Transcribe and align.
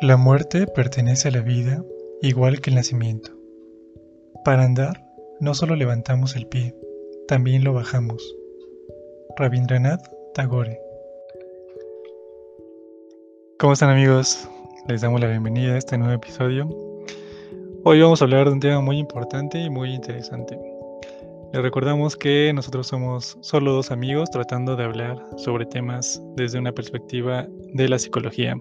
La 0.00 0.16
muerte 0.16 0.68
pertenece 0.68 1.26
a 1.26 1.32
la 1.32 1.40
vida 1.40 1.82
igual 2.22 2.60
que 2.60 2.70
el 2.70 2.76
nacimiento. 2.76 3.32
Para 4.44 4.62
andar, 4.62 5.04
no 5.40 5.54
solo 5.54 5.74
levantamos 5.74 6.36
el 6.36 6.46
pie, 6.46 6.72
también 7.26 7.64
lo 7.64 7.72
bajamos. 7.72 8.22
Rabindranath 9.36 10.08
Tagore. 10.34 10.78
¿Cómo 13.58 13.72
están 13.72 13.90
amigos? 13.90 14.48
Les 14.86 15.00
damos 15.00 15.20
la 15.20 15.26
bienvenida 15.26 15.74
a 15.74 15.78
este 15.78 15.98
nuevo 15.98 16.14
episodio. 16.14 16.68
Hoy 17.82 18.00
vamos 18.00 18.22
a 18.22 18.24
hablar 18.24 18.46
de 18.46 18.52
un 18.52 18.60
tema 18.60 18.80
muy 18.80 18.98
importante 18.98 19.58
y 19.58 19.68
muy 19.68 19.92
interesante. 19.92 20.56
Les 21.52 21.60
recordamos 21.60 22.16
que 22.16 22.52
nosotros 22.54 22.86
somos 22.86 23.36
solo 23.40 23.72
dos 23.72 23.90
amigos 23.90 24.30
tratando 24.30 24.76
de 24.76 24.84
hablar 24.84 25.26
sobre 25.38 25.66
temas 25.66 26.22
desde 26.36 26.60
una 26.60 26.70
perspectiva 26.70 27.48
de 27.72 27.88
la 27.88 27.98
psicología. 27.98 28.54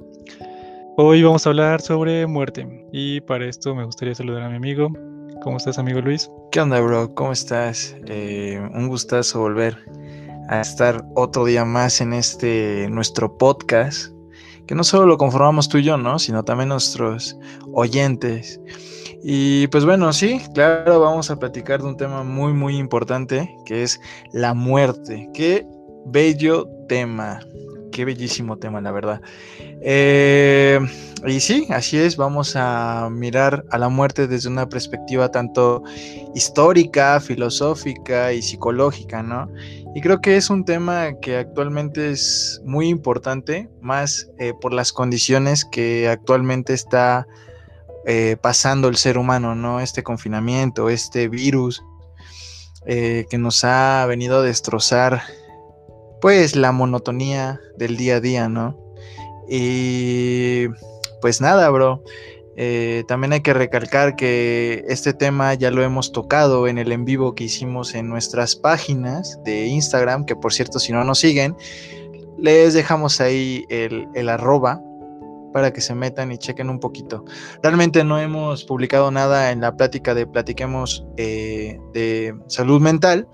Hoy 1.00 1.22
vamos 1.22 1.46
a 1.46 1.50
hablar 1.50 1.80
sobre 1.80 2.26
muerte 2.26 2.68
y 2.92 3.22
para 3.22 3.46
esto 3.46 3.76
me 3.76 3.86
gustaría 3.86 4.16
saludar 4.16 4.42
a 4.42 4.50
mi 4.50 4.56
amigo. 4.56 4.90
¿Cómo 5.44 5.58
estás, 5.58 5.78
amigo 5.78 6.02
Luis? 6.02 6.28
¿Qué 6.52 6.60
onda, 6.60 6.80
bro? 6.82 7.14
¿Cómo 7.14 7.34
estás? 7.34 7.96
Eh, 8.08 8.60
un 8.74 8.88
gustazo 8.88 9.42
volver 9.42 9.78
a 10.50 10.60
estar 10.60 11.06
otro 11.14 11.46
día 11.46 11.66
más 11.66 12.02
en 12.02 12.14
este 12.14 12.88
nuestro 12.90 13.38
podcast, 13.38 14.12
que 14.66 14.74
no 14.74 14.84
solo 14.84 15.06
lo 15.06 15.20
conformamos 15.20 15.70
tú 15.70 15.78
y 15.78 15.84
yo, 15.84 15.98
¿no? 15.98 16.18
Sino 16.18 16.44
también 16.44 16.70
nuestros 16.70 17.38
oyentes. 17.74 18.60
Y 19.22 19.68
pues 19.68 19.86
bueno, 19.86 20.12
sí, 20.14 20.42
claro, 20.56 21.00
vamos 21.00 21.30
a 21.30 21.38
platicar 21.38 21.80
de 21.80 21.90
un 21.90 21.98
tema 21.98 22.24
muy, 22.24 22.54
muy 22.54 22.76
importante, 22.76 23.56
que 23.68 23.84
es 23.84 24.02
la 24.34 24.56
muerte. 24.56 25.30
Qué 25.36 25.64
bello 26.08 26.68
tema, 26.90 27.40
qué 27.98 28.06
bellísimo 28.06 28.60
tema, 28.60 28.80
la 28.80 28.92
verdad. 28.92 29.22
Eh, 29.82 30.80
y 31.26 31.40
sí, 31.40 31.66
así 31.72 31.98
es, 31.98 32.16
vamos 32.16 32.56
a 32.56 33.10
mirar 33.12 33.66
a 33.72 33.80
la 33.80 33.90
muerte 33.90 34.28
desde 34.28 34.50
una 34.50 34.70
perspectiva 34.70 35.32
tanto 35.32 35.82
histórica, 36.36 37.20
filosófica 37.20 38.34
y 38.34 38.44
psicológica, 38.44 39.24
¿no? 39.24 39.52
Y 39.96 40.02
creo 40.02 40.22
que 40.22 40.38
es 40.38 40.52
un 40.52 40.64
tema 40.64 41.14
que 41.24 41.38
actualmente 41.38 42.12
es 42.12 42.62
muy 42.66 42.88
importante, 42.88 43.68
más 43.82 44.30
eh, 44.38 44.54
por 44.62 44.74
las 44.74 44.94
condiciones 44.94 45.66
que 45.66 46.08
actualmente 46.08 46.74
está 46.74 47.26
eh, 48.06 48.38
pasando 48.40 48.90
el 48.90 48.98
ser 48.98 49.18
humano, 49.18 49.56
¿no? 49.56 49.80
Este 49.80 50.04
confinamiento, 50.04 50.90
este 50.90 51.30
virus 51.30 51.84
que 52.86 53.38
nos 53.38 53.66
ha 53.66 54.06
venido 54.08 54.38
a 54.38 54.44
destrozar, 54.44 55.22
pues, 56.22 56.56
la 56.56 56.72
monotonía 56.72 57.60
del 57.78 57.98
día 57.98 58.18
a 58.18 58.20
día, 58.20 58.50
¿no? 58.50 58.78
Y 59.48 60.68
pues 61.22 61.42
nada, 61.42 61.70
bro. 61.70 62.04
Eh, 62.60 63.04
también 63.08 63.34
hay 63.34 63.42
que 63.42 63.54
recalcar 63.54 64.16
que 64.16 64.84
este 64.88 65.14
tema 65.14 65.54
ya 65.54 65.70
lo 65.70 65.84
hemos 65.84 66.12
tocado 66.12 66.68
en 66.68 66.80
el 66.80 66.92
en 66.92 67.06
vivo 67.06 67.36
que 67.36 67.44
hicimos 67.44 67.94
en 67.94 68.10
nuestras 68.10 68.56
páginas 68.56 69.40
de 69.46 69.68
Instagram, 69.68 70.26
que 70.26 70.36
por 70.36 70.52
cierto, 70.52 70.80
si 70.80 70.92
no 70.92 71.04
nos 71.04 71.20
siguen, 71.20 71.56
les 72.40 72.74
dejamos 72.74 73.22
ahí 73.22 73.64
el, 73.70 74.30
arroba 74.30 74.82
para 75.54 75.72
que 75.72 75.82
se 75.82 75.94
metan 75.94 76.32
y 76.32 76.40
chequen 76.40 76.72
un 76.72 76.80
poquito. 76.80 77.26
Realmente 77.62 78.04
no 78.04 78.20
hemos 78.20 78.64
publicado 78.64 79.12
nada 79.12 79.52
en 79.52 79.62
la 79.62 79.76
plática 79.78 80.16
de 80.16 80.26
Platiquemos 80.26 81.06
eh, 81.18 81.80
de 81.94 82.36
salud 82.48 82.82
mental 82.82 83.28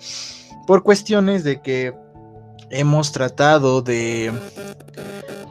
por 0.68 0.84
cuestiones 0.84 1.46
de 1.46 1.62
que 1.62 1.94
hemos 2.70 3.12
tratado 3.12 3.82
de, 3.82 4.32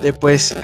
de 0.00 0.12
pues 0.12 0.54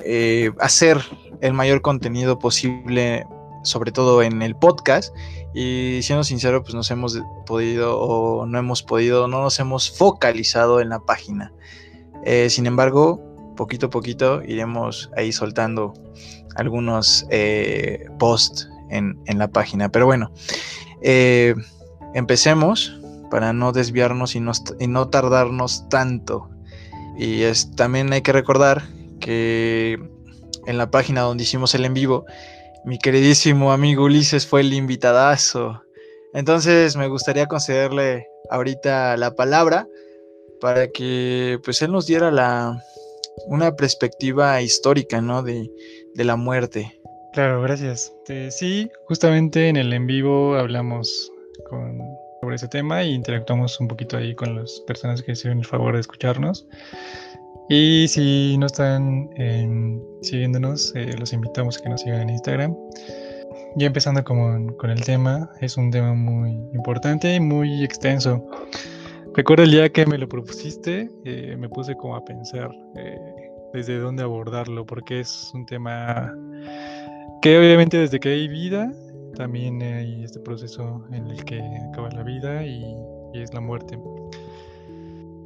eh, 0.00 0.52
hacer 0.60 0.98
el 1.40 1.52
mayor 1.52 1.82
contenido 1.82 2.38
posible, 2.38 3.26
sobre 3.62 3.92
todo 3.92 4.22
en 4.22 4.42
el 4.42 4.56
podcast. 4.56 5.14
Y 5.54 6.00
siendo 6.02 6.24
sincero, 6.24 6.62
pues 6.62 6.74
nos 6.74 6.90
hemos 6.90 7.18
podido 7.46 8.00
o 8.00 8.46
no 8.46 8.58
hemos 8.58 8.82
podido, 8.82 9.28
no 9.28 9.42
nos 9.42 9.60
hemos 9.60 9.96
focalizado 9.96 10.80
en 10.80 10.88
la 10.88 11.00
página. 11.00 11.52
Eh, 12.24 12.50
sin 12.50 12.66
embargo, 12.66 13.22
poquito 13.56 13.86
a 13.86 13.90
poquito 13.90 14.42
iremos 14.42 15.10
ahí 15.16 15.32
soltando 15.32 15.94
algunos 16.56 17.26
eh, 17.30 18.06
posts 18.18 18.68
en, 18.90 19.16
la 19.26 19.48
página. 19.48 19.88
Pero 19.90 20.06
bueno, 20.06 20.32
empecemos 22.14 23.00
para 23.30 23.52
no 23.52 23.72
desviarnos 23.72 24.34
y 24.34 24.40
no, 24.40 24.52
y 24.78 24.86
no 24.86 25.08
tardarnos 25.08 25.88
tanto. 25.88 26.48
Y 27.16 27.42
es, 27.42 27.74
también 27.76 28.12
hay 28.12 28.22
que 28.22 28.32
recordar 28.32 28.82
que 29.20 29.98
en 30.66 30.78
la 30.78 30.90
página 30.90 31.22
donde 31.22 31.44
hicimos 31.44 31.74
el 31.74 31.84
en 31.84 31.94
vivo, 31.94 32.26
mi 32.84 32.98
queridísimo 32.98 33.72
amigo 33.72 34.04
Ulises 34.04 34.46
fue 34.46 34.60
el 34.60 34.72
invitadazo. 34.72 35.82
Entonces 36.34 36.96
me 36.96 37.08
gustaría 37.08 37.46
concederle 37.46 38.26
ahorita 38.50 39.16
la 39.16 39.34
palabra 39.34 39.86
para 40.60 40.88
que 40.88 41.58
pues 41.64 41.80
él 41.82 41.92
nos 41.92 42.06
diera 42.06 42.30
la, 42.30 42.82
una 43.46 43.74
perspectiva 43.76 44.60
histórica, 44.60 45.20
¿no? 45.20 45.42
De, 45.42 45.70
la 46.16 46.36
muerte. 46.36 47.00
Claro, 47.32 47.60
gracias. 47.62 48.12
sí, 48.50 48.88
justamente 49.06 49.68
en 49.68 49.76
el 49.76 49.92
en 49.92 50.06
vivo 50.06 50.54
hablamos 50.54 51.32
sobre 52.44 52.56
ese 52.56 52.68
tema 52.68 53.00
e 53.00 53.06
interactuamos 53.06 53.80
un 53.80 53.88
poquito 53.88 54.18
ahí 54.18 54.34
con 54.34 54.54
las 54.54 54.78
personas 54.86 55.22
que 55.22 55.32
hicieron 55.32 55.60
el 55.60 55.64
favor 55.64 55.94
de 55.94 56.00
escucharnos. 56.00 56.66
Y 57.70 58.06
si 58.06 58.58
no 58.58 58.66
están 58.66 59.30
em, 59.36 59.98
siguiéndonos, 60.20 60.92
eh, 60.94 61.14
los 61.18 61.32
invitamos 61.32 61.78
a 61.78 61.82
que 61.82 61.88
nos 61.88 62.02
sigan 62.02 62.20
en 62.20 62.30
Instagram. 62.30 62.76
Ya 63.76 63.86
empezando 63.86 64.22
con, 64.22 64.76
con 64.76 64.90
el 64.90 65.02
tema, 65.02 65.48
es 65.62 65.78
un 65.78 65.90
tema 65.90 66.12
muy 66.12 66.50
importante 66.74 67.34
y 67.34 67.40
muy 67.40 67.82
extenso. 67.82 68.46
Recuerdo 69.34 69.64
el 69.64 69.70
día 69.70 69.88
que 69.88 70.04
me 70.04 70.18
lo 70.18 70.28
propusiste, 70.28 71.08
eh, 71.24 71.56
me 71.58 71.70
puse 71.70 71.94
como 71.94 72.14
a 72.14 72.24
pensar 72.26 72.70
eh, 72.96 73.18
desde 73.72 73.98
dónde 73.98 74.22
abordarlo, 74.22 74.84
porque 74.84 75.20
es 75.20 75.50
un 75.54 75.64
tema 75.64 76.30
que 77.40 77.58
obviamente 77.58 77.96
desde 77.96 78.20
que 78.20 78.28
hay 78.28 78.48
vida, 78.48 78.92
también 79.34 79.82
hay 79.82 80.24
este 80.24 80.40
proceso 80.40 81.04
en 81.12 81.26
el 81.26 81.44
que 81.44 81.60
acaba 81.90 82.10
la 82.10 82.22
vida 82.22 82.64
y, 82.64 82.84
es 83.34 83.52
la 83.52 83.60
muerte. 83.60 83.98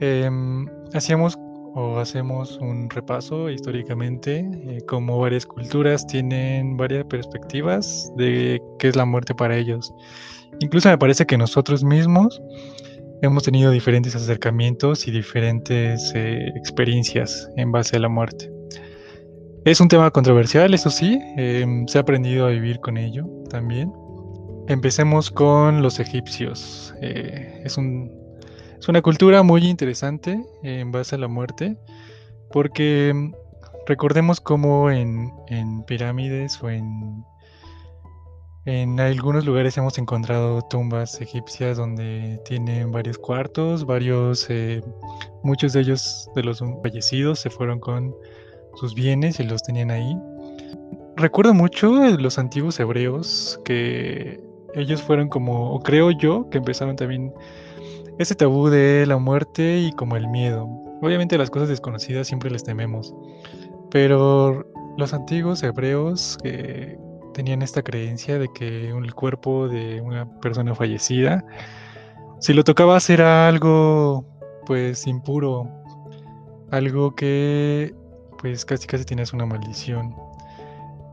Em, 0.00 0.66
hacíamos 0.93 1.38
o 1.75 1.98
hacemos 1.98 2.59
un 2.60 2.91
repaso 2.91 3.48
históricamente, 3.48 4.41
eh, 4.41 4.81
como 4.87 5.19
varias 5.19 5.47
culturas 5.47 6.06
tienen 6.06 6.77
varias 6.77 7.04
perspectivas 7.06 8.12
de 8.16 8.60
qué 8.78 8.88
es 8.88 8.97
la 8.97 9.04
muerte 9.04 9.34
para 9.34 9.56
ellos. 9.56 9.93
Incluso 10.60 10.88
me 10.88 10.98
parece 10.98 11.25
que 11.25 11.38
nosotros 11.38 11.84
mismos 11.84 12.43
hemos 13.22 13.43
tenido 13.43 13.71
diferentes 13.71 14.15
acercamientos 14.15 15.06
y 15.09 15.10
diferentes 15.10 16.12
eh, 16.15 16.53
experiencias 16.56 17.48
en 17.56 17.72
base 17.72 17.97
a 17.97 18.00
la 18.00 18.09
muerte. 18.09 18.57
Es 19.64 19.80
un 19.80 19.88
tema 19.88 20.10
controversial, 20.10 20.72
eso 20.72 20.91
sí, 20.91 21.19
em, 21.36 21.86
se 21.86 21.98
ha 21.98 22.02
aprendido 22.02 22.46
a 22.46 22.50
vivir 22.50 22.80
con 22.80 22.96
ello 22.96 23.26
también. 23.50 23.92
Empecemos 24.69 25.30
con 25.30 25.82
los 25.82 25.98
egipcios. 26.00 26.94
Eh, 27.02 27.62
es, 27.64 27.76
es, 27.76 28.88
una 28.88 29.02
cultura 29.02 29.42
muy 29.42 29.66
interesante 29.66 30.41
en 30.62 30.92
base 30.92 31.16
a 31.16 31.18
la 31.18 31.28
muerte, 31.28 31.76
porque 32.52 33.08
em, 33.10 33.32
recordemos 33.86 34.41
cómo 34.41 34.91
en, 34.91 35.30
en 35.48 35.82
pirámides 35.84 36.62
o 36.62 36.70
en 36.70 37.24
en 38.68 39.00
algunos 39.00 39.47
lugares 39.47 39.78
hemos 39.78 39.97
encontrado 39.97 40.60
tumbas 40.60 41.22
egipcias 41.22 41.78
donde 41.78 42.38
tienen 42.44 42.92
varios 42.92 43.16
cuartos, 43.16 43.86
varios, 43.86 44.44
eh, 44.50 44.83
muchos 45.42 45.72
de 45.72 45.80
ellos 45.80 46.28
de 46.34 46.42
los 46.42 46.62
fallecidos 46.83 47.38
se 47.38 47.48
fueron 47.48 47.80
con 47.80 48.15
sus 48.78 48.95
bienes 48.95 49.41
y 49.41 49.45
los 49.45 49.63
tenían 49.63 49.91
ahí. 49.91 50.16
Recuerdo 51.16 51.53
mucho 51.53 51.92
los 52.16 52.39
antiguos 52.39 52.78
hebreos 52.78 53.60
que 53.65 54.41
ellos 54.75 55.03
fueron 55.03 55.28
como, 55.28 55.72
o 55.72 55.80
creo 55.80 56.10
yo, 56.13 56.48
que 56.51 56.59
empezaron 56.59 56.97
también 56.97 57.33
ese 58.19 58.34
tabú 58.34 58.69
de 58.69 59.04
la 59.07 59.19
muerte 59.19 59.78
y 59.78 59.92
como 59.92 60.16
el 60.16 60.28
miedo. 60.28 60.69
Obviamente 61.03 61.39
las 61.39 61.51
cosas 61.51 61.69
desconocidas 61.69 62.27
siempre 62.27 62.51
les 62.51 62.65
tememos, 62.65 63.15
pero 63.91 64.66
los 64.97 65.13
antiguos 65.15 65.63
hebreos 65.63 66.39
que 66.42 66.98
tenían 67.34 67.63
esta 67.63 67.83
creencia 67.83 68.39
de 68.39 68.48
que 68.53 68.91
el 68.91 69.15
cuerpo 69.15 69.69
de 69.69 70.01
una 70.01 70.28
persona 70.41 70.74
fallecida, 70.74 71.45
si 72.41 72.53
lo 72.53 72.65
tocabas 72.65 73.09
era 73.10 73.48
algo 73.48 74.24
pues 74.66 75.07
impuro, 75.07 75.69
algo 76.71 77.15
que 77.15 77.95
pues 78.40 78.64
casi 78.64 78.86
casi 78.86 79.04
tienes 79.04 79.32
una 79.32 79.46
maldición. 79.46 80.14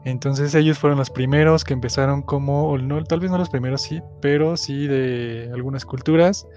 Entonces 0.06 0.54
ellos 0.54 0.78
fueron 0.78 1.00
los 1.00 1.10
primeros 1.10 1.64
que 1.64 1.74
empezaron 1.74 2.22
como, 2.22 2.78
tal 3.08 3.20
vez 3.20 3.32
no 3.32 3.38
los 3.40 3.50
primeros 3.50 3.82
sí, 3.82 4.02
pero 4.22 4.56
sí 4.56 4.88
de 4.88 5.50
algunas 5.52 5.84
culturas 5.84 6.48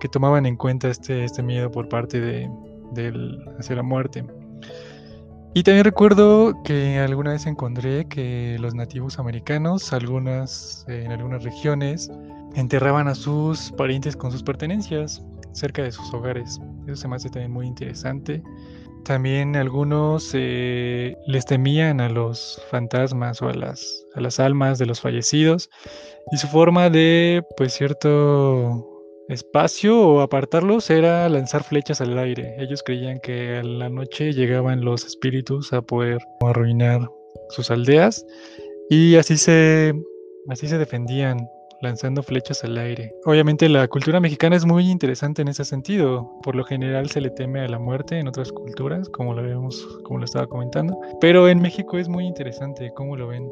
que 0.00 0.08
tomaban 0.08 0.46
en 0.46 0.56
cuenta 0.56 0.88
este, 0.88 1.24
este 1.24 1.42
miedo 1.42 1.70
por 1.70 1.88
parte 1.88 2.20
de, 2.20 2.50
del, 2.92 3.38
hacia 3.58 3.76
la 3.76 3.82
muerte. 3.82 4.24
Y 5.52 5.62
también 5.62 5.84
recuerdo 5.84 6.62
que 6.64 6.98
alguna 6.98 7.32
vez 7.32 7.46
encontré 7.46 8.06
que 8.08 8.58
los 8.60 8.74
nativos 8.74 9.18
americanos, 9.18 9.92
algunas, 9.92 10.84
en 10.86 11.12
algunas 11.12 11.44
regiones, 11.44 12.10
enterraban 12.54 13.08
a 13.08 13.14
sus 13.14 13.72
parientes 13.72 14.16
con 14.16 14.30
sus 14.32 14.42
pertenencias 14.42 15.22
cerca 15.52 15.82
de 15.82 15.92
sus 15.92 16.12
hogares. 16.12 16.60
Eso 16.86 16.96
se 16.96 17.08
me 17.08 17.16
hace 17.16 17.30
también 17.30 17.52
muy 17.52 17.66
interesante. 17.66 18.42
También 19.06 19.54
algunos 19.54 20.32
eh, 20.34 21.16
les 21.28 21.46
temían 21.46 22.00
a 22.00 22.08
los 22.08 22.60
fantasmas 22.72 23.40
o 23.40 23.48
a 23.48 23.54
las, 23.54 24.04
a 24.16 24.20
las 24.20 24.40
almas 24.40 24.78
de 24.78 24.86
los 24.86 25.00
fallecidos 25.00 25.70
y 26.32 26.38
su 26.38 26.48
forma 26.48 26.90
de, 26.90 27.44
pues, 27.56 27.74
cierto 27.74 28.84
espacio 29.28 29.96
o 29.96 30.20
apartarlos 30.22 30.90
era 30.90 31.28
lanzar 31.28 31.62
flechas 31.62 32.00
al 32.00 32.18
aire. 32.18 32.56
Ellos 32.58 32.82
creían 32.82 33.20
que 33.20 33.58
a 33.58 33.62
la 33.62 33.88
noche 33.88 34.32
llegaban 34.32 34.84
los 34.84 35.04
espíritus 35.04 35.72
a 35.72 35.82
poder 35.82 36.18
arruinar 36.40 37.08
sus 37.50 37.70
aldeas 37.70 38.26
y 38.90 39.14
así 39.14 39.36
se, 39.36 39.94
así 40.48 40.66
se 40.66 40.78
defendían 40.78 41.48
lanzando 41.80 42.22
flechas 42.22 42.64
al 42.64 42.78
aire. 42.78 43.14
Obviamente 43.24 43.68
la 43.68 43.86
cultura 43.88 44.20
mexicana 44.20 44.56
es 44.56 44.64
muy 44.64 44.90
interesante 44.90 45.42
en 45.42 45.48
ese 45.48 45.64
sentido. 45.64 46.30
Por 46.42 46.54
lo 46.56 46.64
general 46.64 47.08
se 47.10 47.20
le 47.20 47.30
teme 47.30 47.60
a 47.60 47.68
la 47.68 47.78
muerte 47.78 48.18
en 48.18 48.28
otras 48.28 48.52
culturas, 48.52 49.08
como 49.08 49.34
lo 49.34 49.42
vemos, 49.42 49.86
como 50.04 50.18
lo 50.18 50.24
estaba 50.24 50.46
comentando. 50.46 50.98
Pero 51.20 51.48
en 51.48 51.60
México 51.60 51.98
es 51.98 52.08
muy 52.08 52.24
interesante 52.24 52.90
cómo 52.94 53.16
lo 53.16 53.28
ven. 53.28 53.48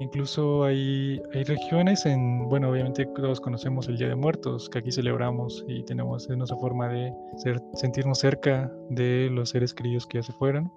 Incluso 0.00 0.62
hay, 0.62 1.20
hay 1.34 1.42
regiones 1.42 2.06
en, 2.06 2.48
bueno, 2.48 2.70
obviamente 2.70 3.04
todos 3.16 3.40
conocemos 3.40 3.88
el 3.88 3.96
Día 3.98 4.08
de 4.08 4.14
Muertos, 4.14 4.68
que 4.70 4.78
aquí 4.78 4.92
celebramos 4.92 5.64
y 5.66 5.82
tenemos, 5.82 6.30
es 6.30 6.36
nuestra 6.36 6.56
forma 6.58 6.88
de 6.88 7.12
ser, 7.36 7.60
sentirnos 7.74 8.20
cerca 8.20 8.70
de 8.90 9.28
los 9.32 9.50
seres 9.50 9.74
queridos 9.74 10.06
que 10.06 10.18
ya 10.18 10.22
se 10.22 10.32
fueron. 10.32 10.70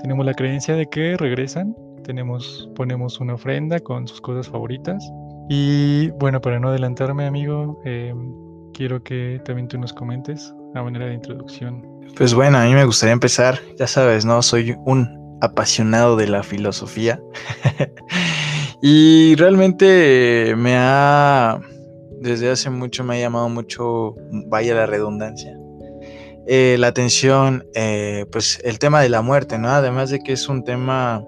Tenemos 0.00 0.24
la 0.24 0.34
creencia 0.34 0.76
de 0.76 0.86
que 0.86 1.16
regresan, 1.16 1.74
tenemos, 2.04 2.70
ponemos 2.76 3.18
una 3.18 3.34
ofrenda 3.34 3.80
con 3.80 4.06
sus 4.06 4.20
cosas 4.20 4.48
favoritas 4.48 5.10
y 5.48 6.10
bueno, 6.10 6.40
para 6.40 6.58
no 6.58 6.68
adelantarme, 6.68 7.26
amigo, 7.26 7.80
eh, 7.84 8.14
quiero 8.74 9.02
que 9.02 9.40
también 9.44 9.68
tú 9.68 9.78
nos 9.78 9.92
comentes 9.92 10.52
a 10.74 10.82
manera 10.82 11.06
de 11.06 11.14
introducción. 11.14 11.84
Pues 12.16 12.34
bueno, 12.34 12.58
a 12.58 12.64
mí 12.64 12.74
me 12.74 12.84
gustaría 12.84 13.12
empezar, 13.12 13.60
ya 13.78 13.86
sabes, 13.86 14.24
¿no? 14.24 14.42
Soy 14.42 14.76
un 14.84 15.38
apasionado 15.40 16.16
de 16.16 16.28
la 16.28 16.42
filosofía. 16.42 17.20
y 18.82 19.34
realmente 19.36 20.54
me 20.56 20.74
ha, 20.76 21.60
desde 22.20 22.50
hace 22.50 22.70
mucho 22.70 23.04
me 23.04 23.16
ha 23.16 23.20
llamado 23.20 23.48
mucho, 23.48 24.14
vaya 24.48 24.74
la 24.74 24.86
redundancia, 24.86 25.56
eh, 26.46 26.76
la 26.78 26.88
atención, 26.88 27.64
eh, 27.74 28.26
pues 28.32 28.60
el 28.64 28.78
tema 28.78 29.00
de 29.00 29.08
la 29.08 29.22
muerte, 29.22 29.58
¿no? 29.58 29.68
Además 29.68 30.10
de 30.10 30.20
que 30.20 30.32
es 30.32 30.48
un 30.48 30.64
tema 30.64 31.22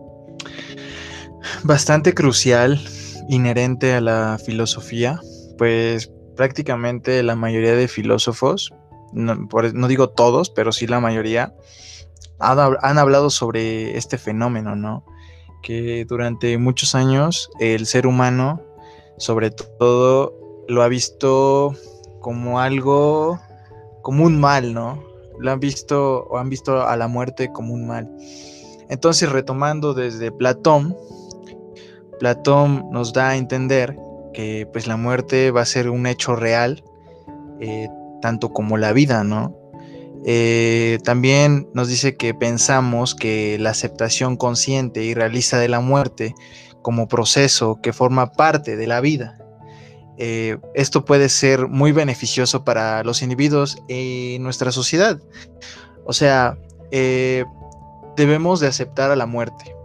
bastante 1.62 2.14
crucial 2.14 2.80
inherente 3.28 3.94
a 3.94 4.00
la 4.00 4.38
filosofía, 4.44 5.20
pues 5.56 6.10
prácticamente 6.36 7.22
la 7.22 7.36
mayoría 7.36 7.74
de 7.74 7.88
filósofos, 7.88 8.72
no, 9.12 9.88
digo 9.88 10.10
todos, 10.10 10.50
pero 10.50 10.72
sí 10.72 10.86
la 10.86 11.00
mayoría, 11.00 11.54
han, 12.38 12.98
hablado 12.98 13.30
sobre 13.30 13.96
este 13.96 14.18
fenómeno, 14.18 14.76
¿no? 14.76 15.04
Que 15.62 16.04
durante 16.04 16.56
muchos 16.58 16.94
años 16.94 17.50
el 17.58 17.86
ser 17.86 18.06
humano, 18.06 18.62
sobre 19.18 19.50
todo, 19.50 20.34
lo 20.68 20.82
ha 20.82 20.88
visto 20.88 21.74
como 22.20 22.60
algo, 22.60 23.40
como 24.02 24.24
un 24.24 24.38
mal, 24.38 24.72
¿no? 24.72 25.02
Lo 25.38 25.50
han 25.50 25.60
visto 25.60 26.24
o 26.30 26.38
han 26.38 26.48
visto 26.48 26.86
a 26.86 26.96
la 26.96 27.08
muerte 27.08 27.50
como 27.52 27.74
un 27.74 27.86
mal. 27.86 28.08
Entonces, 28.88 29.30
retomando 29.30 29.92
desde 29.94 30.30
Platón, 30.30 30.96
Platón 32.18 32.86
nos 32.90 33.12
da 33.12 33.30
a 33.30 33.36
entender 33.36 33.96
que 34.32 34.68
pues 34.72 34.86
la 34.86 34.96
muerte 34.96 35.50
va 35.50 35.62
a 35.62 35.66
ser 35.66 35.90
un 35.90 36.06
hecho 36.06 36.36
real, 36.36 36.84
eh, 37.60 37.88
tanto 38.20 38.52
como 38.52 38.76
la 38.76 38.92
vida, 38.92 39.24
¿no? 39.24 39.56
Eh, 40.24 40.98
también 41.04 41.68
nos 41.74 41.88
dice 41.88 42.16
que 42.16 42.34
pensamos 42.34 43.14
que 43.14 43.56
la 43.58 43.70
aceptación 43.70 44.36
consciente 44.36 45.04
y 45.04 45.14
realista 45.14 45.58
de 45.58 45.68
la 45.68 45.80
muerte 45.80 46.34
como 46.82 47.08
proceso 47.08 47.80
que 47.82 47.92
forma 47.92 48.32
parte 48.32 48.76
de 48.76 48.86
la 48.86 49.00
vida. 49.00 49.38
Eh, 50.18 50.58
esto 50.74 51.04
puede 51.04 51.28
ser 51.28 51.68
muy 51.68 51.92
beneficioso 51.92 52.64
para 52.64 53.04
los 53.04 53.22
individuos 53.22 53.78
y 53.88 54.38
nuestra 54.40 54.72
sociedad. 54.72 55.20
O 56.04 56.12
sea, 56.12 56.58
debemos 58.16 58.60
de 58.60 58.66
aceptar 58.66 59.10
a 59.10 59.16
la 59.16 59.26
muerte 59.26 59.77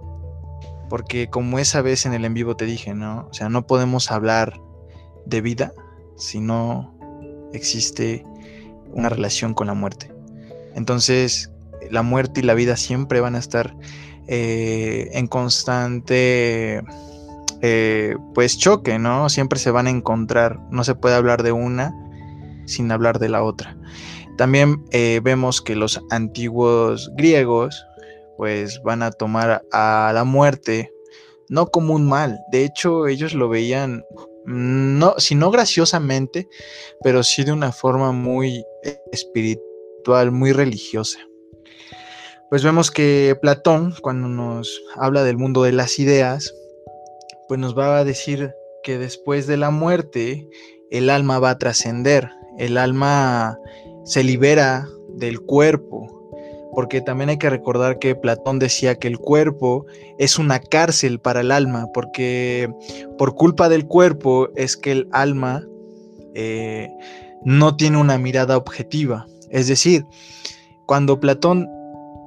porque 0.94 1.28
como 1.28 1.58
esa 1.58 1.82
vez 1.82 2.06
en 2.06 2.14
el 2.14 2.24
en 2.24 2.36
vivo 2.36 2.56
te 2.56 2.66
dije, 2.66 2.94
¿no? 2.94 3.28
O 3.28 3.34
sea, 3.34 3.50
no 3.50 3.66
podemos 3.66 4.12
hablar 4.12 4.62
de 5.26 5.42
vida 5.42 5.74
si 6.18 6.40
no 6.40 6.94
existe 7.52 8.24
una 8.92 9.10
relación 9.10 9.56
con 9.56 9.66
la 9.66 9.74
muerte. 9.74 10.14
Entonces, 10.76 11.52
la 11.90 12.04
muerte 12.04 12.42
y 12.42 12.44
la 12.44 12.54
vida 12.54 12.78
siempre 12.78 13.22
van 13.22 13.34
a 13.34 13.40
estar 13.40 13.76
eh, 14.28 15.10
en 15.14 15.26
constante, 15.26 16.84
eh, 17.64 18.16
pues, 18.36 18.60
choque, 18.60 19.00
¿no? 19.00 19.30
Siempre 19.30 19.58
se 19.58 19.72
van 19.72 19.88
a 19.88 19.90
encontrar. 19.90 20.60
No 20.70 20.84
se 20.84 20.94
puede 20.94 21.16
hablar 21.16 21.42
de 21.42 21.54
una 21.54 21.92
sin 22.68 22.92
hablar 22.92 23.18
de 23.18 23.30
la 23.30 23.42
otra. 23.42 23.76
También 24.38 24.86
eh, 24.92 25.22
vemos 25.24 25.60
que 25.60 25.76
los 25.76 26.00
antiguos 26.12 27.12
griegos, 27.18 27.84
pues 28.38 28.82
van 28.84 29.04
a 29.04 29.12
tomar 29.12 29.64
a 29.72 30.12
la 30.14 30.24
muerte 30.24 30.94
no 31.50 31.68
como 31.68 31.94
un 31.94 32.08
mal. 32.08 32.40
De 32.52 32.66
hecho, 32.66 33.08
ellos 33.08 33.34
lo 33.34 33.50
veían, 33.50 34.04
no, 34.46 35.16
si 35.18 35.36
no 35.36 35.52
graciosamente, 35.52 36.48
pero 37.04 37.24
sí 37.24 37.44
de 37.44 37.52
una 37.52 37.72
forma 37.72 38.12
muy 38.12 38.66
espiritual, 39.12 40.32
muy 40.32 40.52
religiosa. 40.52 41.20
Pues 42.50 42.64
vemos 42.64 42.92
que 42.92 43.38
Platón, 43.42 43.94
cuando 44.02 44.28
nos 44.28 44.82
habla 44.96 45.24
del 45.24 45.38
mundo 45.38 45.64
de 45.64 45.72
las 45.72 46.00
ideas, 46.00 46.54
pues 47.48 47.60
nos 47.60 47.78
va 47.78 48.00
a 48.00 48.04
decir 48.04 48.54
que 48.84 48.98
después 48.98 49.48
de 49.48 49.58
la 49.58 49.72
muerte, 49.72 50.48
el 50.92 51.10
alma 51.10 51.40
va 51.40 51.52
a 51.52 51.58
trascender, 51.58 52.30
el 52.58 52.78
alma 52.78 53.58
se 54.06 54.24
libera 54.24 54.88
del 55.10 55.40
cuerpo, 55.40 56.13
porque 56.74 57.02
también 57.02 57.30
hay 57.30 57.38
que 57.38 57.50
recordar 57.50 58.00
que 58.00 58.16
Platón 58.16 58.60
decía 58.60 58.96
que 58.96 59.08
el 59.08 59.20
cuerpo 59.20 59.86
es 60.18 60.40
una 60.40 60.60
cárcel 60.60 61.20
para 61.20 61.42
el 61.42 61.52
alma, 61.52 61.88
porque 61.94 62.70
por 63.18 63.36
culpa 63.36 63.70
del 63.70 63.88
cuerpo 63.88 64.50
es 64.56 64.78
que 64.78 64.92
el 64.92 65.08
alma 65.12 65.64
eh, 66.36 66.90
no 67.44 67.76
tiene 67.76 67.98
una 67.98 68.18
mirada 68.18 68.58
objetiva. 68.58 69.28
Es 69.50 69.68
decir, 69.68 70.06
cuando 70.86 71.20
Platón 71.20 71.70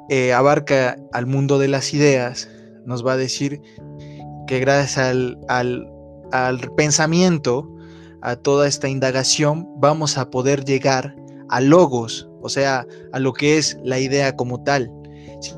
eh, 0.08 0.32
abarca 0.32 0.96
al 1.12 1.26
mundo 1.26 1.58
de 1.58 1.68
las 1.68 1.92
ideas, 1.92 2.48
nos 2.84 3.04
va 3.04 3.14
a 3.14 3.16
decir 3.16 3.60
que 4.46 4.60
gracias 4.60 4.98
al, 4.98 5.38
al 5.48 6.70
pensamiento, 6.76 7.68
a 8.22 8.36
toda 8.36 8.66
esta 8.66 8.88
indagación, 8.88 9.68
vamos 9.76 10.18
a 10.18 10.30
poder 10.30 10.64
llegar 10.64 11.14
a 11.48 11.60
logos, 11.60 12.25
o 12.46 12.48
sea, 12.48 12.86
a 13.12 13.18
lo 13.18 13.32
que 13.32 13.58
es 13.58 13.76
la 13.82 13.98
idea 13.98 14.36
como 14.36 14.62
tal. 14.62 14.90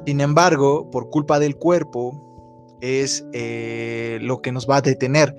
Sin 0.06 0.20
embargo, 0.20 0.90
por 0.90 1.10
culpa 1.10 1.38
del 1.38 1.56
cuerpo, 1.56 2.24
es 2.80 3.26
eh, 3.32 4.18
lo 4.22 4.40
que 4.40 4.52
nos 4.52 4.68
va 4.68 4.76
a 4.76 4.80
detener. 4.80 5.36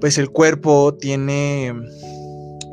Pues 0.00 0.18
el 0.18 0.30
cuerpo 0.30 0.94
tiene 0.94 1.72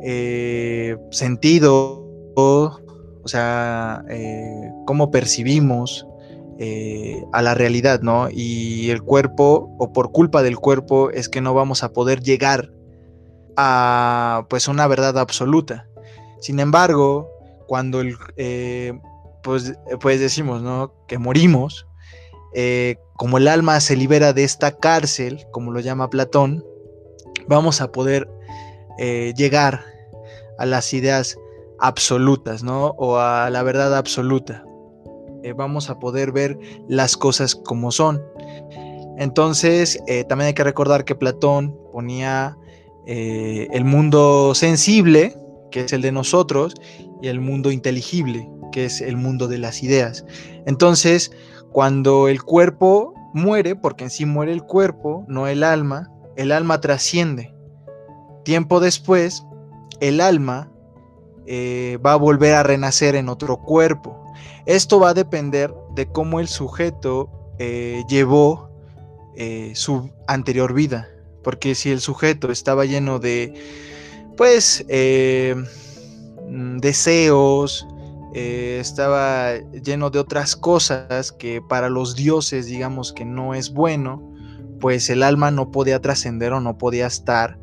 eh, 0.02 0.96
sentido, 1.10 2.06
o 2.36 3.28
sea, 3.28 4.04
eh, 4.08 4.70
cómo 4.86 5.10
percibimos 5.10 6.06
a 7.32 7.42
la 7.42 7.54
realidad, 7.54 8.00
¿no? 8.00 8.28
Y 8.32 8.88
el 8.88 9.02
cuerpo, 9.02 9.76
o 9.78 9.92
por 9.92 10.10
culpa 10.10 10.42
del 10.42 10.56
cuerpo, 10.56 11.10
es 11.10 11.28
que 11.28 11.42
no 11.42 11.52
vamos 11.52 11.82
a 11.82 11.92
poder 11.92 12.22
llegar 12.22 12.72
a 13.58 14.46
pues 14.48 14.66
una 14.66 14.86
verdad 14.86 15.18
absoluta. 15.18 15.86
Sin 16.40 16.58
embargo, 16.58 17.28
cuando 17.66 18.00
el, 18.00 18.16
eh, 18.36 18.98
pues, 19.42 19.74
pues, 20.00 20.20
decimos, 20.20 20.62
¿no? 20.62 20.92
Que 21.06 21.18
morimos, 21.18 21.86
eh, 22.54 22.96
como 23.14 23.38
el 23.38 23.48
alma 23.48 23.80
se 23.80 23.96
libera 23.96 24.32
de 24.32 24.44
esta 24.44 24.76
cárcel, 24.76 25.46
como 25.52 25.72
lo 25.72 25.80
llama 25.80 26.10
Platón, 26.10 26.64
vamos 27.48 27.80
a 27.80 27.92
poder 27.92 28.28
eh, 28.98 29.32
llegar 29.36 29.84
a 30.58 30.66
las 30.66 30.92
ideas 30.94 31.38
absolutas, 31.78 32.62
¿no? 32.62 32.94
O 32.96 33.18
a 33.18 33.50
la 33.50 33.62
verdad 33.62 33.96
absoluta. 33.96 34.62
vamos 35.56 35.90
a 35.90 36.00
poder 36.00 36.32
ver 36.32 36.58
las 36.88 37.16
cosas 37.16 37.54
como 37.54 37.92
son. 37.92 38.20
Entonces, 39.16 40.02
también 40.28 40.48
hay 40.48 40.54
que 40.54 40.64
recordar 40.64 41.04
que 41.04 41.14
Platón 41.14 41.78
ponía 41.92 42.58
el 43.06 43.84
mundo 43.84 44.56
sensible, 44.56 45.36
que 45.70 45.84
es 45.84 45.92
el 45.92 46.02
de 46.02 46.10
nosotros, 46.10 46.74
y 47.22 47.28
el 47.28 47.40
mundo 47.40 47.70
inteligible, 47.70 48.48
que 48.72 48.84
es 48.84 49.00
el 49.00 49.16
mundo 49.16 49.48
de 49.48 49.58
las 49.58 49.82
ideas. 49.82 50.24
Entonces, 50.66 51.32
cuando 51.72 52.28
el 52.28 52.42
cuerpo 52.42 53.14
muere, 53.34 53.76
porque 53.76 54.04
en 54.04 54.10
sí 54.10 54.24
muere 54.24 54.52
el 54.52 54.62
cuerpo, 54.62 55.24
no 55.28 55.46
el 55.46 55.62
alma, 55.62 56.10
el 56.36 56.52
alma 56.52 56.80
trasciende. 56.80 57.54
Tiempo 58.44 58.80
después, 58.80 59.44
el 60.00 60.20
alma 60.20 60.70
eh, 61.46 61.98
va 62.04 62.14
a 62.14 62.16
volver 62.16 62.54
a 62.54 62.62
renacer 62.62 63.14
en 63.14 63.28
otro 63.28 63.58
cuerpo. 63.58 64.24
Esto 64.66 65.00
va 65.00 65.10
a 65.10 65.14
depender 65.14 65.72
de 65.94 66.06
cómo 66.06 66.40
el 66.40 66.48
sujeto 66.48 67.30
eh, 67.58 68.04
llevó 68.08 68.70
eh, 69.36 69.72
su 69.74 70.10
anterior 70.26 70.72
vida. 70.72 71.08
Porque 71.44 71.74
si 71.74 71.90
el 71.90 72.00
sujeto 72.00 72.50
estaba 72.50 72.84
lleno 72.84 73.18
de, 73.18 73.54
pues, 74.36 74.84
mm, 76.48 76.78
deseos, 76.78 77.86
estaba 78.34 79.54
lleno 79.82 80.10
de 80.10 80.18
otras 80.18 80.56
cosas 80.56 81.32
que 81.32 81.62
para 81.62 81.88
los 81.88 82.14
dioses 82.14 82.66
digamos 82.66 83.14
que 83.14 83.24
no 83.24 83.54
es 83.54 83.72
bueno, 83.72 84.22
pues 84.78 85.08
el 85.08 85.22
alma 85.22 85.50
no 85.50 85.70
podía 85.70 86.02
trascender 86.02 86.52
o 86.52 86.60
no 86.60 86.76
podía 86.76 87.06
estar 87.06 87.58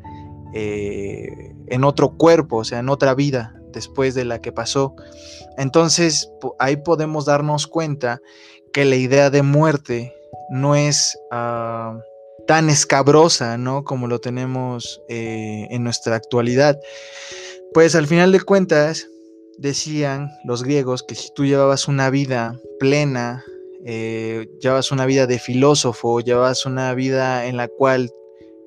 en 0.52 1.84
otro 1.84 2.16
cuerpo, 2.16 2.56
o 2.56 2.64
sea, 2.64 2.80
en 2.80 2.88
otra 2.88 3.14
vida 3.14 3.54
después 3.72 4.14
de 4.14 4.24
la 4.24 4.40
que 4.40 4.52
pasó. 4.52 4.94
Entonces 5.58 6.30
ahí 6.58 6.76
podemos 6.76 7.26
darnos 7.26 7.66
cuenta 7.66 8.20
que 8.72 8.84
la 8.84 8.96
idea 8.96 9.30
de 9.30 9.42
muerte 9.42 10.14
no 10.50 10.74
es 10.74 11.18
ah, 11.30 11.98
tan 12.46 12.70
escabrosa, 12.70 13.58
¿no? 13.58 13.84
Como 13.84 14.06
lo 14.06 14.20
tenemos 14.20 15.02
eh, 15.08 15.66
en 15.70 15.84
nuestra 15.84 16.16
actualidad. 16.16 16.78
Pues 17.74 17.96
al 17.96 18.06
final 18.06 18.30
de 18.30 18.40
cuentas, 18.40 19.08
decían 19.58 20.30
los 20.44 20.62
griegos 20.62 21.02
que 21.02 21.16
si 21.16 21.28
tú 21.34 21.44
llevabas 21.44 21.88
una 21.88 22.08
vida 22.08 22.56
plena, 22.78 23.44
eh, 23.84 24.48
llevabas 24.60 24.92
una 24.92 25.06
vida 25.06 25.26
de 25.26 25.40
filósofo, 25.40 26.20
llevabas 26.20 26.66
una 26.66 26.94
vida 26.94 27.46
en 27.46 27.56
la 27.56 27.66
cual 27.66 28.12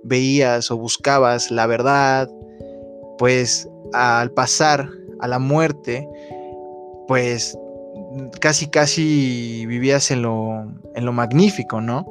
veías 0.03 0.71
o 0.71 0.77
buscabas 0.77 1.51
la 1.51 1.67
verdad, 1.67 2.29
pues 3.17 3.69
al 3.93 4.31
pasar 4.31 4.89
a 5.21 5.27
la 5.29 5.39
muerte, 5.39 6.05
pues 7.07 7.57
casi 8.41 8.67
casi 8.67 9.65
vivías 9.67 10.11
en 10.11 10.23
lo, 10.23 10.69
en 10.95 11.05
lo 11.05 11.13
magnífico, 11.13 11.79
¿no? 11.79 12.05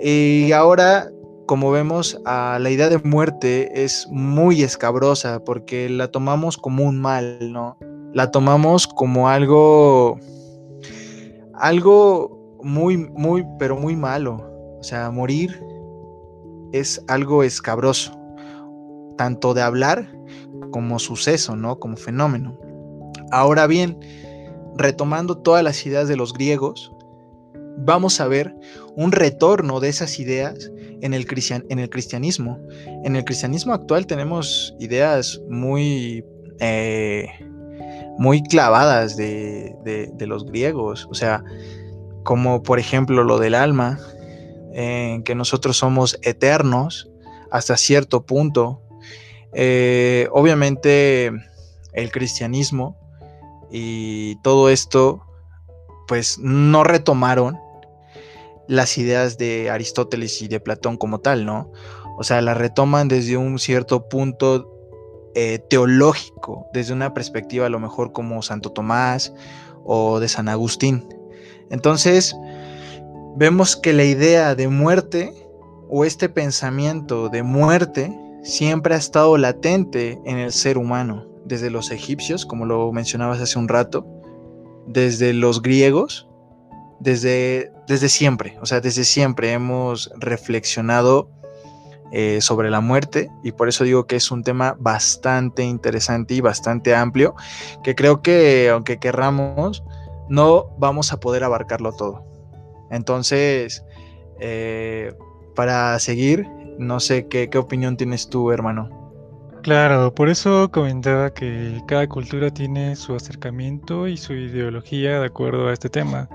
Y 0.00 0.50
ahora, 0.50 1.10
como 1.48 1.70
vemos, 1.70 2.20
la 2.26 2.70
idea 2.70 2.90
de 2.90 2.98
muerte 2.98 3.82
es 3.82 4.06
muy 4.10 4.62
escabrosa 4.62 5.42
porque 5.42 5.88
la 5.88 6.08
tomamos 6.08 6.58
como 6.58 6.84
un 6.84 7.00
mal, 7.00 7.38
¿no? 7.50 7.78
La 8.12 8.30
tomamos 8.30 8.86
como 8.86 9.30
algo, 9.30 10.20
algo 11.54 12.58
muy, 12.62 12.98
muy, 12.98 13.46
pero 13.58 13.78
muy 13.78 13.96
malo. 13.96 14.36
O 14.78 14.82
sea, 14.82 15.10
morir 15.10 15.64
es 16.72 17.02
algo 17.08 17.42
escabroso, 17.42 18.12
tanto 19.16 19.54
de 19.54 19.62
hablar 19.62 20.06
como 20.70 20.98
suceso, 20.98 21.56
¿no? 21.56 21.78
Como 21.78 21.96
fenómeno. 21.96 22.58
Ahora 23.30 23.66
bien, 23.66 23.98
retomando 24.76 25.38
todas 25.38 25.64
las 25.64 25.86
ideas 25.86 26.08
de 26.08 26.16
los 26.16 26.34
griegos, 26.34 26.92
vamos 27.78 28.20
a 28.20 28.28
ver 28.28 28.54
un 28.96 29.12
retorno 29.12 29.80
de 29.80 29.88
esas 29.88 30.18
ideas 30.18 30.70
en 31.02 31.14
el, 31.14 31.26
en 31.68 31.78
el 31.78 31.90
cristianismo. 31.90 32.58
En 33.04 33.16
el 33.16 33.24
cristianismo 33.24 33.72
actual 33.72 34.06
tenemos 34.06 34.74
ideas 34.78 35.40
muy, 35.48 36.24
eh, 36.60 37.28
muy 38.18 38.42
clavadas 38.42 39.16
de, 39.16 39.74
los 40.20 40.44
griegos, 40.44 41.06
o 41.10 41.14
sea, 41.14 41.42
como 42.24 42.62
por 42.62 42.78
ejemplo 42.78 43.24
lo 43.24 43.38
del 43.38 43.54
alma, 43.54 43.98
en 44.72 45.22
que 45.22 45.34
nosotros 45.34 45.76
somos 45.76 46.18
eternos 46.22 47.10
hasta 47.50 47.76
cierto 47.76 48.26
punto, 48.26 48.82
eh, 49.54 50.28
obviamente 50.30 51.32
el 51.94 52.12
cristianismo 52.12 52.98
y 53.70 54.36
todo 54.42 54.68
esto, 54.68 55.22
pues 56.06 56.38
no 56.38 56.84
retomaron 56.84 57.58
las 58.68 58.98
ideas 58.98 59.38
de 59.38 59.70
Aristóteles 59.70 60.40
y 60.42 60.48
de 60.48 60.60
Platón 60.60 60.96
como 60.96 61.18
tal, 61.18 61.44
¿no? 61.44 61.72
O 62.18 62.22
sea, 62.22 62.40
las 62.42 62.56
retoman 62.56 63.08
desde 63.08 63.36
un 63.36 63.58
cierto 63.58 64.08
punto 64.08 64.78
eh, 65.34 65.58
teológico, 65.70 66.66
desde 66.72 66.92
una 66.92 67.14
perspectiva 67.14 67.66
a 67.66 67.70
lo 67.70 67.80
mejor 67.80 68.12
como 68.12 68.42
Santo 68.42 68.70
Tomás 68.70 69.32
o 69.84 70.20
de 70.20 70.28
San 70.28 70.48
Agustín. 70.48 71.08
Entonces, 71.70 72.36
vemos 73.36 73.76
que 73.76 73.92
la 73.92 74.04
idea 74.04 74.54
de 74.54 74.68
muerte 74.68 75.32
o 75.88 76.04
este 76.04 76.28
pensamiento 76.28 77.28
de 77.28 77.42
muerte 77.42 78.12
siempre 78.42 78.94
ha 78.94 78.98
estado 78.98 79.38
latente 79.38 80.20
en 80.24 80.38
el 80.38 80.52
ser 80.52 80.76
humano, 80.76 81.26
desde 81.44 81.70
los 81.70 81.90
egipcios, 81.90 82.44
como 82.44 82.66
lo 82.66 82.92
mencionabas 82.92 83.40
hace 83.40 83.58
un 83.58 83.68
rato, 83.68 84.06
desde 84.86 85.32
los 85.32 85.62
griegos, 85.62 86.28
desde, 87.00 87.72
desde 87.88 88.08
siempre, 88.08 88.58
o 88.60 88.66
sea, 88.66 88.80
desde 88.80 89.04
siempre 89.04 89.52
hemos 89.52 90.12
reflexionado 90.16 91.30
eh, 92.12 92.40
sobre 92.40 92.70
la 92.70 92.80
muerte 92.80 93.30
y 93.42 93.52
por 93.52 93.68
eso 93.68 93.84
digo 93.84 94.06
que 94.06 94.16
es 94.16 94.30
un 94.30 94.42
tema 94.42 94.76
bastante 94.78 95.62
interesante 95.62 96.34
y 96.34 96.40
bastante 96.40 96.94
amplio, 96.94 97.34
que 97.82 97.94
creo 97.94 98.22
que 98.22 98.68
aunque 98.70 98.98
querramos, 98.98 99.82
no 100.28 100.70
vamos 100.78 101.12
a 101.12 101.20
poder 101.20 101.44
abarcarlo 101.44 101.92
todo. 101.92 102.24
Entonces, 102.90 103.84
eh, 104.40 105.14
para 105.54 105.98
seguir, 105.98 106.46
no 106.78 107.00
sé 107.00 107.26
qué, 107.28 107.50
qué 107.50 107.58
opinión 107.58 107.96
tienes 107.96 108.28
tú, 108.28 108.52
hermano. 108.52 108.90
Claro, 109.62 110.14
por 110.14 110.28
eso 110.28 110.70
comentaba 110.70 111.34
que 111.34 111.82
cada 111.86 112.06
cultura 112.06 112.50
tiene 112.50 112.96
su 112.96 113.14
acercamiento 113.14 114.06
y 114.06 114.16
su 114.16 114.32
ideología 114.34 115.20
de 115.20 115.26
acuerdo 115.26 115.68
a 115.68 115.72
este 115.72 115.88
tema. 115.88 116.28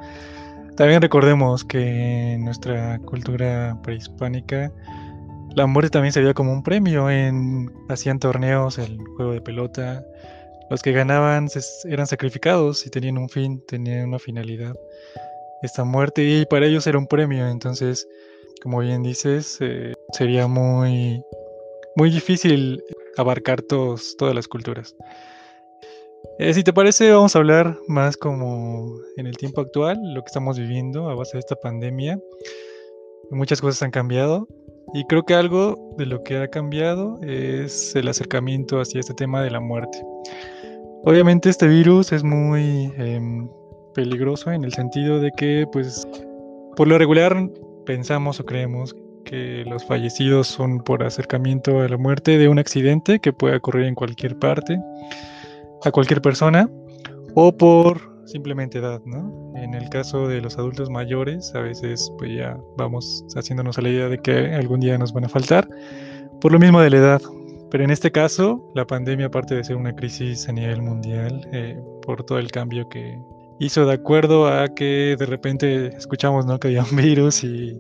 También 0.76 1.02
recordemos 1.02 1.64
que 1.64 2.34
en 2.34 2.46
nuestra 2.46 2.98
cultura 3.00 3.78
prehispánica 3.84 4.72
la 5.56 5.68
muerte 5.68 5.92
también 5.92 6.12
se 6.12 6.20
veía 6.22 6.34
como 6.34 6.52
un 6.52 6.64
premio. 6.64 7.10
En, 7.10 7.72
hacían 7.90 8.20
torneos, 8.20 8.80
el 8.80 8.98
juego 9.16 9.34
de 9.34 9.42
pelota. 9.42 10.04
Los 10.70 10.82
que 10.82 10.92
ganaban 10.92 11.48
eran 11.86 12.08
sacrificados 12.08 12.86
y 12.88 12.90
tenían 12.90 13.18
un 13.18 13.30
fin, 13.30 13.64
tenían 13.68 14.10
una 14.10 14.20
finalidad. 14.20 14.76
Esta 15.62 15.84
muerte 15.84 16.24
y 16.24 16.46
para 16.46 16.66
ellos 16.66 16.88
era 16.88 16.98
un 16.98 17.08
premio. 17.08 17.48
Entonces, 17.48 18.08
como 18.64 18.80
bien 18.80 19.04
dices, 19.04 19.58
eh, 19.60 19.94
sería 20.12 20.48
muy, 20.48 21.24
muy 21.96 22.10
difícil 22.10 22.84
abarcar 23.18 23.62
todos, 23.62 24.16
todas 24.18 24.34
las 24.34 24.48
culturas. 24.48 24.96
Eh, 26.40 26.54
si 26.54 26.64
te 26.64 26.74
parece, 26.74 27.12
vamos 27.12 27.36
a 27.36 27.40
hablar 27.40 27.78
más 27.88 28.18
como 28.18 28.98
en 29.18 29.28
el 29.28 29.38
tiempo 29.38 29.62
actual, 29.62 29.98
lo 30.14 30.22
que 30.22 30.28
estamos 30.28 30.58
viviendo 30.58 31.10
a 31.10 31.16
base 31.16 31.34
de 31.34 31.40
esta 31.40 31.56
pandemia. 31.56 32.20
Muchas 33.30 33.62
cosas 33.62 33.84
han 33.84 33.92
cambiado 33.92 34.48
y 34.94 35.06
creo 35.06 35.24
que 35.24 35.36
algo 35.36 35.96
de 35.98 36.06
lo 36.06 36.24
que 36.24 36.38
ha 36.38 36.48
cambiado 36.48 37.20
es 37.22 37.96
el 37.96 38.08
acercamiento 38.08 38.80
hacia 38.80 39.00
este 39.00 39.14
tema 39.14 39.42
de 39.42 39.52
la 39.52 39.60
muerte. 39.60 40.04
Obviamente 41.06 41.50
este 41.50 41.68
virus 41.68 42.12
es 42.12 42.24
muy 42.24 42.92
em, 42.98 43.50
peligroso 43.94 44.52
en 44.52 44.64
el 44.64 44.74
sentido 44.74 45.20
de 45.20 45.32
que, 45.32 45.66
pues, 45.72 46.08
por 46.76 46.88
lo 46.88 46.98
regular 46.98 47.50
pensamos 47.86 48.40
o 48.40 48.46
creemos 48.46 48.96
que 49.26 49.64
los 49.66 49.86
fallecidos 49.86 50.48
son 50.48 50.80
por 50.80 51.04
acercamiento 51.04 51.82
a 51.82 51.88
la 51.88 51.98
muerte 51.98 52.38
de 52.38 52.48
un 52.48 52.60
accidente 52.60 53.20
que 53.20 53.34
puede 53.34 53.56
ocurrir 53.56 53.86
en 53.86 53.96
cualquier 53.96 54.38
parte, 54.38 54.80
a 55.84 55.92
cualquier 55.92 56.22
persona, 56.22 56.70
o 57.36 57.56
por 57.56 58.14
simplemente 58.26 58.80
edad, 58.80 59.02
¿no? 59.06 59.54
En 59.56 59.74
el 59.74 59.90
caso 59.90 60.28
de 60.28 60.42
los 60.42 60.58
adultos 60.58 60.90
mayores, 60.90 61.54
a 61.56 61.60
veces 61.62 62.12
pues 62.18 62.32
ya 62.36 62.58
vamos 62.78 63.26
haciéndonos 63.36 63.78
a 63.78 63.82
la 63.82 63.90
idea 63.90 64.10
de 64.10 64.18
que 64.18 64.56
algún 64.56 64.80
día 64.80 64.98
nos 64.98 65.14
van 65.14 65.26
a 65.26 65.30
faltar, 65.30 65.68
por 66.42 66.52
lo 66.52 66.60
mismo 66.60 66.82
de 66.82 66.90
la 66.90 66.98
edad. 66.98 67.22
Pero 67.70 67.84
en 67.84 67.90
este 67.90 68.12
caso, 68.12 68.72
la 68.76 68.86
pandemia, 68.86 69.28
aparte 69.28 69.56
de 69.56 69.64
ser 69.64 69.76
una 69.76 69.96
crisis 69.96 70.48
a 70.48 70.52
nivel 70.52 70.82
mundial, 70.82 71.48
eh, 71.52 71.82
por 72.06 72.24
todo 72.24 72.38
el 72.38 72.52
cambio 72.52 72.88
que, 72.88 73.18
hizo 73.60 73.86
de 73.86 73.94
acuerdo 73.94 74.48
a 74.48 74.68
que 74.74 75.16
de 75.18 75.26
repente 75.26 75.88
escuchamos 75.96 76.46
¿no? 76.46 76.60
que 76.60 76.70
había 76.70 76.84
un 76.84 76.96
virus 76.96 77.44
y 77.44 77.80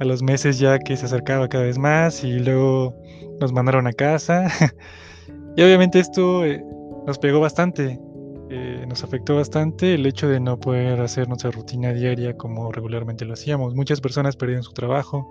a 0.00 0.04
los 0.04 0.22
meses 0.22 0.58
ya 0.58 0.78
que 0.78 0.96
se 0.96 1.06
acercaba 1.06 1.48
cada 1.48 1.64
vez 1.64 1.78
más 1.78 2.24
y 2.24 2.38
luego 2.38 2.94
nos 3.40 3.52
mandaron 3.52 3.86
a 3.86 3.92
casa. 3.92 4.46
y 5.56 5.62
obviamente 5.62 6.00
esto 6.00 6.44
eh, 6.44 6.64
nos 7.06 7.18
pegó 7.18 7.40
bastante, 7.40 7.98
eh, 8.50 8.84
nos 8.88 9.02
afectó 9.02 9.36
bastante 9.36 9.94
el 9.94 10.06
hecho 10.06 10.28
de 10.28 10.40
no 10.40 10.58
poder 10.58 11.00
hacer 11.00 11.28
nuestra 11.28 11.50
rutina 11.50 11.92
diaria 11.92 12.36
como 12.36 12.70
regularmente 12.72 13.24
lo 13.24 13.34
hacíamos. 13.34 13.74
Muchas 13.74 14.00
personas 14.00 14.36
perdieron 14.36 14.62
su 14.62 14.72
trabajo, 14.72 15.30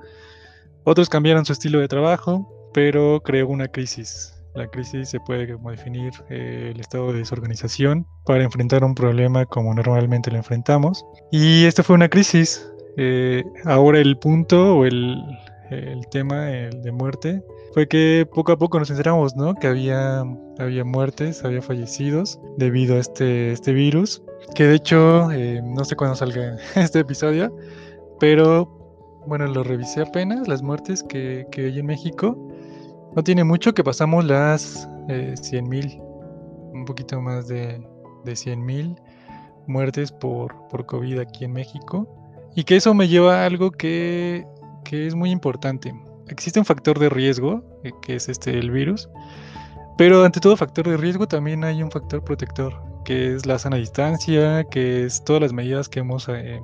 otros 0.83 1.09
cambiaron 1.09 1.45
su 1.45 1.53
estilo 1.53 1.79
de 1.79 1.87
trabajo, 1.87 2.71
pero 2.73 3.21
creó 3.23 3.47
una 3.47 3.67
crisis 3.67 4.33
La 4.55 4.67
crisis 4.67 5.09
se 5.09 5.19
puede 5.19 5.45
definir 5.45 6.11
eh, 6.29 6.71
el 6.73 6.79
estado 6.79 7.13
de 7.13 7.19
desorganización 7.19 8.05
para 8.25 8.43
enfrentar 8.43 8.83
un 8.83 8.95
problema 8.95 9.45
como 9.45 9.73
normalmente 9.73 10.29
lo 10.29 10.37
enfrentamos. 10.37 11.05
Y 11.31 11.65
esta 11.65 11.83
fue 11.83 11.95
una 11.95 12.09
crisis. 12.09 12.67
Eh, 12.97 13.43
ahora 13.63 13.99
el 13.99 14.17
punto 14.17 14.75
o 14.75 14.85
el, 14.85 15.17
el 15.71 16.07
tema 16.07 16.45
de 16.45 16.91
muerte 16.91 17.43
fue 17.73 17.87
que 17.87 18.27
poco 18.33 18.51
a 18.51 18.57
poco 18.57 18.79
nos 18.79 18.89
enteramos, 18.89 19.35
¿no? 19.35 19.55
Que 19.55 19.67
había, 19.67 20.23
había 20.59 20.83
muertes, 20.83 21.43
había 21.45 21.61
fallecidos 21.61 22.39
debido 22.57 22.95
a 22.95 22.99
este, 22.99 23.53
este 23.53 23.71
virus. 23.71 24.21
Que 24.55 24.65
de 24.65 24.75
hecho, 24.75 25.31
eh, 25.31 25.61
no 25.63 25.85
sé 25.85 25.95
cuándo 25.95 26.15
salga 26.15 26.57
este 26.75 26.99
episodio, 26.99 27.55
pero 28.19 28.67
bueno, 29.25 29.47
lo 29.47 29.63
revisé 29.63 30.01
apenas, 30.01 30.47
las 30.47 30.61
muertes 30.61 31.03
que, 31.03 31.45
que 31.51 31.67
hay 31.67 31.79
en 31.79 31.85
México. 31.85 32.37
No 33.15 33.23
tiene 33.23 33.43
mucho 33.43 33.73
que 33.73 33.83
pasamos 33.83 34.25
las 34.25 34.87
eh, 35.07 35.35
100.000, 35.37 36.01
un 36.73 36.85
poquito 36.85 37.21
más 37.21 37.47
de, 37.47 37.81
de 38.25 38.31
100.000 38.33 38.99
muertes 39.67 40.11
por, 40.11 40.67
por 40.69 40.85
COVID 40.85 41.19
aquí 41.19 41.45
en 41.45 41.53
México. 41.53 42.07
Y 42.55 42.65
que 42.65 42.75
eso 42.75 42.93
me 42.93 43.07
lleva 43.07 43.43
a 43.43 43.45
algo 43.45 43.71
que, 43.71 44.45
que 44.83 45.07
es 45.07 45.15
muy 45.15 45.31
importante 45.31 45.93
existe 46.31 46.59
un 46.59 46.65
factor 46.65 46.97
de 46.97 47.09
riesgo, 47.09 47.63
eh, 47.83 47.91
que 48.01 48.15
es 48.15 48.29
este 48.29 48.57
el 48.57 48.71
virus, 48.71 49.09
pero 49.97 50.23
ante 50.23 50.39
todo 50.39 50.57
factor 50.57 50.87
de 50.87 50.97
riesgo 50.97 51.27
también 51.27 51.63
hay 51.63 51.83
un 51.83 51.91
factor 51.91 52.23
protector, 52.23 52.73
que 53.05 53.35
es 53.35 53.45
la 53.45 53.59
sana 53.59 53.77
distancia, 53.77 54.63
que 54.65 55.05
es 55.05 55.23
todas 55.23 55.41
las 55.41 55.53
medidas 55.53 55.89
que 55.89 55.99
hemos 55.99 56.27
eh, 56.29 56.59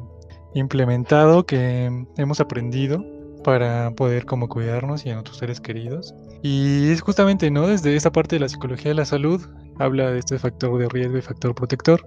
implementado, 0.55 1.45
que 1.45 1.91
hemos 2.17 2.39
aprendido 2.39 3.03
para 3.43 3.91
poder 3.91 4.25
como 4.25 4.47
cuidarnos 4.49 5.05
y 5.05 5.09
a 5.09 5.13
nuestros 5.13 5.37
seres 5.37 5.61
queridos. 5.61 6.13
Y 6.41 6.89
es 6.89 7.01
justamente, 7.01 7.49
¿no? 7.51 7.67
Desde 7.67 7.95
esa 7.95 8.11
parte 8.11 8.35
de 8.35 8.41
la 8.41 8.49
psicología 8.49 8.89
de 8.89 8.95
la 8.95 9.05
salud, 9.05 9.41
habla 9.79 10.11
de 10.11 10.19
este 10.19 10.39
factor 10.39 10.77
de 10.77 10.87
riesgo 10.89 11.17
y 11.17 11.21
factor 11.21 11.53
protector, 11.53 12.05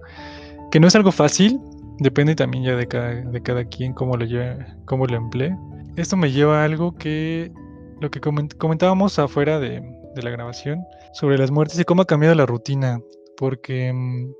que 0.71 0.79
no 0.79 0.87
es 0.87 0.95
algo 0.95 1.11
fácil, 1.11 1.59
depende 1.99 2.35
también 2.35 2.63
ya 2.63 2.75
de 2.75 2.87
cada, 2.87 3.13
de 3.13 3.41
cada 3.41 3.65
quien 3.65 3.93
cómo 3.93 4.17
lo, 4.17 4.25
lleve, 4.25 4.65
cómo 4.85 5.05
lo 5.05 5.15
emplee, 5.15 5.55
esto 5.95 6.17
me 6.17 6.31
lleva 6.31 6.61
a 6.61 6.65
algo 6.65 6.95
que 6.95 7.51
lo 7.99 8.09
que 8.09 8.19
comentábamos 8.19 9.19
afuera 9.19 9.59
de, 9.59 9.81
la 10.15 10.29
grabación 10.29 10.85
sobre 11.13 11.37
las 11.37 11.51
muertes 11.51 11.79
y 11.79 11.85
cómo 11.85 12.01
ha 12.01 12.05
cambiado 12.05 12.35
la 12.35 12.45
rutina, 12.45 12.99
porque 13.37 13.93
mm, 13.93 14.31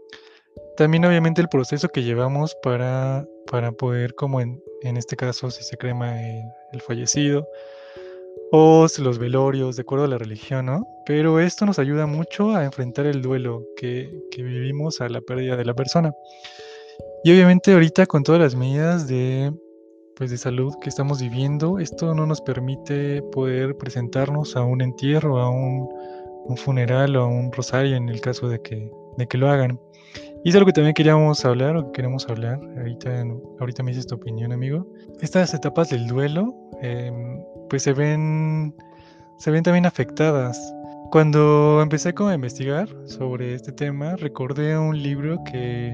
también 0.76 1.06
obviamente 1.06 1.42
el 1.42 1.48
proceso 1.48 1.88
que 1.90 2.04
llevamos 2.04 2.56
para, 2.62 3.26
para 3.50 3.72
poder, 3.72 4.14
como 4.16 4.42
en, 4.42 4.62
este 4.84 5.16
caso, 5.16 5.50
si 5.50 5.64
se 5.64 5.78
crema 5.78 6.22
el, 6.22 6.82
fallecido, 6.82 7.48
o 8.52 8.88
los 9.00 9.18
velorios, 9.18 9.78
de 9.78 9.84
acuerdo 9.84 10.06
a 10.06 10.10
la 10.10 10.18
religión, 10.18 10.66
¿no? 10.66 10.86
Pero 11.06 11.40
esto 11.40 11.66
nos 11.66 11.80
ayuda 11.80 12.06
mucho 12.06 12.54
a 12.54 12.66
enfrentar 12.66 13.06
el 13.06 13.22
duelo 13.22 13.64
que, 13.78 14.12
que 14.32 14.44
vivimos 14.44 15.00
a 15.00 15.08
la 15.08 15.22
pérdida 15.22 15.56
de 15.56 15.66
la 15.66 15.74
persona. 15.74 16.12
Y 17.24 17.32
obviamente 17.32 17.72
ahorita 17.72 18.08
con 18.08 18.24
todas 18.24 18.42
las 18.42 18.56
medidas 18.56 19.08
de 19.08 19.54
pues 20.22 20.30
de 20.30 20.38
salud 20.38 20.76
que 20.80 20.88
estamos 20.88 21.20
viviendo, 21.20 21.80
esto 21.80 22.14
no 22.14 22.28
nos 22.28 22.42
permite 22.42 23.24
poder 23.32 23.76
presentarnos 23.76 24.56
a 24.56 24.62
un 24.62 24.84
entierro, 24.84 25.40
a 25.40 25.50
un, 25.50 25.90
funeral 26.58 27.16
o 27.16 27.24
a 27.24 27.26
un 27.26 27.52
rosario 27.52 27.96
en 27.96 28.08
el 28.08 28.22
caso 28.22 28.48
de 28.48 28.62
que, 28.62 28.92
de 29.18 29.28
que 29.28 29.40
lo 29.40 29.50
hagan. 29.50 29.80
Y 30.44 30.50
es 30.50 30.56
algo 30.56 30.68
que 30.68 30.74
también 30.74 30.94
queríamos 30.94 31.44
hablar 31.44 31.76
o 31.76 31.88
que 31.88 31.94
queremos 31.94 32.30
hablar. 32.30 32.60
Ahorita, 32.78 33.26
ahorita 33.60 33.82
me 33.82 33.90
dices 33.90 34.06
tu 34.06 34.14
opinión, 34.14 34.52
amigo. 34.52 34.86
Estas 35.22 35.56
etapas 35.56 35.90
del 35.90 36.06
duelo, 36.06 36.54
em, 36.84 37.44
pues 37.68 37.82
se 37.82 37.94
ven, 37.94 38.76
se 39.40 39.50
ven 39.50 39.64
también 39.64 39.88
afectadas 39.88 40.72
cuando 41.12 41.82
empecé 41.82 42.14
a 42.18 42.34
investigar 42.34 42.88
sobre 43.06 43.54
este 43.54 43.74
tema, 43.74 44.16
recordé 44.16 44.78
un 44.78 44.98
libro 45.04 45.44
que, 45.44 45.92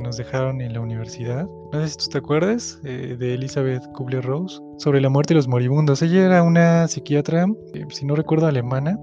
nos 0.00 0.16
dejaron 0.16 0.60
en 0.60 0.74
la 0.74 0.80
universidad. 0.80 1.44
No 1.72 1.80
sé 1.80 1.88
si 1.88 1.96
tú 1.96 2.04
te 2.12 2.18
acuerdas, 2.18 2.78
eh, 2.84 3.16
de 3.18 3.34
Elizabeth 3.34 3.82
Kubler-Rose, 3.94 4.60
sobre 4.78 5.00
la 5.00 5.08
muerte 5.08 5.34
de 5.34 5.38
los 5.38 5.48
moribundos. 5.48 6.02
Ella 6.02 6.24
era 6.26 6.42
una 6.44 6.86
psiquiatra, 6.86 7.46
eh, 7.74 7.84
si 7.90 8.04
no 8.04 8.14
recuerdo, 8.14 8.46
alemana, 8.46 8.96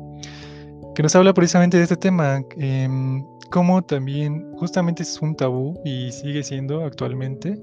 que 0.96 1.04
nos 1.04 1.16
habla 1.16 1.34
precisamente 1.34 1.78
de 1.78 1.84
este 1.84 1.98
tema, 1.98 2.42
eh, 2.58 2.88
como 3.52 3.82
también 3.82 4.54
justamente 4.54 5.04
es 5.04 5.20
un 5.22 5.36
tabú 5.36 5.78
y 5.84 6.12
sigue 6.12 6.44
siendo 6.44 6.86
actualmente, 6.86 7.60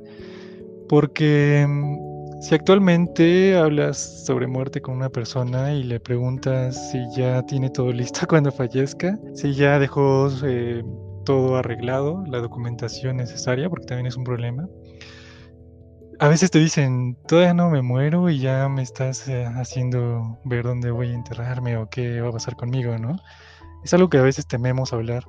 porque 0.89 1.63
em, 1.63 1.97
si 2.41 2.55
actualmente 2.55 3.57
hablas 3.57 4.25
sobre 4.27 4.47
muerte 4.47 4.81
con 4.81 4.97
una 4.97 5.09
persona 5.09 5.73
y 5.73 5.83
le 5.83 6.01
preguntas 6.01 6.91
si 6.91 6.99
ya 7.17 7.43
tiene 7.43 7.71
todo 7.71 7.93
listo 7.93 8.21
cuando 8.29 8.53
fallezca, 8.53 9.19
si 9.35 9.55
ya 9.55 9.79
dejó 9.79 10.29
eh, 10.45 10.85
todo 11.25 11.57
arreglado, 11.57 12.25
la 12.27 12.39
documentación 12.39 13.17
necesaria, 13.17 13.69
porque 13.69 13.87
también 13.87 14.07
es 14.07 14.17
un 14.17 14.25
problema, 14.25 14.69
a 16.19 16.29
veces 16.29 16.51
te 16.51 16.59
dicen, 16.59 17.17
todavía 17.27 17.53
no 17.53 17.69
me 17.69 17.83
muero 17.83 18.31
y 18.31 18.39
ya 18.39 18.69
me 18.69 18.83
estás 18.83 19.29
eh, 19.29 19.45
haciendo 19.45 20.39
ver 20.45 20.65
dónde 20.65 20.91
voy 20.91 21.09
a 21.11 21.15
enterrarme 21.15 21.77
o 21.77 21.89
qué 21.91 22.21
va 22.21 22.31
a 22.31 22.33
pasar 22.33 22.57
conmigo, 22.57 22.97
¿no? 22.99 23.17
Es 23.85 23.93
algo 23.93 24.09
que 24.09 24.19
a 24.19 24.23
veces 24.23 24.47
tememos 24.47 24.93
hablar. 24.93 25.25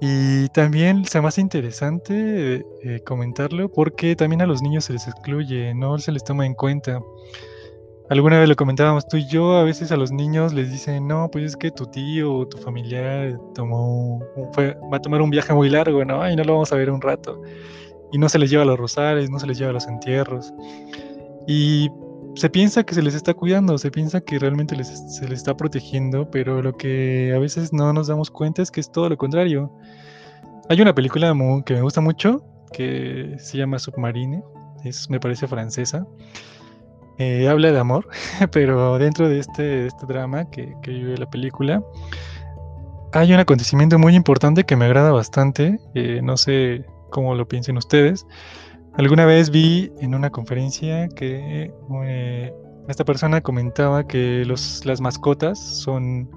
Y 0.00 0.48
también 0.48 1.04
se 1.04 1.20
me 1.20 1.28
hace 1.28 1.42
interesante 1.42 2.64
eh, 2.82 3.00
comentarlo 3.04 3.70
porque 3.70 4.16
también 4.16 4.40
a 4.40 4.46
los 4.46 4.62
niños 4.62 4.86
se 4.86 4.94
les 4.94 5.06
excluye, 5.06 5.74
no 5.74 5.98
se 5.98 6.10
les 6.10 6.24
toma 6.24 6.46
en 6.46 6.54
cuenta. 6.54 7.00
Alguna 8.08 8.40
vez 8.40 8.48
lo 8.48 8.56
comentábamos 8.56 9.06
tú 9.06 9.18
y 9.18 9.28
yo, 9.28 9.56
a 9.56 9.62
veces 9.62 9.92
a 9.92 9.96
los 9.96 10.10
niños 10.10 10.54
les 10.54 10.72
dicen, 10.72 11.06
no, 11.06 11.28
pues 11.30 11.44
es 11.44 11.56
que 11.56 11.70
tu 11.70 11.86
tío 11.86 12.34
o 12.34 12.48
tu 12.48 12.56
familiar 12.56 13.38
tomó, 13.54 14.20
va 14.58 14.96
a 14.96 15.00
tomar 15.00 15.20
un 15.20 15.30
viaje 15.30 15.52
muy 15.52 15.68
largo, 15.68 16.04
¿no? 16.04 16.28
Y 16.28 16.34
no 16.34 16.42
lo 16.44 16.54
vamos 16.54 16.72
a 16.72 16.76
ver 16.76 16.90
un 16.90 17.00
rato. 17.00 17.40
Y 18.10 18.18
no 18.18 18.28
se 18.28 18.38
les 18.38 18.50
lleva 18.50 18.62
a 18.62 18.66
los 18.66 18.78
rosales, 18.78 19.30
no 19.30 19.38
se 19.38 19.46
les 19.46 19.58
lleva 19.58 19.70
a 19.70 19.74
los 19.74 19.86
entierros. 19.86 20.52
Y 21.46 21.88
se 22.34 22.48
piensa 22.50 22.84
que 22.84 22.94
se 22.94 23.02
les 23.02 23.14
está 23.14 23.34
cuidando, 23.34 23.76
se 23.78 23.90
piensa 23.90 24.20
que 24.20 24.38
realmente 24.38 24.82
se 24.84 25.28
les 25.28 25.38
está 25.38 25.56
protegiendo, 25.56 26.30
pero 26.30 26.62
lo 26.62 26.76
que 26.76 27.32
a 27.34 27.38
veces 27.38 27.72
no 27.72 27.92
nos 27.92 28.06
damos 28.06 28.30
cuenta 28.30 28.62
es 28.62 28.70
que 28.70 28.80
es 28.80 28.90
todo 28.90 29.08
lo 29.08 29.16
contrario. 29.16 29.72
Hay 30.68 30.80
una 30.80 30.94
película 30.94 31.34
que 31.66 31.74
me 31.74 31.82
gusta 31.82 32.00
mucho 32.00 32.44
que 32.72 33.36
se 33.38 33.58
llama 33.58 33.78
Submarine, 33.78 34.42
es, 34.84 35.10
me 35.10 35.20
parece 35.20 35.46
francesa. 35.46 36.06
Eh, 37.18 37.48
habla 37.48 37.70
de 37.70 37.78
amor, 37.78 38.08
pero 38.52 38.98
dentro 38.98 39.28
de 39.28 39.40
este, 39.40 39.86
este 39.86 40.06
drama 40.06 40.48
que, 40.50 40.74
vive 40.86 41.18
la 41.18 41.28
película, 41.28 41.82
hay 43.12 43.32
un 43.34 43.40
acontecimiento 43.40 43.98
muy 43.98 44.14
importante 44.14 44.64
que 44.64 44.76
me 44.76 44.86
agrada 44.86 45.10
bastante. 45.12 45.78
Eh, 45.94 46.20
no 46.22 46.36
sé 46.36 46.86
cómo 47.10 47.34
lo 47.34 47.46
piensen 47.46 47.76
ustedes, 47.76 48.26
Alguna 49.00 49.24
vez 49.24 49.48
vi 49.48 49.90
en 50.02 50.14
una 50.14 50.28
conferencia 50.28 51.08
que 51.08 51.72
eh, 52.04 52.52
esta 52.86 53.02
persona 53.02 53.40
comentaba 53.40 54.06
que 54.06 54.44
las 54.44 55.00
mascotas 55.00 55.58
son, 55.58 56.28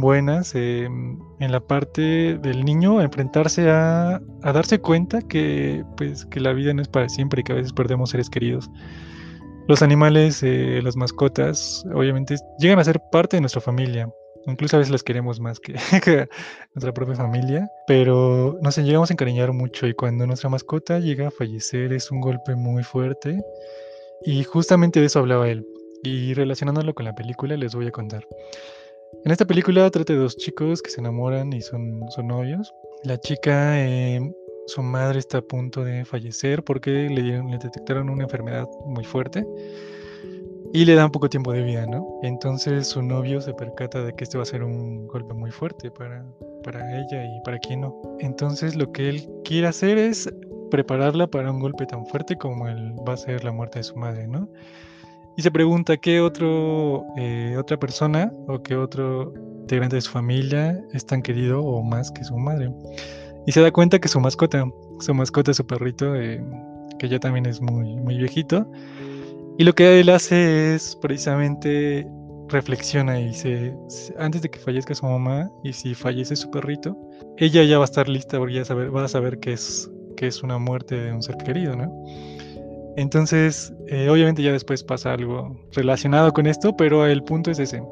buenas 0.00 0.54
eh, 0.54 0.84
en 0.84 1.50
la 1.52 1.58
parte 1.58 2.38
del 2.38 2.64
niño 2.64 3.02
enfrentarse 3.02 3.68
a, 3.68 4.20
a, 4.42 4.52
darse 4.52 4.78
cuenta 4.78 5.20
que, 5.22 5.84
pues, 5.96 6.24
que 6.26 6.38
la 6.38 6.52
vida 6.52 6.72
no 6.72 6.82
es 6.82 6.86
para 6.86 7.08
siempre 7.08 7.40
y 7.40 7.42
que 7.42 7.54
a 7.54 7.56
veces 7.56 7.72
perdemos 7.72 8.10
seres 8.10 8.30
queridos. 8.30 8.70
Los 9.66 9.82
animales, 9.82 10.44
eh, 10.44 10.78
las 10.80 10.94
mascotas, 10.94 11.84
obviamente 11.92 12.36
llegan 12.60 12.78
a 12.78 12.84
ser 12.84 13.00
parte 13.10 13.36
de 13.36 13.40
nuestra 13.40 13.60
familia. 13.60 14.08
Incluso 14.46 14.76
a 14.76 14.78
veces 14.80 14.90
las 14.90 15.02
queremos 15.02 15.40
más 15.40 15.60
que, 15.60 15.74
nuestra 16.74 16.92
propia 16.92 17.14
familia, 17.14 17.68
pero 17.86 18.58
nos 18.60 18.76
llegamos 18.76 19.10
a 19.10 19.14
encariñar 19.14 19.52
mucho 19.52 19.86
y 19.86 19.94
cuando 19.94 20.26
nuestra 20.26 20.48
mascota 20.48 20.98
llega 20.98 21.28
a 21.28 21.30
fallecer 21.30 21.92
es 21.92 22.10
un 22.10 22.20
golpe 22.20 22.56
muy 22.56 22.82
fuerte 22.82 23.40
y 24.24 24.42
justamente 24.44 25.00
de 25.00 25.06
eso 25.06 25.20
hablaba 25.20 25.48
él. 25.48 25.66
Y 26.02 26.34
relacionándolo 26.34 26.94
con 26.94 27.04
la 27.04 27.14
película 27.14 27.56
les 27.56 27.74
voy 27.74 27.86
a 27.86 27.92
contar. 27.92 28.26
En 29.24 29.30
esta 29.30 29.44
película 29.44 29.88
trata 29.90 30.12
de 30.12 30.18
dos 30.18 30.36
chicos 30.36 30.82
que 30.82 30.90
se 30.90 31.00
enamoran 31.00 31.52
y 31.52 31.60
son, 31.60 32.00
son 32.10 32.26
novios. 32.26 32.72
La 33.04 33.18
chica, 33.18 33.78
eh, 33.78 34.20
su 34.66 34.82
madre 34.82 35.20
está 35.20 35.38
a 35.38 35.42
punto 35.42 35.84
de 35.84 36.04
fallecer 36.04 36.64
porque 36.64 36.90
le, 36.90 37.42
le 37.42 37.58
detectaron 37.58 38.10
una 38.10 38.24
enfermedad 38.24 38.66
muy 38.86 39.04
fuerte 39.04 39.44
y 40.72 40.84
le 40.84 40.94
dan 40.94 41.10
poco 41.10 41.28
tiempo 41.28 41.52
de 41.52 41.62
vida, 41.62 41.86
¿no? 41.86 42.18
Entonces 42.22 42.88
su 42.88 43.02
novio 43.02 43.40
se 43.40 43.52
percata 43.52 44.02
de 44.02 44.14
que 44.14 44.24
este 44.24 44.38
va 44.38 44.42
a 44.42 44.46
ser 44.46 44.62
un 44.62 45.06
golpe 45.06 45.34
muy 45.34 45.50
fuerte 45.50 45.90
para, 45.90 46.24
para 46.64 46.98
ella 46.98 47.24
y 47.24 47.40
para 47.44 47.58
quien 47.58 47.82
no. 47.82 48.00
Entonces 48.20 48.74
lo 48.74 48.90
que 48.90 49.10
él 49.10 49.28
quiere 49.44 49.66
hacer 49.66 49.98
es 49.98 50.32
prepararla 50.70 51.26
para 51.26 51.50
un 51.50 51.60
golpe 51.60 51.84
tan 51.84 52.06
fuerte 52.06 52.36
como 52.36 52.66
el 52.68 52.94
va 53.06 53.12
a 53.12 53.16
ser 53.18 53.44
la 53.44 53.52
muerte 53.52 53.80
de 53.80 53.82
su 53.82 53.96
madre, 53.96 54.26
¿no? 54.26 54.48
Y 55.36 55.42
se 55.42 55.50
pregunta 55.50 55.96
qué 55.98 56.20
otro, 56.20 57.04
eh, 57.18 57.56
otra 57.58 57.78
persona 57.78 58.32
o 58.48 58.62
qué 58.62 58.76
otro 58.76 59.34
integrante 59.60 59.96
de 59.96 60.02
su 60.02 60.10
familia 60.10 60.82
es 60.92 61.04
tan 61.04 61.22
querido 61.22 61.62
o 61.62 61.82
más 61.82 62.10
que 62.10 62.24
su 62.24 62.36
madre. 62.36 62.70
Y 63.46 63.52
se 63.52 63.60
da 63.60 63.70
cuenta 63.70 63.98
que 63.98 64.08
su 64.08 64.20
mascota, 64.20 64.64
su 65.00 65.14
mascota, 65.14 65.52
su 65.52 65.66
perrito, 65.66 66.14
eh, 66.16 66.42
que 66.98 67.08
ya 67.08 67.18
también 67.18 67.46
es 67.46 67.60
muy, 67.60 67.96
muy 67.96 68.16
viejito, 68.16 68.66
y 69.58 69.64
lo 69.64 69.74
que 69.74 70.00
él 70.00 70.08
hace 70.08 70.74
es 70.74 70.96
precisamente 70.96 72.06
reflexiona 72.48 73.18
y 73.20 73.32
se, 73.34 73.74
antes 74.18 74.42
de 74.42 74.50
que 74.50 74.58
fallezca 74.58 74.94
su 74.94 75.06
mamá 75.06 75.50
y 75.64 75.72
si 75.72 75.94
fallece 75.94 76.36
su 76.36 76.50
perrito, 76.50 76.96
ella 77.38 77.64
ya 77.64 77.78
va 77.78 77.84
a 77.84 77.86
estar 77.86 78.08
lista 78.08 78.38
porque 78.38 78.62
va 78.62 79.04
a 79.04 79.08
saber 79.08 79.38
que 79.40 79.54
es, 79.54 79.90
que 80.16 80.26
es 80.26 80.42
una 80.42 80.58
muerte 80.58 80.96
de 80.96 81.12
un 81.12 81.22
ser 81.22 81.36
querido, 81.38 81.74
¿no? 81.76 81.90
Entonces, 82.96 83.72
eh, 83.88 84.10
obviamente 84.10 84.42
ya 84.42 84.52
después 84.52 84.84
pasa 84.84 85.14
algo 85.14 85.56
relacionado 85.72 86.32
con 86.32 86.46
esto, 86.46 86.76
pero 86.76 87.06
el 87.06 87.22
punto 87.24 87.50
es 87.50 87.58
ese. 87.58 87.82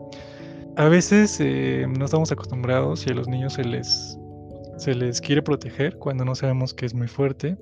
A 0.77 0.89
veces 0.89 1.39
eh, 1.41 1.87
no 1.89 2.05
estamos 2.05 2.31
acostumbrados 2.31 3.07
y 3.07 3.11
a 3.11 3.15
los 3.15 3.27
niños 3.27 3.55
se 3.55 3.65
les, 3.65 4.19
se 4.77 4.95
les 4.95 5.21
quiere 5.21 5.43
proteger 5.43 5.97
cuando 5.97 6.25
no 6.25 6.35
sabemos 6.35 6.75
que 6.75 6.85
es 6.85 6.95
muy 6.95 7.09
fuerte. 7.09 7.57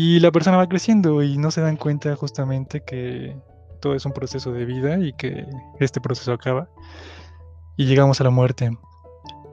Y 0.00 0.20
la 0.20 0.30
persona 0.30 0.56
va 0.56 0.68
creciendo 0.68 1.24
y 1.24 1.38
no 1.38 1.50
se 1.50 1.60
dan 1.60 1.76
cuenta 1.76 2.14
justamente 2.14 2.84
que 2.84 3.36
todo 3.80 3.96
es 3.96 4.06
un 4.06 4.12
proceso 4.12 4.52
de 4.52 4.64
vida 4.64 4.96
y 5.00 5.12
que 5.12 5.44
este 5.80 6.00
proceso 6.00 6.32
acaba 6.32 6.68
y 7.76 7.86
llegamos 7.86 8.20
a 8.20 8.24
la 8.24 8.30
muerte. 8.30 8.70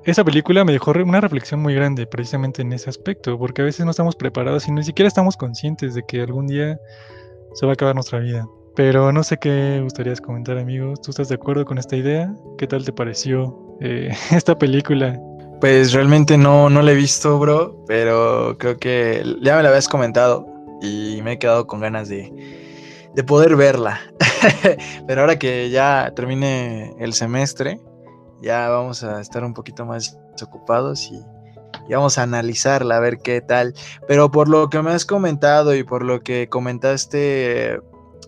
Esa 0.04 0.24
película 0.24 0.64
me 0.64 0.72
dejó 0.72 0.92
una 0.92 1.20
reflexión 1.20 1.64
muy 1.64 1.74
grande 1.74 2.06
precisamente 2.06 2.62
en 2.62 2.74
ese 2.74 2.92
aspecto, 2.92 3.40
porque 3.40 3.64
a 3.64 3.66
veces 3.66 3.86
no 3.86 3.90
estamos 3.90 4.16
preparados 4.16 4.68
y 4.68 4.72
ni 4.72 4.84
siquiera 4.84 5.08
estamos 5.08 5.36
conscientes 5.36 5.96
de 5.96 6.04
que 6.04 6.22
algún 6.22 6.46
día 6.46 6.78
se 7.56 7.66
va 7.66 7.72
a 7.72 7.74
acabar 7.74 7.96
nuestra 7.96 8.20
vida. 8.20 8.48
Pero 8.76 9.12
no 9.12 9.24
sé 9.24 9.38
qué 9.38 9.80
gustarías 9.82 10.22
comentar, 10.22 10.60
amigos. 10.60 11.02
¿Tú 11.02 11.10
estás 11.10 11.28
de 11.28 11.36
acuerdo 11.36 11.66
con 11.66 11.80
esta 11.80 11.96
idea? 11.96 12.32
¿Qué 12.60 12.68
tal 12.68 12.86
te 12.86 12.94
pareció 12.94 13.80
eh, 13.82 14.12
esta 14.30 14.56
película? 14.56 15.20
Pues 15.60 15.94
realmente 15.94 16.38
no, 16.38 16.70
no 16.70 16.82
la 16.82 16.92
he 16.92 16.96
visto, 16.96 17.40
bro, 17.40 17.84
pero 17.88 18.58
creo 18.58 18.78
que 18.78 19.24
ya 19.42 19.56
me 19.56 19.64
la 19.64 19.70
habías 19.70 19.88
comentado 19.88 20.46
y 20.82 21.22
me 21.24 21.34
he 21.34 21.40
quedado 21.40 21.66
con 21.66 21.80
ganas 21.80 22.10
de, 22.10 22.32
de 23.14 23.24
poder 23.24 23.56
verla. 23.56 24.00
pero 25.08 25.22
ahora 25.22 25.40
que 25.40 25.70
ya 25.70 26.12
termine 26.16 26.94
el 27.00 27.14
semestre, 27.14 27.80
ya 28.42 28.70
vamos 28.70 29.04
a 29.04 29.22
estar 29.22 29.44
un 29.44 29.54
poquito 29.54 29.86
más 29.86 30.18
ocupados 30.42 31.10
y, 31.12 31.22
vamos 31.90 32.18
a 32.18 32.24
analizarla, 32.24 32.98
a 32.98 33.00
ver 33.00 33.20
qué 33.20 33.42
tal. 33.42 33.74
Pero 34.08 34.32
por 34.32 34.50
lo 34.50 34.70
que 34.70 34.82
me 34.82 34.92
has 34.92 35.06
comentado 35.06 35.76
y 35.76 35.84
por 35.84 36.04
lo 36.04 36.22
que 36.22 36.50
comentaste 36.50 37.80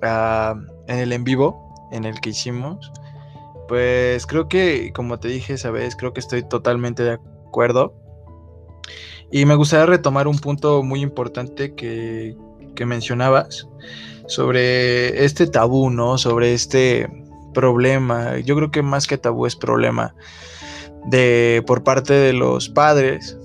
ah, 0.02 0.56
en 0.88 1.00
el 1.00 1.12
en 1.12 1.24
vivo, 1.24 1.90
en 1.92 2.06
el 2.06 2.20
que 2.20 2.30
hicimos, 2.30 2.92
pues 3.67 4.25
creo 4.25 4.47
que, 4.47 4.91
como 4.93 5.19
te 5.19 5.27
dije 5.27 5.53
esa 5.53 5.71
vez, 5.71 5.95
creo 5.95 6.13
que 6.13 6.19
estoy 6.19 6.43
totalmente 6.43 7.03
de 7.03 7.13
acuerdo. 7.13 7.95
Y 9.32 9.45
me 9.45 9.56
gustaría 9.56 9.86
retomar 9.86 10.27
un 10.27 10.39
punto 10.39 10.84
muy 10.84 11.01
importante 11.01 11.75
que, 11.75 12.36
que 12.75 12.86
mencionabas 12.86 13.67
sobre 14.27 15.25
este 15.25 15.47
tabú, 15.47 15.89
¿no? 15.89 16.17
Sobre 16.17 16.53
este 16.53 17.10
problema, 17.53 18.38
yo 18.39 18.56
creo 18.56 18.71
que 18.71 18.84
más 18.84 19.08
que 19.08 19.17
tabú 19.17 19.45
es 19.45 19.56
problema 19.56 20.13
de 21.08 21.63
por 21.65 21.84
parte 21.84 22.13
de 22.13 22.34
los 22.34 22.69
padres 22.69 23.38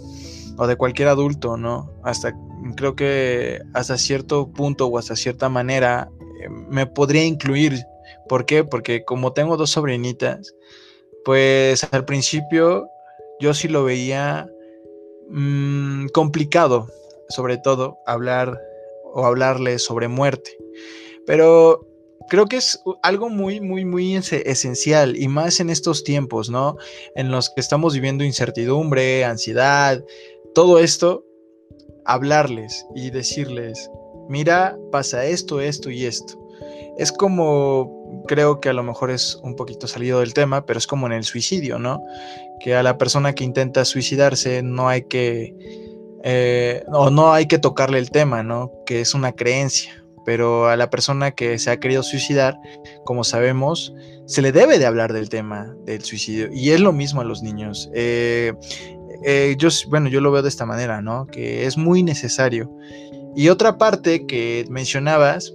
o 0.57 0.67
de 0.67 0.77
cualquier 0.77 1.09
adulto, 1.09 1.57
¿no? 1.57 1.91
Hasta 2.05 2.35
creo 2.77 2.95
que 2.95 3.61
hasta 3.73 3.97
cierto 3.97 4.51
punto 4.53 4.87
o 4.87 4.99
hasta 4.99 5.17
cierta 5.17 5.49
manera 5.49 6.11
eh, 6.41 6.49
me 6.49 6.87
podría 6.87 7.25
incluir. 7.25 7.83
¿Por 8.29 8.47
qué? 8.47 8.65
Porque 8.65 9.05
como 9.05 9.33
tengo 9.33 9.57
dos 9.57 9.71
sobrinitas, 9.71 10.55
pues 11.25 11.87
al 11.93 12.05
principio 12.05 12.89
yo 13.41 13.55
sí 13.55 13.69
lo 13.69 13.85
veía 13.85 14.49
mm, 15.29 16.07
complicado, 16.09 16.89
sobre 17.29 17.59
todo 17.59 17.99
hablar 18.07 18.61
o 19.13 19.25
hablarles 19.25 19.83
sobre 19.83 20.09
muerte. 20.09 20.57
Pero 21.27 21.87
creo 22.29 22.47
que 22.47 22.57
es 22.57 22.81
algo 23.03 23.29
muy, 23.29 23.61
muy, 23.61 23.85
muy 23.85 24.17
esencial 24.17 25.17
y 25.17 25.29
más 25.29 25.61
en 25.61 25.71
estos 25.71 26.05
tiempos, 26.05 26.51
¿no? 26.51 26.77
En 27.15 27.31
los 27.31 27.51
que 27.51 27.61
estamos 27.61 27.95
viviendo 27.95 28.25
incertidumbre, 28.25 29.25
ansiedad, 29.25 30.03
todo 30.55 30.79
esto, 30.79 31.25
hablarles 32.05 32.87
y 32.95 33.11
decirles, 33.11 33.91
mira, 34.29 34.79
pasa 34.91 35.25
esto, 35.27 35.61
esto 35.61 35.91
y 35.91 36.05
esto. 36.07 36.39
Es 36.99 37.13
como, 37.13 38.02
creo 38.27 38.61
que 38.61 38.69
a 38.69 38.73
lo 38.73 38.83
mejor 38.83 39.11
es 39.11 39.39
un 39.43 39.57
poquito 39.57 39.87
salido 39.87 40.21
del 40.21 40.35
tema, 40.35 40.67
pero 40.67 40.79
es 40.79 40.87
como 40.87 41.07
en 41.07 41.13
el 41.13 41.25
suicidio, 41.25 41.79
¿no? 41.79 42.03
Que 42.61 42.75
a 42.75 42.83
la 42.83 42.99
persona 42.99 43.35
que 43.35 43.45
intenta 43.45 43.85
suicidarse 43.85 44.63
no 44.63 44.89
hay 44.89 45.03
que, 45.03 45.55
eh, 46.25 46.85
o 46.89 47.11
no 47.11 47.33
hay 47.33 47.47
que 47.47 47.59
tocarle 47.59 47.99
el 47.99 48.11
tema, 48.11 48.43
¿no? 48.43 48.73
Que 48.87 49.01
es 49.01 49.15
una 49.15 49.33
creencia 49.33 50.03
pero 50.25 50.69
a 50.69 50.77
la 50.77 50.91
persona 50.91 51.33
que 51.33 51.59
se 51.59 51.71
ha 51.71 51.81
querido 51.81 52.03
suicidar, 52.03 52.59
como 53.05 53.25
sabemos, 53.25 53.95
se 54.27 54.43
le 54.43 54.53
debe 54.53 54.79
de 54.79 54.87
hablar 54.87 55.13
del 55.13 55.29
tema 55.29 55.75
del 55.85 56.03
suicidio. 56.03 56.49
Y 56.53 56.71
es 56.71 56.81
lo 56.81 56.93
mismo 56.93 57.21
a 57.21 57.25
los 57.25 57.43
niños. 57.43 57.91
Eh, 57.95 58.53
eh, 59.25 59.57
yo, 59.59 59.69
bueno, 59.89 60.09
yo 60.09 60.21
lo 60.21 60.31
veo 60.31 60.43
de 60.43 60.49
esta 60.49 60.67
manera, 60.67 61.03
¿no? 61.03 61.27
Que 61.27 61.67
es 61.67 61.77
muy 61.77 62.03
necesario. 62.03 62.71
Y 63.35 63.49
otra 63.49 63.79
parte 63.79 64.27
que 64.27 64.65
mencionabas 64.69 65.55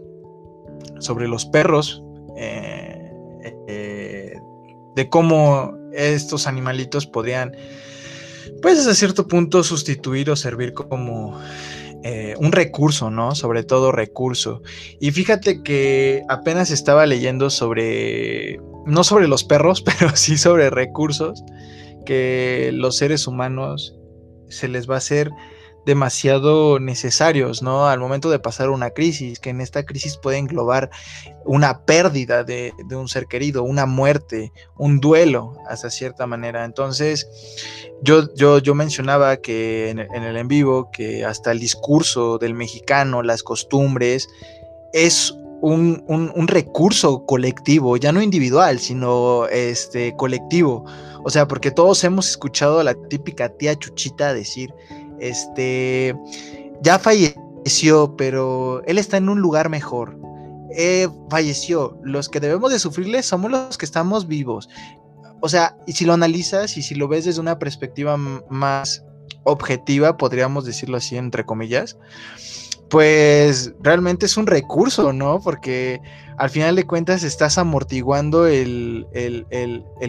sobre 1.00 1.28
los 1.28 1.46
perros, 1.46 2.04
eh, 2.38 4.36
de 4.96 5.10
cómo 5.10 5.78
estos 5.94 6.48
animalitos 6.48 7.06
podrían, 7.06 7.56
pues 8.62 8.86
a 8.88 8.96
cierto 8.96 9.28
punto, 9.28 9.64
sustituir 9.64 10.30
o 10.30 10.36
servir 10.36 10.74
como 10.74 11.40
eh, 12.04 12.36
un 12.38 12.52
recurso, 12.52 13.10
¿no? 13.10 13.36
Sobre 13.36 13.64
todo 13.64 13.92
recurso. 13.92 14.62
Y 15.00 15.12
fíjate 15.12 15.62
que 15.64 16.24
apenas 16.30 16.72
estaba 16.72 17.06
leyendo 17.06 17.50
sobre, 17.50 18.60
no 18.86 19.04
sobre 19.04 19.28
los 19.28 19.44
perros, 19.44 19.82
pero 20.00 20.16
sí 20.16 20.38
sobre 20.38 20.70
recursos 20.70 21.44
que 22.06 22.72
los 22.74 22.96
seres 22.96 23.28
humanos 23.28 23.96
se 24.50 24.68
les 24.68 24.90
va 24.90 24.96
a 24.96 25.00
hacer 25.00 25.32
demasiado 25.88 26.80
necesarios, 26.80 27.64
¿no? 27.64 27.88
Al 27.88 27.98
momento 27.98 28.30
de 28.30 28.40
pasar 28.40 28.70
una 28.70 28.90
crisis, 28.90 29.40
que 29.40 29.52
en 29.52 29.62
esta 29.62 29.86
crisis 29.86 30.18
puede 30.18 30.38
englobar 30.38 30.90
una 31.46 31.86
pérdida 31.86 32.44
de, 32.44 32.74
un 32.92 33.08
ser 33.08 33.28
querido, 33.28 33.64
una 33.64 33.86
muerte, 33.86 34.52
un 34.78 35.00
duelo, 35.00 35.56
hasta 35.70 35.90
cierta 35.90 36.28
manera. 36.28 36.66
Entonces, 36.66 37.26
yo, 38.04 38.34
yo, 38.36 38.60
yo 38.60 38.76
mencionaba 38.76 39.38
que 39.38 39.90
en, 39.90 40.00
el 40.00 40.36
en 40.36 40.50
vivo, 40.50 40.92
que 40.92 41.24
hasta 41.24 41.54
el 41.54 41.60
discurso 41.60 42.38
del 42.38 42.54
mexicano, 42.54 43.24
las 43.24 43.42
costumbres, 43.42 44.28
es 44.92 45.34
un, 45.62 46.04
un, 46.10 46.48
recurso 46.50 47.26
colectivo, 47.26 47.96
ya 47.96 48.12
no 48.12 48.22
individual, 48.22 48.80
sino 48.80 49.48
este, 49.48 50.14
colectivo. 50.18 50.84
O 51.24 51.30
sea, 51.30 51.48
porque 51.48 51.72
todos 51.72 52.04
hemos 52.04 52.30
escuchado 52.30 52.80
a 52.80 52.84
la 52.84 52.94
típica 52.94 53.48
tía 53.48 53.80
Chuchita 53.80 54.34
decir, 54.34 54.74
este, 55.20 56.16
ya 56.82 57.00
falleció, 57.00 58.16
pero 58.18 58.82
él 58.86 58.98
está 58.98 59.18
en 59.18 59.30
un 59.30 59.40
lugar 59.40 59.70
mejor. 59.70 60.20
Eh, 60.76 61.08
falleció. 61.30 61.98
Los 62.04 62.30
que 62.30 62.40
debemos 62.40 62.72
de 62.72 62.80
sufrirle 62.80 63.24
somos 63.24 63.52
los 63.52 63.78
que 63.78 63.86
estamos 63.86 64.28
vivos. 64.28 64.70
O 65.42 65.50
sea, 65.50 65.78
y 65.86 65.94
si 65.94 66.06
lo 66.06 66.14
analizas 66.14 66.78
y 66.78 66.82
si 66.82 66.96
lo 66.96 67.08
ves 67.08 67.26
desde 67.26 67.42
una 67.42 67.60
perspectiva 67.60 68.18
más 68.18 69.04
objetiva, 69.44 70.18
podríamos 70.18 70.66
decirlo 70.66 70.98
así, 70.98 71.16
entre 71.16 71.46
comillas, 71.46 71.98
pues 72.90 73.74
realmente 73.82 74.26
es 74.26 74.38
un 74.38 74.48
recurso, 74.48 75.14
¿no? 75.14 75.40
Porque 75.42 76.02
al 76.38 76.50
final 76.50 76.76
de 76.76 76.86
cuentas 76.86 77.24
estás 77.24 77.58
amortiguando 77.58 78.48
el, 78.48 79.06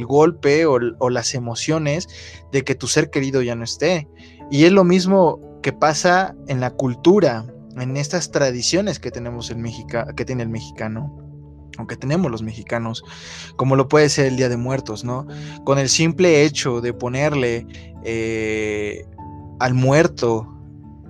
golpe 0.06 0.66
o, 0.66 0.78
o, 0.98 1.10
las 1.10 1.34
emociones 1.34 2.08
de 2.52 2.62
que 2.64 2.74
tu 2.74 2.86
ser 2.86 3.10
querido 3.10 3.42
ya 3.42 3.54
no 3.54 3.64
esté. 3.64 4.08
Y 4.50 4.64
es 4.64 4.72
lo 4.72 4.84
mismo 4.84 5.40
que 5.62 5.72
pasa 5.72 6.34
en 6.46 6.60
la 6.60 6.70
cultura, 6.70 7.44
en 7.76 7.96
estas 7.96 8.30
tradiciones 8.30 8.98
que 8.98 9.10
tenemos 9.10 9.50
el 9.50 9.62
que 10.16 10.24
tiene 10.24 10.42
el 10.42 10.48
mexicano, 10.48 11.14
o 11.78 11.86
que 11.86 11.96
tenemos 11.96 12.30
los 12.30 12.42
mexicanos, 12.42 13.04
como 13.56 13.76
lo 13.76 13.88
puede 13.88 14.08
ser 14.08 14.26
el 14.26 14.36
Día 14.36 14.48
de 14.48 14.56
Muertos, 14.56 15.04
¿no? 15.04 15.26
Con 15.64 15.78
el 15.78 15.88
simple 15.88 16.44
hecho 16.44 16.80
de 16.80 16.92
ponerle 16.92 17.66
eh, 18.04 19.04
al 19.60 19.74
muerto, 19.74 20.48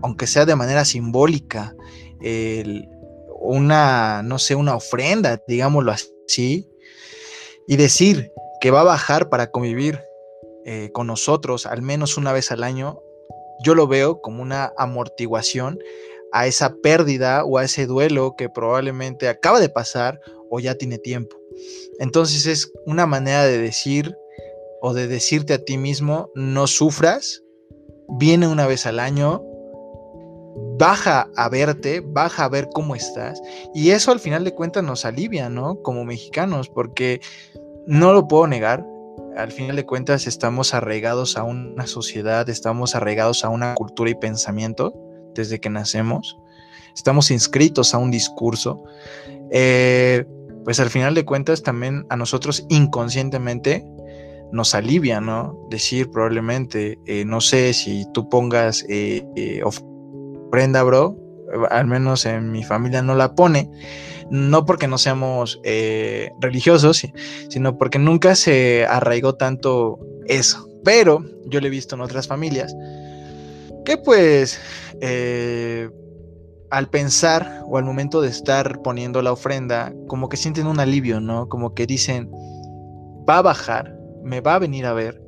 aunque 0.02 0.26
sea 0.26 0.44
de 0.44 0.56
manera 0.56 0.84
simbólica, 0.84 1.74
una, 3.40 4.22
no 4.22 4.38
sé, 4.38 4.54
una 4.54 4.74
ofrenda, 4.74 5.40
digámoslo 5.46 5.92
así, 5.92 6.68
y 7.66 7.76
decir 7.76 8.32
que 8.60 8.70
va 8.70 8.80
a 8.80 8.84
bajar 8.84 9.28
para 9.28 9.50
convivir 9.50 10.00
eh, 10.64 10.90
con 10.92 11.06
nosotros 11.06 11.64
al 11.64 11.82
menos 11.82 12.18
una 12.18 12.32
vez 12.32 12.50
al 12.50 12.64
año, 12.64 13.00
yo 13.64 13.74
lo 13.74 13.86
veo 13.86 14.20
como 14.20 14.42
una 14.42 14.72
amortiguación 14.76 15.78
a 16.32 16.46
esa 16.46 16.74
pérdida 16.76 17.44
o 17.44 17.58
a 17.58 17.64
ese 17.64 17.86
duelo 17.86 18.34
que 18.36 18.48
probablemente 18.48 19.28
acaba 19.28 19.60
de 19.60 19.68
pasar 19.68 20.20
o 20.50 20.60
ya 20.60 20.74
tiene 20.74 20.98
tiempo. 20.98 21.36
Entonces 21.98 22.46
es 22.46 22.72
una 22.86 23.06
manera 23.06 23.44
de 23.44 23.58
decir 23.58 24.16
o 24.80 24.94
de 24.94 25.08
decirte 25.08 25.54
a 25.54 25.64
ti 25.64 25.76
mismo, 25.76 26.30
no 26.34 26.66
sufras, 26.66 27.42
viene 28.08 28.46
una 28.46 28.66
vez 28.66 28.86
al 28.86 29.00
año, 29.00 29.42
baja 30.78 31.28
a 31.36 31.48
verte, 31.48 32.00
baja 32.00 32.44
a 32.44 32.48
ver 32.48 32.68
cómo 32.72 32.94
estás 32.94 33.42
y 33.74 33.90
eso 33.90 34.12
al 34.12 34.20
final 34.20 34.44
de 34.44 34.54
cuentas 34.54 34.84
nos 34.84 35.04
alivia, 35.04 35.48
¿no? 35.48 35.82
Como 35.82 36.04
mexicanos, 36.04 36.68
porque 36.68 37.20
no 37.86 38.12
lo 38.12 38.28
puedo 38.28 38.46
negar, 38.46 38.86
al 39.38 39.52
final 39.52 39.76
de 39.76 39.86
cuentas 39.86 40.26
estamos 40.26 40.74
arraigados 40.74 41.36
a 41.36 41.44
una 41.44 41.86
sociedad, 41.86 42.48
estamos 42.48 42.96
arraigados 42.96 43.44
a 43.44 43.50
una 43.50 43.76
cultura 43.76 44.10
y 44.10 44.16
pensamiento 44.16 44.92
desde 45.32 45.60
que 45.60 45.70
nacemos, 45.70 46.36
estamos 46.92 47.30
inscritos 47.30 47.94
a 47.94 47.98
un 47.98 48.10
discurso, 48.10 48.82
eh, 49.52 50.24
pues 50.64 50.80
al 50.80 50.90
final 50.90 51.14
de 51.14 51.24
cuentas 51.24 51.62
también 51.62 52.04
a 52.10 52.16
nosotros 52.16 52.66
inconscientemente 52.68 53.84
nos 54.50 54.74
alivia, 54.74 55.20
¿no? 55.20 55.56
Decir 55.70 56.10
probablemente, 56.10 56.98
eh, 57.06 57.24
no 57.24 57.40
sé 57.40 57.74
si 57.74 58.06
tú 58.12 58.28
pongas 58.28 58.84
eh, 58.88 59.62
ofrenda, 59.62 60.82
bro, 60.82 61.16
al 61.70 61.86
menos 61.86 62.26
en 62.26 62.50
mi 62.50 62.64
familia 62.64 63.02
no 63.02 63.14
la 63.14 63.36
pone, 63.36 63.70
no 64.30 64.64
porque 64.64 64.88
no 64.88 64.98
seamos 64.98 65.60
eh, 65.64 66.30
religiosos, 66.40 67.06
sino 67.48 67.78
porque 67.78 67.98
nunca 67.98 68.34
se 68.34 68.86
arraigó 68.86 69.34
tanto 69.34 69.98
eso. 70.26 70.68
Pero 70.84 71.24
yo 71.46 71.60
lo 71.60 71.66
he 71.66 71.70
visto 71.70 71.94
en 71.94 72.02
otras 72.02 72.26
familias 72.26 72.74
que 73.84 73.96
pues 73.96 74.60
eh, 75.00 75.88
al 76.70 76.90
pensar 76.90 77.64
o 77.66 77.78
al 77.78 77.84
momento 77.84 78.20
de 78.20 78.28
estar 78.28 78.82
poniendo 78.82 79.22
la 79.22 79.32
ofrenda, 79.32 79.94
como 80.06 80.28
que 80.28 80.36
sienten 80.36 80.66
un 80.66 80.80
alivio, 80.80 81.20
¿no? 81.20 81.48
Como 81.48 81.74
que 81.74 81.86
dicen, 81.86 82.30
va 83.28 83.38
a 83.38 83.42
bajar, 83.42 83.96
me 84.22 84.40
va 84.40 84.56
a 84.56 84.58
venir 84.58 84.86
a 84.86 84.92
ver. 84.92 85.22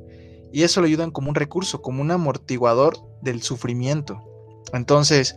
Y 0.51 0.63
eso 0.63 0.81
lo 0.81 0.87
ayudan 0.87 1.11
como 1.11 1.29
un 1.29 1.35
recurso, 1.35 1.81
como 1.81 2.01
un 2.01 2.11
amortiguador 2.11 2.97
del 3.21 3.41
sufrimiento. 3.41 4.21
Entonces, 4.73 5.35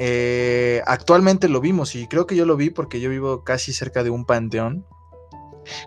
eh, 0.00 0.80
actualmente 0.86 1.48
lo 1.48 1.60
vimos 1.60 1.96
y 1.96 2.06
creo 2.06 2.26
que 2.26 2.36
yo 2.36 2.46
lo 2.46 2.56
vi 2.56 2.70
porque 2.70 3.00
yo 3.00 3.10
vivo 3.10 3.42
casi 3.42 3.72
cerca 3.72 4.04
de 4.04 4.10
un 4.10 4.24
panteón. 4.24 4.86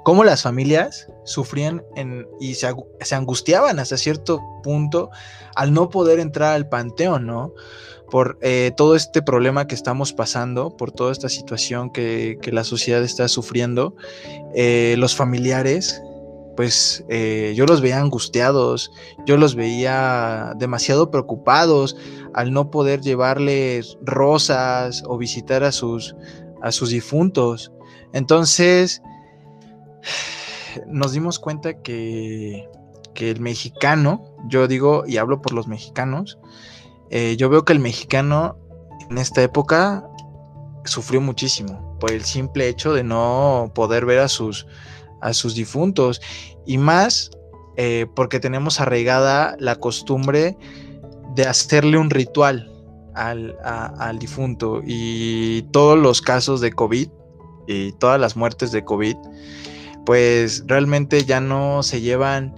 Cómo 0.03 0.23
las 0.23 0.43
familias 0.43 1.07
sufrían 1.23 1.83
y 2.39 2.53
se, 2.53 3.15
angustiaban 3.15 3.79
hasta 3.79 3.97
cierto 3.97 4.41
punto 4.61 5.09
al 5.55 5.73
no 5.73 5.89
poder 5.89 6.19
entrar 6.19 6.53
al 6.53 6.69
panteón, 6.69 7.25
¿no? 7.25 7.53
Por 8.11 8.37
eh, 8.41 8.71
todo 8.75 8.95
este 8.95 9.21
problema 9.21 9.65
que 9.65 9.73
estamos 9.73 10.13
pasando, 10.13 10.75
por 10.75 10.91
toda 10.91 11.13
esta 11.13 11.29
situación 11.29 11.89
que, 11.89 12.37
la 12.51 12.65
sociedad 12.65 13.01
está 13.01 13.27
sufriendo, 13.27 13.95
eh, 14.53 14.95
los 14.99 15.15
familiares 15.15 16.03
pues 16.61 17.03
yo 17.55 17.65
los 17.65 17.81
veía 17.81 17.99
angustiados, 17.99 18.91
yo 19.25 19.35
los 19.35 19.55
veía 19.55 20.53
demasiado 20.57 21.09
preocupados, 21.09 21.97
al 22.35 22.53
no 22.53 22.69
poder 22.69 23.01
llevarles 23.01 23.97
rosas 24.03 25.01
o 25.07 25.17
visitar 25.17 25.63
a 25.63 25.71
sus, 25.71 26.15
a 26.61 26.71
sus 26.71 26.91
difuntos. 26.91 27.71
Entonces, 28.13 29.01
nos 30.85 31.13
dimos 31.13 31.39
cuenta 31.39 31.81
que, 31.81 32.69
el 33.15 33.39
mexicano, 33.39 34.23
yo 34.47 34.67
digo 34.67 35.03
y 35.07 35.17
hablo 35.17 35.41
por 35.41 35.53
los 35.53 35.67
mexicanos, 35.67 36.37
eh, 37.09 37.37
yo 37.37 37.49
veo 37.49 37.65
que 37.65 37.73
el 37.73 37.79
mexicano 37.79 38.55
en 39.09 39.17
esta 39.17 39.41
época 39.41 40.07
sufrió 40.85 41.21
muchísimo 41.21 41.97
por 41.99 42.11
el 42.11 42.23
simple 42.23 42.67
hecho 42.67 42.93
de 42.93 43.03
no 43.03 43.71
poder 43.73 44.05
ver 44.05 44.19
a 44.19 44.27
sus, 44.27 44.67
a 45.21 45.33
sus 45.33 45.55
difuntos 45.55 46.21
y 46.65 46.77
más 46.77 47.31
eh, 47.77 48.05
porque 48.15 48.39
tenemos 48.39 48.79
arraigada 48.79 49.55
la 49.59 49.75
costumbre 49.77 50.57
de 51.35 51.43
hacerle 51.43 51.97
un 51.97 52.09
ritual 52.09 52.69
al, 53.15 54.19
difunto 54.19 54.81
y 54.85 55.63
todos 55.71 55.97
los 55.97 56.21
casos 56.21 56.61
de 56.61 56.71
COVID 56.71 57.07
y 57.67 57.91
todas 57.93 58.19
las 58.19 58.35
muertes 58.35 58.71
de 58.71 58.83
COVID, 58.83 59.15
pues 60.05 60.63
realmente 60.67 61.23
ya 61.23 61.39
no 61.39 61.83
se 61.83 62.01
llevan 62.01 62.53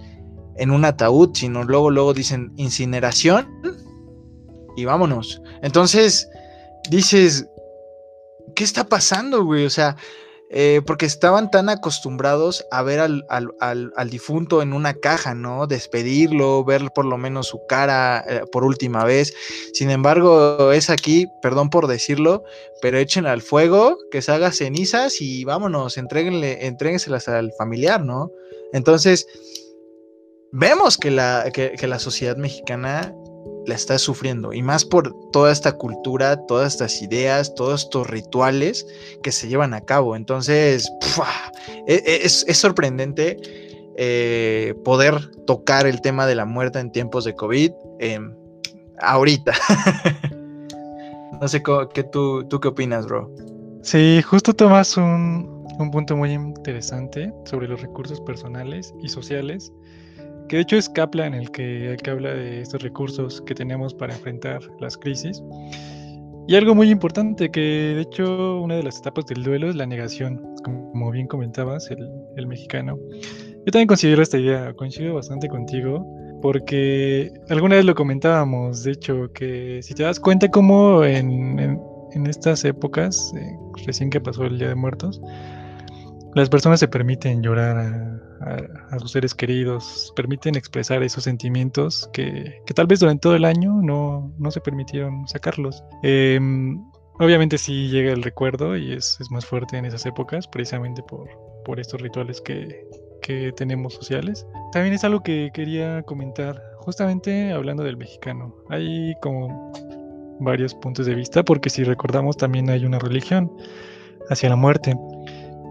en 0.56 0.70
un 0.70 0.84
ataúd, 0.84 1.30
sino 1.34 1.64
luego, 1.64 1.90
luego 1.90 2.14
dicen 2.14 2.52
incineración 2.56 3.48
y 4.76 4.84
vámonos. 4.84 5.40
Entonces 5.62 6.28
dices, 6.90 7.46
¿qué 8.54 8.64
está 8.64 8.88
pasando, 8.88 9.44
güey? 9.44 9.64
O 9.64 9.70
sea, 9.70 9.96
eh, 10.50 10.82
porque 10.86 11.06
estaban 11.06 11.50
tan 11.50 11.68
acostumbrados 11.68 12.64
a 12.70 12.82
ver 12.82 13.00
al, 13.00 14.10
difunto 14.10 14.62
en 14.62 14.72
una 14.72 14.94
caja, 14.94 15.34
¿no? 15.34 15.66
Despedirlo, 15.66 16.64
ver 16.64 16.90
por 16.94 17.06
lo 17.06 17.16
menos 17.18 17.48
su 17.48 17.66
cara 17.66 18.24
eh, 18.28 18.42
por 18.52 18.64
última 18.64 19.04
vez. 19.04 19.34
Sin 19.72 19.90
embargo, 19.90 20.70
es 20.72 20.90
aquí, 20.90 21.26
perdón 21.42 21.70
por 21.70 21.86
decirlo, 21.86 22.44
pero 22.82 22.98
echen 22.98 23.26
al 23.26 23.42
fuego, 23.42 23.98
que 24.10 24.22
se 24.22 24.32
haga 24.32 24.52
cenizas 24.52 25.20
y 25.20 25.44
vámonos, 25.44 25.96
entréguenle, 25.96 26.66
entréguenselas 26.66 27.26
al 27.28 27.52
familiar, 27.58 28.04
¿no? 28.04 28.30
Entonces, 28.72 29.26
vemos 30.52 30.98
que 30.98 31.10
la, 31.10 31.50
que 31.52 31.86
la 31.86 31.98
sociedad 31.98 32.36
mexicana 32.36 33.14
la 33.66 33.74
está 33.74 33.98
sufriendo 33.98 34.52
y 34.52 34.62
más 34.62 34.84
por 34.84 35.14
toda 35.30 35.52
esta 35.52 35.72
cultura, 35.72 36.36
todas 36.46 36.74
estas 36.74 37.02
ideas, 37.02 37.54
todos 37.54 37.84
estos 37.84 38.08
rituales 38.08 38.86
que 39.22 39.32
se 39.32 39.48
llevan 39.48 39.74
a 39.74 39.80
cabo. 39.80 40.16
Entonces, 40.16 40.90
e, 41.86 41.94
e, 41.94 42.24
es, 42.24 42.44
sorprendente 42.56 43.38
eh, 43.96 44.74
poder 44.84 45.30
tocar 45.46 45.86
el 45.86 46.00
tema 46.00 46.26
de 46.26 46.34
la 46.34 46.44
muerte 46.44 46.78
en 46.78 46.92
tiempos 46.92 47.24
de 47.24 47.34
COVID 47.34 47.72
em, 48.00 48.34
ahorita. 49.00 49.52
no 51.40 51.48
sé 51.48 51.62
qué 51.94 52.04
tú, 52.04 52.44
tú 52.48 52.60
qué 52.60 52.68
opinas, 52.68 53.06
bro. 53.06 53.30
Sí, 53.82 54.22
justo 54.22 54.54
tomas 54.54 54.96
un, 54.96 55.66
un 55.78 55.90
punto 55.90 56.16
muy 56.16 56.32
interesante 56.32 57.32
sobre 57.44 57.68
los 57.68 57.80
recursos 57.80 58.20
personales 58.20 58.94
y 59.02 59.08
sociales 59.08 59.72
que 60.48 60.56
de 60.56 60.62
hecho 60.62 60.76
es 60.76 60.88
Kaplan 60.88 61.34
el 61.34 61.50
que, 61.50 61.92
el 61.92 61.96
que 61.96 62.10
habla 62.10 62.34
de 62.34 62.60
estos 62.60 62.82
recursos 62.82 63.42
que 63.42 63.54
tenemos 63.54 63.94
para 63.94 64.14
enfrentar 64.14 64.60
las 64.80 64.96
crisis. 64.96 65.42
Y 66.46 66.56
algo 66.56 66.74
muy 66.74 66.90
importante, 66.90 67.50
que 67.50 67.60
de 67.60 68.00
hecho 68.02 68.60
una 68.60 68.76
de 68.76 68.82
las 68.82 68.98
etapas 68.98 69.24
del 69.26 69.42
duelo 69.42 69.70
es 69.70 69.76
la 69.76 69.86
negación, 69.86 70.40
como 70.62 71.10
bien 71.10 71.26
comentabas, 71.26 71.90
el, 71.90 72.06
el 72.36 72.46
mexicano. 72.46 72.98
Yo 73.66 73.72
también 73.72 73.86
considero 73.86 74.22
esta 74.22 74.38
idea, 74.38 74.74
coincido 74.74 75.14
bastante 75.14 75.48
contigo, 75.48 76.06
porque 76.42 77.32
alguna 77.48 77.76
vez 77.76 77.86
lo 77.86 77.94
comentábamos, 77.94 78.84
de 78.84 78.92
hecho, 78.92 79.32
que 79.32 79.80
si 79.82 79.94
te 79.94 80.02
das 80.02 80.20
cuenta 80.20 80.50
como 80.50 81.02
en, 81.02 81.58
en, 81.58 82.26
estas 82.26 82.66
épocas, 82.66 83.32
eh, 83.34 83.56
recién 83.86 84.10
que 84.10 84.20
pasó 84.20 84.44
el 84.44 84.58
Día 84.58 84.68
de 84.68 84.74
Muertos, 84.74 85.22
las 86.34 86.50
personas 86.50 86.80
se 86.80 86.88
permiten 86.88 87.42
llorar 87.42 87.78
a, 87.78 88.13
sus 88.98 89.12
seres 89.12 89.34
queridos, 89.34 90.12
permiten 90.16 90.56
expresar 90.56 91.02
esos 91.02 91.24
sentimientos 91.24 92.08
que, 92.12 92.60
tal 92.74 92.86
vez 92.86 93.00
durante 93.00 93.22
todo 93.22 93.36
el 93.36 93.44
año 93.44 93.80
no, 93.82 94.50
se 94.50 94.60
permitieron 94.60 95.26
sacarlos. 95.28 95.82
Em, 96.02 96.82
obviamente 97.18 97.58
sí 97.58 97.88
llega 97.88 98.12
el 98.12 98.22
recuerdo 98.22 98.76
y 98.76 98.92
es, 98.92 99.18
más 99.30 99.46
fuerte 99.46 99.76
en 99.76 99.84
esas 99.84 100.06
épocas, 100.06 100.46
precisamente 100.46 101.02
por, 101.02 101.28
por 101.64 101.80
estos 101.80 102.00
rituales 102.00 102.40
que, 102.40 102.86
que 103.22 103.52
tenemos 103.56 103.94
sociales. 103.94 104.46
También 104.72 104.94
es 104.94 105.02
algo 105.04 105.22
que 105.22 105.50
quería 105.54 106.02
comentar, 106.02 106.62
justamente 106.80 107.52
hablando 107.52 107.82
del 107.82 107.96
mexicano. 107.96 108.54
Hay 108.68 109.14
como 109.22 109.72
varios 110.40 110.74
puntos 110.74 111.06
de 111.06 111.14
vista, 111.14 111.42
porque 111.42 111.70
si 111.70 111.84
recordamos 111.84 112.36
también 112.36 112.68
hay 112.70 112.84
una 112.84 112.98
religión 112.98 113.50
hacia 114.28 114.48
la 114.48 114.56
muerte. 114.56 114.94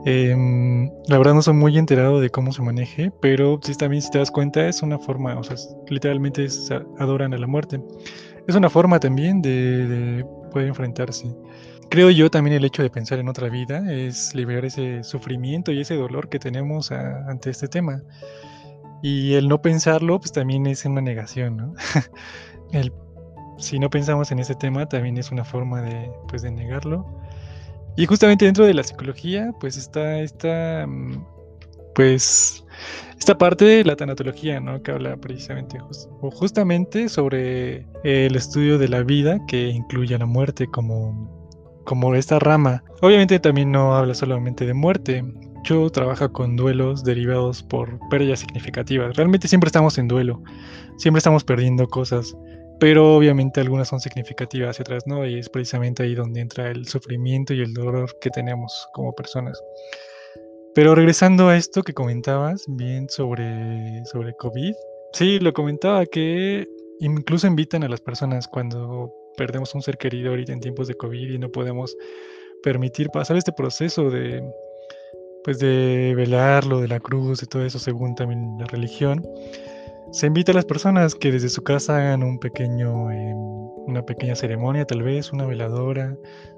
Em, 0.05 0.91
la 1.07 1.17
verdad 1.17 1.33
no 1.33 1.41
soy 1.41 1.53
muy 1.53 1.77
enterado 1.77 2.19
de 2.19 2.29
cómo 2.29 2.51
se 2.51 2.61
maneje, 2.61 3.11
pero 3.21 3.59
si 3.61 3.73
también 3.75 4.01
si 4.01 4.11
te 4.11 4.17
das 4.17 4.31
cuenta 4.31 4.67
es 4.67 4.81
una 4.81 4.99
forma, 4.99 5.37
o 5.37 5.43
sea, 5.43 5.55
literalmente 5.87 6.47
adoran 6.99 7.33
a 7.33 7.37
la 7.37 7.47
muerte. 7.47 7.81
Es 8.47 8.55
una 8.55 8.69
forma 8.69 8.99
también 8.99 9.41
de, 9.41 10.25
poder 10.51 10.67
enfrentarse. 10.67 11.33
Creo 11.89 12.09
yo 12.09 12.29
también 12.29 12.55
el 12.57 12.65
hecho 12.65 12.83
de 12.83 12.89
pensar 12.89 13.19
en 13.19 13.29
otra 13.29 13.49
vida 13.49 13.83
es 13.91 14.35
liberar 14.35 14.65
ese 14.65 15.03
sufrimiento 15.03 15.71
y 15.71 15.81
ese 15.81 15.95
dolor 15.95 16.27
que 16.27 16.39
tenemos 16.39 16.91
ante 16.91 17.49
este 17.49 17.67
tema. 17.67 18.01
Y 19.01 19.33
el 19.33 19.47
no 19.47 19.61
pensarlo, 19.61 20.19
pues 20.19 20.31
también 20.31 20.65
es 20.65 20.85
una 20.85 21.01
negación, 21.01 21.57
¿no? 21.57 21.73
el, 22.71 22.91
si 23.57 23.79
no 23.79 23.89
pensamos 23.89 24.31
en 24.31 24.39
ese 24.39 24.55
tema, 24.55 24.87
también 24.87 25.17
es 25.17 25.31
una 25.31 25.43
forma 25.43 25.81
de, 25.81 26.11
pues, 26.27 26.41
de 26.41 26.51
negarlo. 26.51 27.05
Y 27.95 28.05
justamente 28.05 28.45
dentro 28.45 28.65
de 28.65 28.73
la 28.73 28.83
psicología, 28.83 29.51
pues 29.59 29.77
está 29.77 30.19
esta, 30.19 30.85
mm, 30.87 31.23
pues, 31.93 32.65
esta 33.19 33.37
parte 33.37 33.65
de 33.65 33.83
la 33.83 33.95
tanatología, 33.95 34.59
¿no? 34.59 34.81
Que 34.81 34.91
habla 34.91 35.15
precisamente, 35.17 35.77
o 36.21 36.31
justamente 36.31 37.07
sobre 37.07 37.85
el 38.03 38.35
estudio 38.35 38.77
de 38.77 38.89
la 38.89 39.03
vida 39.03 39.39
que 39.47 39.69
incluye 39.69 40.15
a 40.15 40.17
la 40.17 40.25
muerte 40.25 40.67
como, 40.67 41.47
como 41.85 42.15
esta 42.15 42.39
rama. 42.39 42.83
Obviamente 43.01 43.39
también 43.39 43.71
no 43.71 43.95
habla 43.95 44.15
solamente 44.15 44.65
de 44.65 44.73
muerte. 44.73 45.23
Yo 45.63 45.89
trabaja 45.89 46.27
con 46.27 46.55
duelos 46.55 47.03
derivados 47.03 47.63
por 47.63 47.99
pérdidas 48.09 48.39
significativas. 48.39 49.15
Realmente 49.15 49.47
siempre 49.47 49.67
estamos 49.67 49.97
en 49.97 50.07
duelo, 50.07 50.41
siempre 50.97 51.19
estamos 51.19 51.43
perdiendo 51.43 51.87
cosas 51.87 52.35
pero 52.83 53.15
obviamente 53.15 53.61
algunas 53.61 53.87
son 53.87 54.01
significativas 54.01 54.77
y 54.77 54.81
otras 54.81 55.07
no, 55.07 55.25
y 55.25 55.39
es 55.39 55.47
precisamente 55.47 56.03
ahí 56.03 56.15
donde 56.15 56.41
entra 56.41 56.69
el 56.69 56.85
sufrimiento 56.85 57.53
y 57.53 57.61
el 57.61 57.73
dolor 57.73 58.19
que 58.19 58.29
tenemos 58.29 58.89
como 58.91 59.13
personas. 59.13 59.57
Pero 60.75 60.93
regresando 60.93 61.47
a 61.47 61.55
esto 61.55 61.81
que 61.81 61.93
comentabas, 61.93 62.65
bien 62.67 63.07
sobre, 63.07 64.03
sobre 64.03 64.33
COVID, 64.33 64.73
sí, 65.13 65.39
lo 65.39 65.53
comentaba 65.53 66.05
que 66.05 66.67
incluso 66.99 67.47
invitan 67.47 67.85
a 67.85 67.87
las 67.87 68.01
personas 68.01 68.49
cuando 68.49 69.13
perdemos 69.37 69.73
un 69.75 69.81
ser 69.81 69.97
querido 69.97 70.31
ahorita 70.31 70.51
en 70.51 70.59
tiempos 70.59 70.89
de 70.89 70.95
COVID 70.95 71.35
y 71.35 71.39
no 71.39 71.49
podemos 71.49 71.95
permitir 72.63 73.07
pasar 73.11 73.37
este 73.37 73.53
proceso 73.53 74.09
de, 74.09 74.43
pues 75.45 75.57
de 75.57 76.15
velarlo, 76.17 76.81
de 76.81 76.89
la 76.89 76.99
cruz, 76.99 77.39
de 77.39 77.47
todo 77.47 77.65
eso 77.65 77.79
según 77.79 78.13
también 78.15 78.57
la 78.59 78.65
religión, 78.65 79.25
se 80.13 80.27
invita 80.27 80.51
a 80.51 80.55
las 80.55 80.65
personas 80.65 81.15
que 81.15 81.31
desde 81.31 81.49
su 81.49 81.63
casa 81.63 81.97
hagan 81.97 82.21
un 82.21 82.37
pequeño, 82.37 83.09
em, 83.09 83.35
una 83.87 84.05
pequeña 84.05 84.35
ceremonia, 84.35 84.85
tal 84.85 85.01
vez, 85.01 85.33
una 85.33 85.47
veladora, 85.47 86.15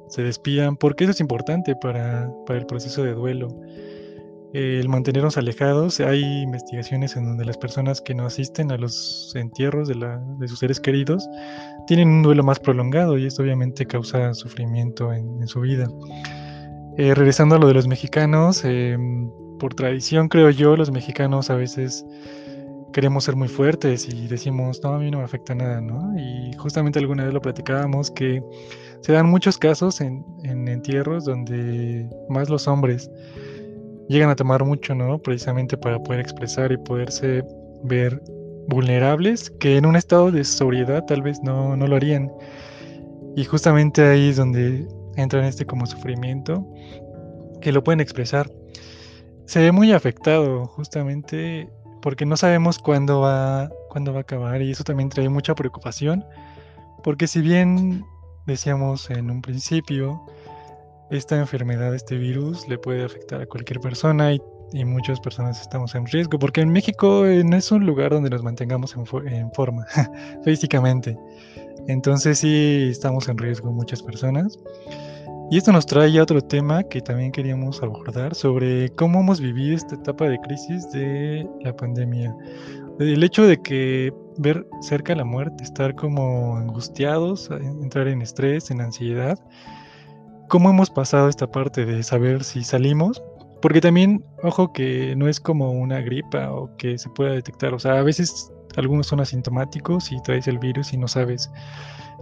se 0.10 0.24
despidan, 0.24 0.76
porque 0.76 1.06
eso 1.06 1.12
es 1.12 1.22
importante 1.22 1.74
para, 1.74 2.30
para 2.46 2.60
el 2.60 2.66
proceso 2.66 3.02
de 3.04 3.14
duelo. 3.14 3.48
El 4.52 4.90
mantenernos 4.90 5.38
alejados, 5.38 6.02
hay 6.02 6.22
investigaciones 6.44 7.16
en 7.16 7.26
donde 7.26 7.46
las 7.46 7.58
personas 7.58 8.02
que 8.02 8.14
no 8.14 8.26
asisten 8.26 8.72
a 8.74 8.78
los 8.78 9.34
entierros 9.36 9.88
de, 9.88 9.96
la, 9.96 10.22
de 10.38 10.48
sus 10.50 10.60
seres 10.60 10.82
queridos 10.82 11.28
tienen 11.88 12.10
un 12.10 12.24
duelo 12.24 12.44
más 12.44 12.60
prolongado 12.60 13.18
y 13.18 13.26
esto 13.26 13.42
obviamente 13.42 13.86
causa 13.86 14.34
sufrimiento 14.34 15.14
en, 15.14 15.48
su 15.48 15.62
vida. 15.62 15.88
Eh, 16.98 17.14
regresando 17.16 17.56
a 17.56 17.60
lo 17.60 17.68
de 17.68 17.74
los 17.74 17.88
mexicanos, 17.88 18.66
em, 18.66 19.30
por 19.60 19.74
tradición 19.74 20.28
creo 20.28 20.50
yo, 20.50 20.76
los 20.76 20.92
mexicanos 20.92 21.50
a 21.50 21.56
veces 21.56 22.06
queremos 22.96 23.26
ser 23.26 23.36
muy 23.36 23.50
fuertes 23.50 24.08
y 24.08 24.26
decimos, 24.26 24.80
no, 24.82 24.94
a 24.94 25.00
mí 25.00 25.12
no 25.12 25.18
me 25.18 25.26
afecta 25.26 25.54
nada, 25.54 25.82
¿no? 25.82 26.18
Y 26.18 26.54
justamente 26.54 26.98
alguna 26.98 27.26
vez 27.26 27.34
lo 27.34 27.42
platicábamos 27.42 28.10
que 28.10 28.42
se 29.02 29.12
dan 29.12 29.30
muchos 29.30 29.58
casos 29.58 30.00
en, 30.00 30.24
en 30.44 30.66
entierros 30.70 31.26
donde 31.26 32.08
más 32.30 32.50
los 32.50 32.70
hombres 32.70 33.12
llegan 34.08 34.30
a 34.30 34.36
tomar 34.38 34.64
mucho, 34.64 34.96
¿no? 34.96 35.18
Precisamente 35.20 35.76
para 35.76 36.00
poder 36.00 36.22
expresar 36.22 36.72
y 36.72 36.78
poderse 36.78 37.44
ver 37.84 38.24
vulnerables 38.70 39.50
que 39.50 39.76
en 39.76 39.88
un 39.88 39.98
estado 39.98 40.32
de 40.32 40.46
sobriedad 40.46 41.04
tal 41.06 41.22
vez 41.22 41.42
no, 41.44 41.76
no 41.76 41.88
lo 41.88 41.98
harían. 41.98 42.32
Y 43.36 43.44
justamente 43.44 44.08
ahí 44.08 44.30
es 44.30 44.38
donde 44.38 44.88
entra 45.18 45.42
en 45.42 45.48
este 45.48 45.66
como 45.66 45.86
sufrimiento 45.86 46.66
que 47.60 47.74
lo 47.74 47.84
pueden 47.84 48.00
expresar. 48.00 48.50
Se 49.48 49.60
ve 49.60 49.74
muy 49.74 49.92
afectado 49.92 50.66
justamente 50.68 51.68
porque 52.06 52.24
no 52.24 52.38
sabemos 52.38 52.78
cuándo 52.78 53.22
va, 53.22 53.68
cuándo 53.90 54.14
va 54.14 54.20
a 54.20 54.22
acabar 54.22 54.62
y 54.62 54.70
eso 54.70 54.84
también 54.84 55.10
trae 55.10 55.28
mucha 55.28 55.56
preocupación 55.56 56.24
porque 57.04 57.26
si 57.26 57.42
bien 57.42 58.06
decíamos 58.46 59.10
en 59.10 59.32
un 59.32 59.42
principio, 59.42 60.24
esta 61.10 61.36
enfermedad, 61.36 61.96
este 61.96 62.18
virus, 62.18 62.68
le 62.68 62.78
puede 62.78 63.04
afectar 63.04 63.42
a 63.42 63.48
cualquier 63.48 63.80
persona 63.80 64.34
y, 64.34 64.42
muchas 64.86 65.20
personas 65.20 65.60
estamos 65.62 65.96
en 65.96 66.06
riesgo, 66.06 66.38
porque 66.38 66.62
en 66.62 66.70
México 66.70 67.26
eh, 67.26 67.44
no 67.44 67.56
es 67.56 67.72
un 67.72 67.88
lugar 67.88 68.12
donde 68.12 68.30
nos 68.30 68.44
mantengamos 68.44 68.96
en, 68.96 69.34
en 69.34 69.52
forma 69.54 69.86
físicamente. 70.44 71.18
Entonces 71.88 72.38
sí 72.40 72.90
estamos 72.92 73.30
en 73.30 73.38
riesgo 73.38 73.72
muchas 73.72 74.04
personas. 74.04 74.60
Y 75.52 75.58
esto 75.58 75.72
nos 75.72 75.86
trae 75.86 76.18
a 76.18 76.24
otro 76.24 76.42
tema 76.42 76.84
que 76.84 77.02
también 77.02 77.32
queríamos 77.32 77.82
abordar 77.84 78.34
sobre 78.34 78.90
cómo 78.96 79.20
hemos 79.20 79.40
vivido 79.40 79.76
esta 79.76 79.94
etapa 79.94 80.28
de 80.28 80.40
crisis 80.40 80.90
de 80.92 81.48
la 81.62 81.76
pandemia. 81.76 82.36
El 83.00 83.24
hecho 83.24 83.46
de 83.46 83.62
que 83.62 84.12
ver 84.38 84.66
cerca 84.82 85.14
la 85.14 85.24
muerte, 85.24 85.64
estar 85.64 85.94
como 85.94 86.58
angustiados, 86.58 87.50
entrar 87.52 88.08
en 88.08 88.24
estrés, 88.24 88.72
en 88.72 88.82
ansiedad. 88.82 89.38
¿Cómo 90.50 90.72
hemos 90.72 90.90
pasado 90.90 91.30
esta 91.30 91.50
parte 91.50 91.86
de 91.86 92.02
saber 92.02 92.44
si 92.44 92.64
salimos? 92.64 93.22
Porque 93.62 93.82
también, 93.82 94.26
ojo, 94.42 94.74
que 94.74 95.16
no 95.16 95.28
es 95.28 95.40
como 95.40 95.72
una 95.72 96.02
gripa 96.02 96.52
o 96.52 96.76
que 96.78 96.98
se 96.98 97.10
pueda 97.10 97.32
detectar. 97.34 97.74
O 97.74 97.80
sea, 97.80 98.00
a 98.00 98.04
veces 98.04 98.52
algunos 98.78 99.08
son 99.08 99.20
asintomáticos 99.20 100.12
y 100.12 100.20
traes 100.24 100.48
el 100.48 100.58
virus 100.58 100.92
y 100.92 100.98
no 100.98 101.08
sabes 101.08 101.52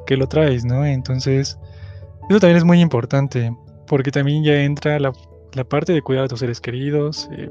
que 0.05 0.17
lo 0.17 0.27
traes, 0.27 0.65
¿no? 0.65 0.85
Entonces, 0.85 1.57
eso 2.29 2.39
también 2.39 2.57
es 2.57 2.63
muy 2.63 2.79
importante, 2.79 3.55
porque 3.87 4.11
también 4.11 4.43
ya 4.43 4.63
entra 4.63 4.99
la, 4.99 5.13
parte 5.67 5.93
de 5.93 6.01
cuidar 6.01 6.25
a 6.25 6.27
tus 6.27 6.39
seres 6.39 6.59
queridos, 6.59 7.29
eh, 7.31 7.49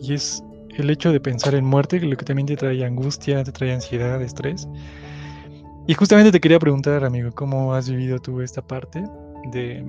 y 0.00 0.14
es 0.14 0.42
el 0.76 0.90
hecho 0.90 1.12
de 1.12 1.20
pensar 1.20 1.54
en 1.54 1.64
muerte, 1.64 2.00
lo 2.00 2.16
que 2.16 2.24
también 2.24 2.46
te 2.46 2.56
trae 2.56 2.84
angustia, 2.84 3.44
te 3.44 3.52
trae 3.52 3.72
ansiedad, 3.72 4.20
estrés. 4.22 4.68
Y 5.86 5.94
justamente 5.94 6.32
te 6.32 6.40
quería 6.40 6.58
preguntar, 6.58 7.04
amigo, 7.04 7.30
¿cómo 7.32 7.74
has 7.74 7.90
vivido 7.90 8.18
tú 8.18 8.40
esta 8.40 8.62
parte 8.62 9.04
de, 9.52 9.84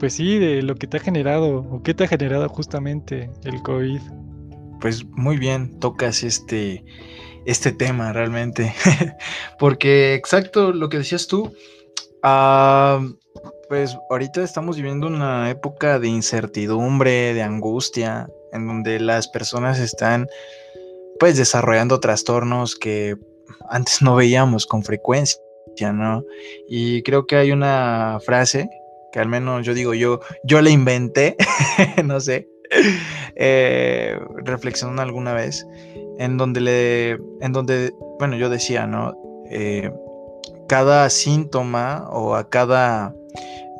pues 0.00 0.14
sí, 0.14 0.38
de 0.38 0.62
lo 0.62 0.74
que 0.74 0.86
te 0.86 0.96
ha 0.96 1.00
generado, 1.00 1.58
o 1.70 1.82
qué 1.82 1.94
te 1.94 2.04
ha 2.04 2.08
generado 2.08 2.48
justamente 2.48 3.30
el 3.44 3.62
COVID? 3.62 4.00
Pues 4.80 5.06
muy 5.10 5.38
bien, 5.38 5.78
tocas 5.78 6.22
este, 6.22 6.84
este 7.44 7.72
tema 7.72 8.12
realmente. 8.12 8.74
Porque 9.58 10.14
exacto 10.14 10.72
lo 10.72 10.88
que 10.88 10.98
decías 10.98 11.28
tú, 11.28 11.52
ah, 12.22 13.00
pues 13.68 13.96
ahorita 14.10 14.42
estamos 14.42 14.76
viviendo 14.76 15.06
una 15.06 15.50
época 15.50 15.98
de 15.98 16.08
incertidumbre, 16.08 17.34
de 17.34 17.42
angustia, 17.42 18.28
en 18.52 18.66
donde 18.66 19.00
las 19.00 19.28
personas 19.28 19.78
están 19.78 20.28
pues 21.18 21.36
desarrollando 21.36 22.00
trastornos 22.00 22.76
que 22.76 23.16
antes 23.68 24.02
no 24.02 24.16
veíamos 24.16 24.66
con 24.66 24.82
frecuencia, 24.82 25.40
¿no? 25.92 26.24
Y 26.68 27.02
creo 27.02 27.26
que 27.26 27.36
hay 27.36 27.52
una 27.52 28.18
frase 28.24 28.68
que 29.12 29.18
al 29.18 29.28
menos 29.28 29.64
yo 29.64 29.74
digo 29.74 29.94
yo, 29.94 30.20
yo 30.44 30.60
la 30.60 30.70
inventé, 30.70 31.36
no 32.04 32.20
sé, 32.20 32.48
eh, 33.34 34.18
reflexionando 34.44 35.02
alguna 35.02 35.32
vez, 35.32 35.66
en 36.18 36.36
donde 36.36 36.60
le, 36.60 37.10
en 37.40 37.52
donde, 37.52 37.92
bueno, 38.18 38.36
yo 38.36 38.48
decía, 38.50 38.86
¿no? 38.86 39.14
Eh, 39.50 39.90
cada 40.68 41.08
síntoma 41.10 42.08
o 42.10 42.34
a 42.34 42.48
cada 42.48 43.14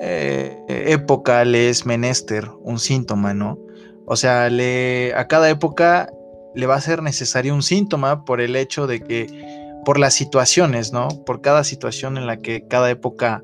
eh, 0.01 0.59
época 0.69 1.45
le 1.45 1.69
es 1.69 1.87
menester 1.87 2.51
un 2.63 2.79
síntoma, 2.79 3.35
¿no? 3.35 3.59
O 4.07 4.17
sea, 4.17 4.47
a 4.47 5.29
cada 5.29 5.51
época 5.51 6.11
le 6.55 6.67
va 6.67 6.77
a 6.77 6.81
ser 6.81 7.03
necesario 7.03 7.55
un 7.55 7.63
síntoma 7.63 8.25
por 8.25 8.41
el 8.41 8.57
hecho 8.57 8.87
de 8.87 9.01
que, 9.01 9.27
por 9.85 9.99
las 9.99 10.15
situaciones, 10.15 10.93
¿no? 10.93 11.09
Por 11.27 11.41
cada 11.41 11.65
situación 11.65 12.17
en 12.17 12.27
la 12.27 12.39
que 12.39 12.67
cada 12.67 12.91
época 12.91 13.43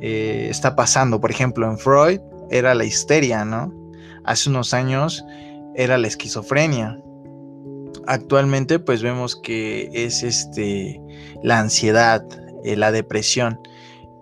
eh, 0.00 0.46
está 0.50 0.76
pasando. 0.76 1.20
Por 1.20 1.30
ejemplo, 1.30 1.68
en 1.68 1.78
Freud 1.78 2.20
era 2.50 2.74
la 2.74 2.84
histeria, 2.84 3.44
¿no? 3.44 3.74
Hace 4.24 4.50
unos 4.50 4.72
años 4.72 5.24
era 5.74 5.98
la 5.98 6.06
esquizofrenia. 6.06 6.98
Actualmente, 8.06 8.78
pues 8.78 9.02
vemos 9.02 9.36
que 9.36 9.90
es 9.92 10.22
este 10.22 11.00
la 11.42 11.58
ansiedad, 11.58 12.24
eh, 12.64 12.76
la 12.76 12.92
depresión 12.92 13.60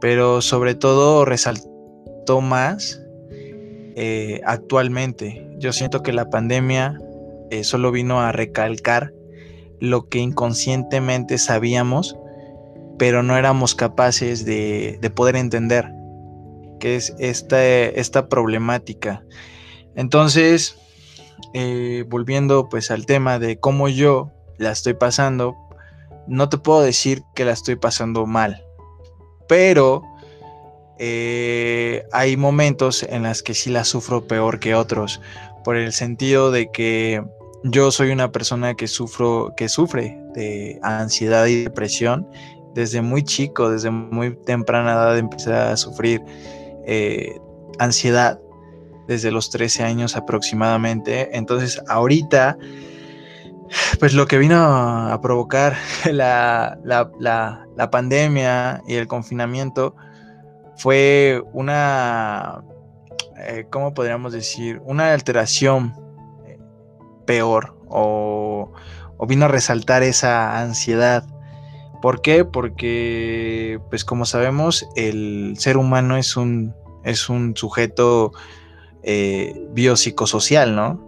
pero 0.00 0.42
sobre 0.42 0.74
todo 0.74 1.24
resaltó 1.24 2.40
más 2.40 3.00
eh, 3.96 4.40
actualmente. 4.44 5.48
Yo 5.58 5.72
siento 5.72 6.02
que 6.02 6.12
la 6.12 6.28
pandemia 6.28 7.00
eh, 7.50 7.64
solo 7.64 7.92
vino 7.92 8.20
a 8.20 8.32
recalcar 8.32 9.12
lo 9.80 10.08
que 10.08 10.18
inconscientemente 10.18 11.38
sabíamos, 11.38 12.16
pero 12.98 13.22
no 13.22 13.36
éramos 13.36 13.74
capaces 13.74 14.44
de, 14.44 14.98
poder 15.14 15.36
entender, 15.36 15.90
que 16.80 16.96
es 16.96 17.14
esta, 17.18 17.64
esta 17.64 18.28
problemática. 18.28 19.24
Entonces, 19.94 20.78
eh, 21.54 22.04
volviendo 22.08 22.68
pues 22.68 22.90
al 22.90 23.06
tema 23.06 23.38
de 23.38 23.58
cómo 23.58 23.88
yo 23.88 24.32
la 24.58 24.72
estoy 24.72 24.94
pasando, 24.94 25.54
no 26.26 26.48
te 26.48 26.58
puedo 26.58 26.82
decir 26.82 27.22
que 27.34 27.44
la 27.44 27.52
estoy 27.52 27.76
pasando 27.76 28.26
mal, 28.26 28.65
pero 29.48 30.02
eh, 30.98 32.04
hay 32.12 32.36
momentos 32.36 33.02
en 33.02 33.22
las 33.22 33.42
que 33.42 33.54
sí 33.54 33.70
la 33.70 33.84
sufro 33.84 34.26
peor 34.26 34.60
que 34.60 34.74
otros, 34.74 35.20
por 35.64 35.76
el 35.76 35.92
sentido 35.92 36.50
de 36.50 36.70
que 36.70 37.22
yo 37.64 37.90
soy 37.90 38.10
una 38.10 38.30
persona 38.32 38.74
que 38.74 38.86
sufro, 38.86 39.52
que 39.56 39.68
sufre 39.68 40.16
de 40.34 40.78
ansiedad 40.82 41.46
y 41.46 41.64
depresión 41.64 42.26
desde 42.74 43.00
muy 43.02 43.24
chico, 43.24 43.70
desde 43.70 43.90
muy 43.90 44.36
temprana 44.44 44.92
edad 44.92 45.18
empecé 45.18 45.52
a 45.52 45.76
sufrir 45.76 46.22
eh, 46.86 47.38
ansiedad 47.78 48.38
desde 49.08 49.30
los 49.30 49.50
13 49.50 49.82
años 49.82 50.16
aproximadamente. 50.16 51.36
Entonces 51.36 51.80
ahorita 51.88 52.58
pues 53.98 54.14
lo 54.14 54.26
que 54.26 54.38
vino 54.38 54.56
a 54.56 55.20
provocar 55.20 55.76
la, 56.12 56.78
pandemia 57.90 58.82
y 58.86 58.94
el 58.94 59.06
confinamiento 59.06 59.94
fue 60.76 61.42
una, 61.52 62.62
eh, 63.38 63.66
¿cómo 63.70 63.94
podríamos 63.94 64.32
decir? 64.32 64.80
Una 64.84 65.12
alteración 65.12 65.94
eh, 66.46 66.58
peor 67.26 67.76
o, 67.88 68.72
vino 69.26 69.46
a 69.46 69.48
resaltar 69.48 70.02
esa 70.02 70.60
ansiedad. 70.60 71.24
¿Por 72.02 72.20
qué? 72.20 72.44
Porque, 72.44 73.80
pues 73.88 74.04
como 74.04 74.26
sabemos, 74.26 74.86
el 74.94 75.54
ser 75.58 75.78
humano 75.78 76.18
es 76.18 76.36
un, 76.36 76.74
es 77.04 77.30
un 77.30 77.56
sujeto 77.56 78.32
eh, 79.02 79.54
biopsicosocial, 79.70 80.76
¿no? 80.76 81.05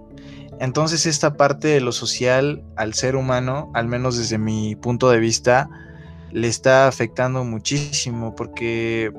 Entonces 0.61 1.07
esta 1.07 1.35
parte 1.37 1.69
de 1.69 1.81
lo 1.81 1.93
social 1.93 2.65
al 2.77 2.95
ser 2.95 3.17
humano, 3.17 3.71
al 3.75 3.89
menos 3.89 4.17
desde 4.17 4.39
mi 4.39 4.77
punto 4.77 5.11
de 5.11 5.19
vista, 5.19 5.69
le 6.33 6.49
está 6.49 6.89
afectando 6.89 7.45
muchísimo 7.45 8.35
porque, 8.35 9.13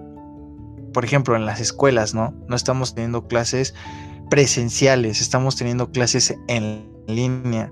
por 0.94 1.06
ejemplo, 1.06 1.36
en 1.36 1.46
las 1.46 1.60
escuelas, 1.60 2.14
¿no? 2.14 2.34
No 2.48 2.56
estamos 2.56 2.94
teniendo 2.94 3.28
clases 3.28 3.74
presenciales, 4.30 5.22
estamos 5.22 5.56
teniendo 5.56 5.92
clases 5.92 6.36
en 6.48 6.88
línea. 7.08 7.72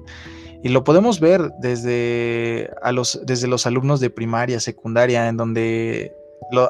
Y 0.64 0.70
lo 0.70 0.84
podemos 0.84 1.20
ver 1.20 1.52
desde, 1.60 2.72
a 2.82 2.92
los, 2.92 3.22
desde 3.26 3.48
los 3.48 3.68
alumnos 3.68 4.00
de 4.00 4.10
primaria, 4.10 4.60
secundaria, 4.60 5.28
en 5.28 5.38
donde 5.38 6.12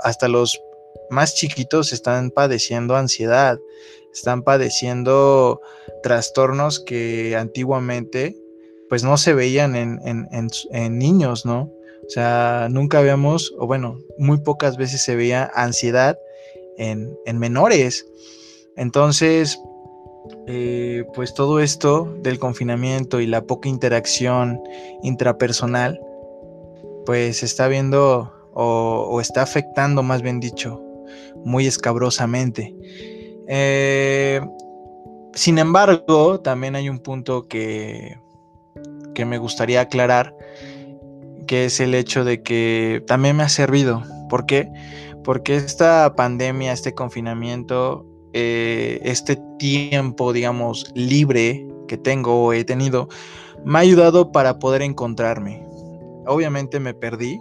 hasta 0.04 0.28
los 0.28 0.60
más 1.10 1.36
chiquitos 1.36 1.93
están 1.93 2.32
padeciendo 2.32 2.95
ansiedad, 2.95 3.58
están 4.14 4.43
padeciendo 4.43 5.62
trastornos 6.04 6.80
que 6.80 7.36
antiguamente 7.36 8.36
pues 8.89 9.04
no 9.04 9.18
se 9.18 9.34
veían 9.34 9.76
en, 9.76 10.98
niños, 10.98 11.45
¿no? 11.45 11.72
O 12.06 12.10
sea, 12.10 12.68
nunca 12.72 13.00
habíamos, 13.00 13.54
o 13.58 13.68
bueno, 13.68 14.00
muy 14.18 14.38
pocas 14.38 14.78
veces 14.78 15.02
se 15.02 15.16
veía 15.16 15.52
ansiedad 15.54 16.18
en, 16.78 17.18
menores. 17.38 18.08
Entonces, 18.78 19.60
eh, 20.48 21.04
pues 21.14 21.34
todo 21.34 21.60
esto 21.60 22.16
del 22.22 22.39
confinamiento 22.39 23.20
y 23.20 23.28
la 23.28 23.41
poca 23.41 23.68
interacción 23.68 24.62
intrapersonal, 25.04 26.00
pues 27.06 27.43
está 27.43 27.68
viendo 27.68 28.32
o, 28.54 29.20
está 29.20 29.41
afectando, 29.41 30.02
más 30.02 30.22
bien 30.22 30.39
dicho, 30.39 30.82
muy 31.43 31.68
escabrosamente. 31.68 32.74
Eh, 33.48 34.41
sin 35.38 35.60
embargo, 35.60 36.40
también 36.40 36.76
hay 36.76 36.90
un 36.90 36.98
punto 36.98 37.48
que, 37.48 38.20
que 39.14 39.24
me 39.24 39.38
gustaría 39.38 39.82
aclarar, 39.82 40.36
que 41.46 41.66
es 41.66 41.80
el 41.80 41.94
hecho 41.94 42.26
de 42.26 42.42
que 42.42 43.04
también 43.06 43.38
me 43.38 43.44
ha 43.44 43.50
servido. 43.50 44.02
¿Por 44.30 44.48
qué? 44.48 44.68
Porque 45.24 45.56
esta 45.56 46.16
pandemia, 46.16 46.74
este 46.74 46.96
confinamiento, 46.96 48.04
eh, 48.34 49.00
este 49.04 49.40
tiempo, 49.60 50.34
digamos, 50.34 50.92
libre 50.96 51.68
que 51.88 51.98
tengo 51.98 52.44
o 52.44 52.54
he 52.54 52.64
tenido, 52.64 53.08
me 53.64 53.78
ha 53.78 53.82
ayudado 53.82 54.32
para 54.32 54.58
poder 54.58 54.82
encontrarme. 54.82 55.68
Obviamente 56.26 56.80
me 56.80 56.96
perdí 56.96 57.40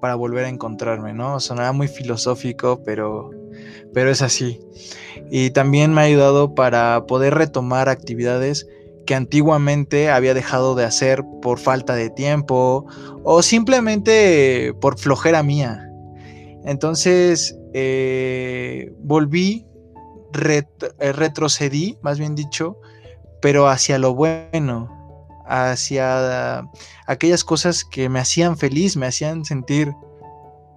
para 0.00 0.14
volver 0.14 0.46
a 0.46 0.48
encontrarme, 0.48 1.12
¿no? 1.12 1.40
Sonaba 1.40 1.72
muy 1.72 1.88
filosófico, 1.88 2.80
pero, 2.86 3.30
pero 3.92 4.10
es 4.10 4.22
así. 4.22 4.60
Y 5.30 5.50
también 5.50 5.92
me 5.92 6.00
ha 6.00 6.04
ayudado 6.04 6.54
para 6.54 7.06
poder 7.06 7.34
retomar 7.34 7.88
actividades 7.88 8.66
que 9.06 9.14
antiguamente 9.14 10.10
había 10.10 10.34
dejado 10.34 10.74
de 10.74 10.84
hacer 10.84 11.24
por 11.40 11.58
falta 11.58 11.94
de 11.94 12.10
tiempo 12.10 12.86
o 13.24 13.42
simplemente 13.42 14.74
por 14.80 14.98
flojera 14.98 15.42
mía. 15.42 15.88
Entonces 16.64 17.56
eh, 17.74 18.92
volví, 18.98 19.66
eh, 20.38 21.12
retrocedí, 21.12 21.98
más 22.02 22.18
bien 22.18 22.34
dicho, 22.34 22.78
pero 23.40 23.68
hacia 23.68 23.98
lo 23.98 24.14
bueno, 24.14 24.88
hacia 25.46 26.64
aquellas 27.06 27.44
cosas 27.44 27.84
que 27.84 28.08
me 28.08 28.20
hacían 28.20 28.56
feliz, 28.56 28.96
me 28.96 29.06
hacían 29.06 29.44
sentir 29.44 29.92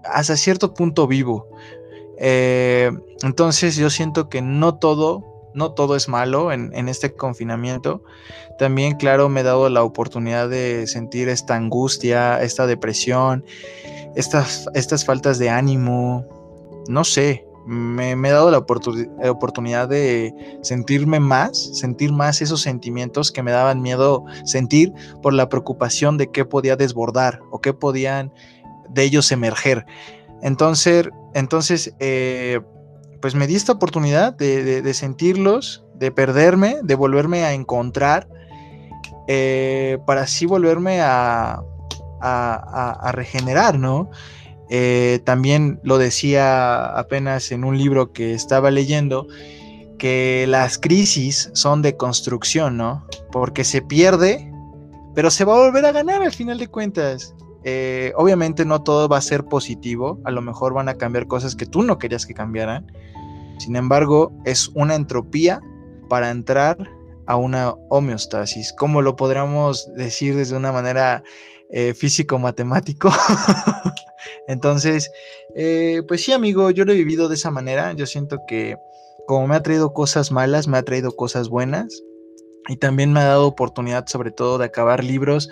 hasta 0.04 0.36
cierto 0.36 0.74
punto 0.74 1.08
vivo. 1.08 1.48
Eh, 2.18 2.92
entonces 3.24 3.76
yo 3.76 3.90
siento 3.90 4.30
que 4.30 4.42
no 4.42 4.76
todo 4.76 5.36
no 5.56 5.72
todo 5.72 5.96
es 5.96 6.10
malo 6.10 6.52
en, 6.52 6.90
este 6.90 7.14
confinamiento. 7.14 8.04
También, 8.60 8.98
claro, 8.98 9.30
me 9.30 9.40
he 9.40 9.44
dado 9.44 9.70
la 9.70 9.84
oportunidad 9.84 10.50
de 10.50 10.86
sentir 10.86 11.30
esta 11.30 11.56
angustia, 11.56 12.42
esta 12.44 12.68
depresión, 12.68 13.46
estas, 14.16 14.68
estas 14.74 15.06
faltas 15.06 15.40
de 15.40 15.50
ánimo. 15.50 16.26
No 16.90 17.06
sé, 17.06 17.46
me, 17.66 18.12
he 18.12 18.32
dado 18.32 18.52
la 18.52 18.58
oportunidad 18.60 19.88
de 19.88 20.60
sentirme 20.62 21.22
más, 21.22 21.58
sentir 21.58 22.12
más 22.12 22.42
esos 22.42 22.62
sentimientos 22.62 23.32
que 23.32 23.42
me 23.42 23.52
daban 23.52 23.82
miedo 23.82 24.26
sentir 24.44 24.94
por 25.22 25.34
la 25.34 25.48
preocupación 25.48 26.18
de 26.18 26.32
qué 26.32 26.44
podía 26.44 26.76
desbordar 26.76 27.40
o 27.50 27.62
qué 27.62 27.74
podían 27.74 28.32
de 28.90 29.04
ellos 29.04 29.32
emerger. 29.32 29.86
Entonces, 30.42 31.10
entonces 31.34 31.94
eh, 32.00 32.60
pues 33.22 33.36
me 33.36 33.48
di 33.48 33.56
esta 33.56 33.72
oportunidad 33.72 34.34
de, 34.34 34.94
sentirlos, 34.94 35.84
de 35.96 36.12
perderme, 36.12 36.78
de 36.84 36.96
volverme 36.96 37.44
a 37.44 37.54
encontrar, 37.54 38.28
eh, 39.28 39.98
para 40.06 40.22
así 40.22 40.46
volverme 40.46 41.00
a, 41.02 41.64
regenerar, 43.14 43.80
¿no? 43.80 44.10
Eh, 44.70 45.22
también 45.26 45.80
lo 45.84 45.98
decía 45.98 46.86
apenas 46.86 47.52
en 47.52 47.64
un 47.64 47.78
libro 47.78 48.14
que 48.14 48.34
estaba 48.34 48.72
leyendo, 48.72 49.28
que 49.98 50.46
las 50.48 50.78
crisis 50.78 51.50
son 51.54 51.82
de 51.82 51.98
construcción, 51.98 52.78
¿no? 52.78 53.08
Porque 53.32 53.64
se 53.64 53.82
pierde, 53.82 54.52
pero 55.16 55.32
se 55.32 55.46
va 55.46 55.56
a 55.56 55.66
volver 55.66 55.86
a 55.86 55.92
ganar 55.92 56.22
al 56.22 56.32
final 56.32 56.60
de 56.60 56.68
cuentas. 56.68 57.34
Eh, 57.68 58.14
obviamente 58.16 58.64
no 58.64 58.84
todo 58.84 59.10
va 59.10 59.18
a 59.18 59.22
ser 59.22 59.44
positivo, 59.46 60.20
a 60.24 60.32
lo 60.32 60.42
mejor 60.42 60.74
van 60.74 60.88
a 60.88 60.96
cambiar 60.96 61.26
cosas 61.26 61.56
que 61.56 61.66
tú 61.66 61.82
no 61.82 61.98
querías 61.98 62.28
que 62.28 62.36
cambiaran, 62.36 62.86
sin 63.58 63.76
embargo, 63.76 64.32
es 64.46 64.70
una 64.74 64.96
entropía 64.96 65.62
para 66.10 66.30
entrar 66.30 66.78
a 67.26 67.38
una 67.38 67.72
homeostasis. 67.90 68.74
¿Cómo 68.78 69.02
lo 69.02 69.16
podríamos 69.16 69.92
decir 69.96 70.36
desde 70.36 70.56
una 70.56 70.72
manera 70.72 71.24
eh, 71.72 71.94
físico-matemático? 71.94 73.10
Entonces, 74.48 75.10
eh, 75.56 76.04
pues 76.08 76.24
sí, 76.24 76.34
amigo, 76.34 76.70
yo 76.72 76.86
lo 76.86 76.92
he 76.92 76.96
vivido 76.96 77.30
de 77.30 77.36
esa 77.36 77.52
manera. 77.52 77.94
Yo 77.94 78.06
siento 78.06 78.40
que 78.48 78.76
como 79.26 79.48
me 79.48 79.56
ha 79.56 79.64
traído 79.64 79.94
cosas 79.94 80.32
malas, 80.32 80.68
me 80.68 80.78
ha 80.78 80.84
traído 80.84 81.16
cosas 81.16 81.50
buenas. 81.50 82.04
Y 82.68 82.78
también 82.78 83.14
me 83.14 83.20
ha 83.20 83.26
dado 83.26 83.48
oportunidad, 83.48 84.08
sobre 84.08 84.32
todo, 84.32 84.58
de 84.58 84.66
acabar 84.66 85.04
libros 85.04 85.50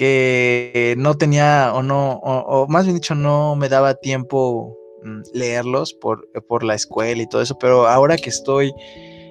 que 0.00 0.94
no 0.96 1.14
tenía 1.14 1.72
o 1.74 1.82
no, 1.82 2.12
o 2.14 2.66
más 2.68 2.86
bien 2.86 2.96
dicho, 2.96 3.14
no 3.14 3.54
me 3.54 3.68
daba 3.68 3.94
tiempo 3.94 4.80
Mm, 5.02 5.22
leerlos 5.32 5.94
por, 5.94 6.28
por, 6.46 6.62
la 6.62 6.74
escuela 6.74 7.22
y 7.22 7.26
todo 7.26 7.40
eso, 7.40 7.56
pero 7.58 7.88
ahora 7.88 8.18
que 8.18 8.28
estoy 8.28 8.74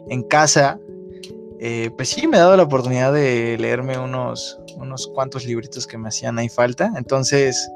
en 0.08 0.24
casa, 0.24 0.80
eh, 1.60 1.92
pues 1.96 2.10
sí 2.10 2.28
me 2.28 2.38
he 2.38 2.40
dado 2.40 2.58
la 2.58 2.64
oportunidad 2.64 3.14
de 3.14 3.56
leerme 3.60 4.00
unos, 4.00 4.60
unos 4.78 5.08
cuantos 5.14 5.46
libritos 5.46 5.86
que 5.86 5.98
me 5.98 6.08
hacían 6.08 6.40
ahí 6.40 6.50
falta, 6.50 6.92
entonces 6.98 7.70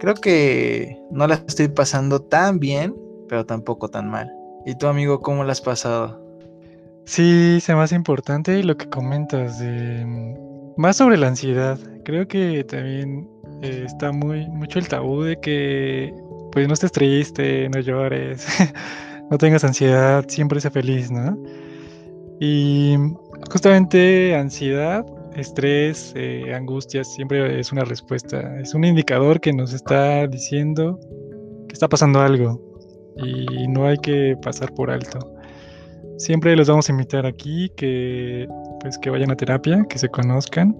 creo 0.00 0.14
que 0.14 0.98
no 1.10 1.26
la 1.26 1.42
estoy 1.46 1.68
pasando 1.68 2.20
tan 2.20 2.58
bien, 2.58 2.96
pero 3.28 3.44
tampoco 3.44 3.88
tan 3.88 4.08
mal. 4.08 4.32
¿Y 4.64 4.74
tu 4.76 4.86
amigo 4.86 5.20
cómo 5.20 5.44
la 5.44 5.52
has 5.52 5.60
pasado? 5.60 6.24
Sí, 7.04 7.58
se 7.60 7.74
me 7.74 7.82
hace 7.82 7.94
importante 7.94 8.62
lo 8.64 8.76
que 8.78 8.88
comentas 8.88 9.58
de 9.58 10.04
mm, 10.06 10.47
más 10.78 10.96
sobre 10.96 11.18
la 11.18 11.28
ansiedad. 11.28 11.78
Creo 12.04 12.26
que 12.26 12.64
también 12.64 13.28
eh, 13.62 13.82
está 13.84 14.12
muy 14.12 14.48
mucho 14.48 14.78
el 14.78 14.88
tabú 14.88 15.22
de 15.22 15.38
que 15.40 16.14
pues 16.52 16.66
no 16.66 16.74
estés 16.74 16.92
triste, 16.92 17.68
no 17.68 17.80
llores, 17.80 18.46
no 19.30 19.36
tengas 19.36 19.64
ansiedad, 19.64 20.24
siempre 20.28 20.60
sé 20.60 20.70
feliz, 20.70 21.10
¿no? 21.10 21.36
Y 22.40 22.96
justamente 23.50 24.34
ansiedad, 24.36 25.04
estrés, 25.36 26.12
eh, 26.16 26.54
angustia, 26.54 27.02
siempre 27.02 27.58
es 27.58 27.72
una 27.72 27.84
respuesta, 27.84 28.58
es 28.60 28.72
un 28.72 28.84
indicador 28.84 29.40
que 29.40 29.52
nos 29.52 29.72
está 29.72 30.26
diciendo 30.28 30.98
que 31.66 31.72
está 31.72 31.88
pasando 31.88 32.20
algo 32.20 32.62
y 33.16 33.66
no 33.66 33.86
hay 33.86 33.98
que 33.98 34.36
pasar 34.40 34.72
por 34.74 34.92
alto. 34.92 35.37
Siempre 36.18 36.56
los 36.56 36.68
vamos 36.68 36.88
a 36.88 36.92
invitar 36.92 37.26
aquí 37.26 37.70
que 37.76 38.48
pues 38.80 38.98
que 38.98 39.08
vayan 39.10 39.30
a 39.30 39.36
terapia, 39.36 39.86
que 39.88 39.98
se 39.98 40.08
conozcan. 40.08 40.76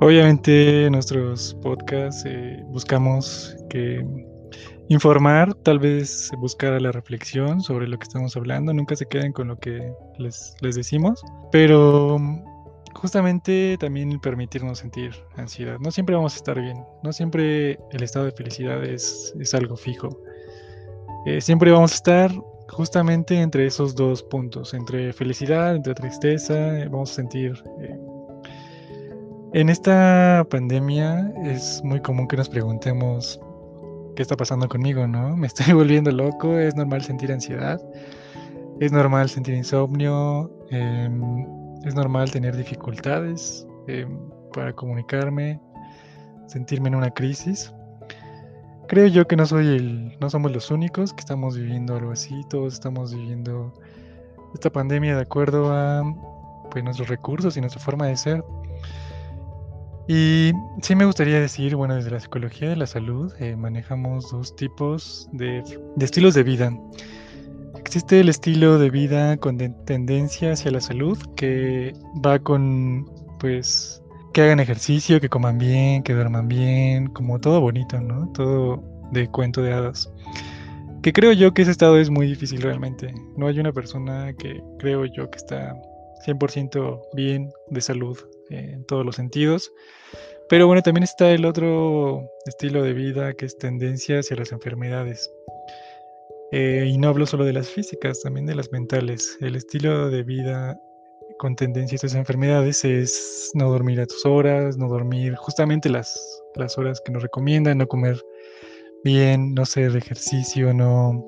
Obviamente 0.00 0.88
nuestros 0.90 1.54
podcasts 1.62 2.24
eh, 2.26 2.62
buscamos 2.66 3.56
que 3.70 4.04
informar, 4.88 5.54
tal 5.54 5.78
vez 5.78 6.30
buscar 6.38 6.80
la 6.82 6.92
reflexión 6.92 7.62
sobre 7.62 7.88
lo 7.88 7.98
que 7.98 8.04
estamos 8.04 8.36
hablando, 8.36 8.74
nunca 8.74 8.94
se 8.94 9.06
queden 9.06 9.32
con 9.32 9.48
lo 9.48 9.58
que 9.58 9.92
les, 10.18 10.54
les 10.60 10.74
decimos, 10.74 11.22
pero 11.50 12.18
mm, 12.18 12.44
justamente 12.94 13.76
también 13.80 14.20
permitirnos 14.20 14.80
sentir 14.80 15.12
ansiedad. 15.36 15.78
No 15.80 15.90
siempre 15.90 16.14
vamos 16.14 16.34
a 16.34 16.36
estar 16.36 16.60
bien, 16.60 16.84
no 17.02 17.12
siempre 17.12 17.78
el 17.92 18.02
estado 18.02 18.26
de 18.26 18.32
felicidad 18.32 18.84
es, 18.84 19.34
es 19.40 19.54
algo 19.54 19.76
fijo. 19.76 20.10
Eh, 21.24 21.40
siempre 21.40 21.70
vamos 21.70 21.92
a 21.92 21.94
estar 21.94 22.32
justamente 22.72 23.40
entre 23.40 23.66
esos 23.66 23.94
dos 23.94 24.22
puntos, 24.22 24.74
entre 24.74 25.12
felicidad, 25.12 25.76
entre 25.76 25.94
tristeza, 25.94 26.54
vamos 26.90 27.12
a 27.12 27.14
sentir... 27.14 27.62
Eh, 27.80 27.98
en 29.54 29.68
esta 29.68 30.46
pandemia 30.50 31.30
es 31.44 31.82
muy 31.84 32.00
común 32.00 32.26
que 32.26 32.38
nos 32.38 32.48
preguntemos 32.48 33.38
qué 34.16 34.22
está 34.22 34.34
pasando 34.34 34.66
conmigo, 34.66 35.06
¿no? 35.06 35.36
Me 35.36 35.46
estoy 35.46 35.74
volviendo 35.74 36.10
loco, 36.10 36.56
es 36.56 36.74
normal 36.74 37.02
sentir 37.02 37.30
ansiedad, 37.30 37.80
es 38.80 38.90
normal 38.90 39.28
sentir 39.28 39.54
insomnio, 39.54 40.50
em, 40.70 41.22
es 41.84 41.94
normal 41.94 42.30
tener 42.30 42.56
dificultades 42.56 43.66
eh, 43.88 44.06
para 44.54 44.72
comunicarme, 44.72 45.60
sentirme 46.46 46.88
en 46.88 46.94
una 46.94 47.10
crisis. 47.10 47.72
Creo 48.88 49.06
yo 49.06 49.26
que 49.26 49.36
no 49.36 49.46
soy 49.46 49.66
el, 49.66 50.18
no 50.20 50.28
somos 50.28 50.52
los 50.52 50.70
únicos 50.70 51.12
que 51.14 51.20
estamos 51.20 51.56
viviendo 51.56 51.96
algo 51.96 52.12
así, 52.12 52.42
todos 52.50 52.74
estamos 52.74 53.14
viviendo 53.14 53.72
esta 54.54 54.70
pandemia 54.70 55.16
de 55.16 55.22
acuerdo 55.22 55.72
a 55.72 56.02
pues, 56.70 56.84
nuestros 56.84 57.08
recursos 57.08 57.56
y 57.56 57.60
nuestra 57.60 57.80
forma 57.80 58.06
de 58.06 58.16
ser. 58.16 58.44
Y 60.08 60.52
sí 60.82 60.96
me 60.96 61.04
gustaría 61.04 61.40
decir, 61.40 61.76
bueno, 61.76 61.94
desde 61.94 62.10
la 62.10 62.20
psicología 62.20 62.68
de 62.68 62.76
la 62.76 62.86
salud 62.86 63.32
eh, 63.38 63.56
manejamos 63.56 64.30
dos 64.30 64.54
tipos 64.56 65.28
de, 65.32 65.62
de, 65.96 66.04
estilos 66.04 66.34
de 66.34 66.42
vida. 66.42 66.76
Existe 67.78 68.20
el 68.20 68.28
estilo 68.28 68.78
de 68.78 68.90
vida 68.90 69.36
con 69.36 69.58
tendencia 69.84 70.52
hacia 70.52 70.70
la 70.70 70.80
salud, 70.80 71.18
que 71.36 71.92
va 72.24 72.38
con, 72.38 73.10
pues, 73.38 74.01
que 74.32 74.42
hagan 74.42 74.60
ejercicio, 74.60 75.20
que 75.20 75.28
coman 75.28 75.58
bien, 75.58 76.02
que 76.02 76.14
duerman 76.14 76.48
bien, 76.48 77.06
como 77.08 77.40
todo 77.40 77.60
bonito, 77.60 78.00
¿no? 78.00 78.30
Todo 78.32 78.82
de 79.12 79.28
cuento 79.28 79.62
de 79.62 79.72
hadas. 79.72 80.10
Que 81.02 81.12
creo 81.12 81.32
yo 81.32 81.52
que 81.52 81.62
ese 81.62 81.70
estado 81.70 81.98
es 81.98 82.10
muy 82.10 82.26
difícil 82.26 82.62
realmente. 82.62 83.12
No 83.36 83.46
hay 83.46 83.58
una 83.60 83.72
persona 83.72 84.32
que 84.38 84.62
creo 84.78 85.04
yo 85.04 85.30
que 85.30 85.38
está 85.38 85.74
100% 86.26 87.00
bien 87.14 87.50
de 87.70 87.80
salud 87.80 88.18
en 88.50 88.84
todos 88.86 89.04
los 89.04 89.16
sentidos. 89.16 89.72
Pero 90.48 90.66
bueno, 90.66 90.82
también 90.82 91.04
está 91.04 91.30
el 91.30 91.44
otro 91.44 92.28
estilo 92.46 92.82
de 92.82 92.92
vida 92.92 93.32
que 93.34 93.46
es 93.46 93.56
tendencia 93.58 94.20
hacia 94.20 94.36
las 94.36 94.52
enfermedades. 94.52 95.30
Eh, 96.52 96.84
y 96.86 96.98
no 96.98 97.08
hablo 97.08 97.26
solo 97.26 97.44
de 97.44 97.54
las 97.54 97.70
físicas, 97.70 98.20
también 98.20 98.46
de 98.46 98.54
las 98.54 98.70
mentales. 98.70 99.38
El 99.40 99.56
estilo 99.56 100.10
de 100.10 100.22
vida 100.22 100.78
con 101.42 101.56
tendencia 101.56 101.96
a 101.96 101.96
estas 101.96 102.14
enfermedades 102.14 102.84
es 102.84 103.50
no 103.54 103.68
dormir 103.68 104.00
a 104.00 104.06
tus 104.06 104.24
horas, 104.24 104.78
no 104.78 104.86
dormir 104.86 105.34
justamente 105.34 105.88
las, 105.88 106.40
las 106.54 106.78
horas 106.78 107.02
que 107.04 107.10
nos 107.10 107.20
recomiendan, 107.20 107.78
no 107.78 107.88
comer 107.88 108.24
bien, 109.02 109.52
no 109.52 109.62
hacer 109.62 109.96
ejercicio, 109.96 110.72
no, 110.72 111.26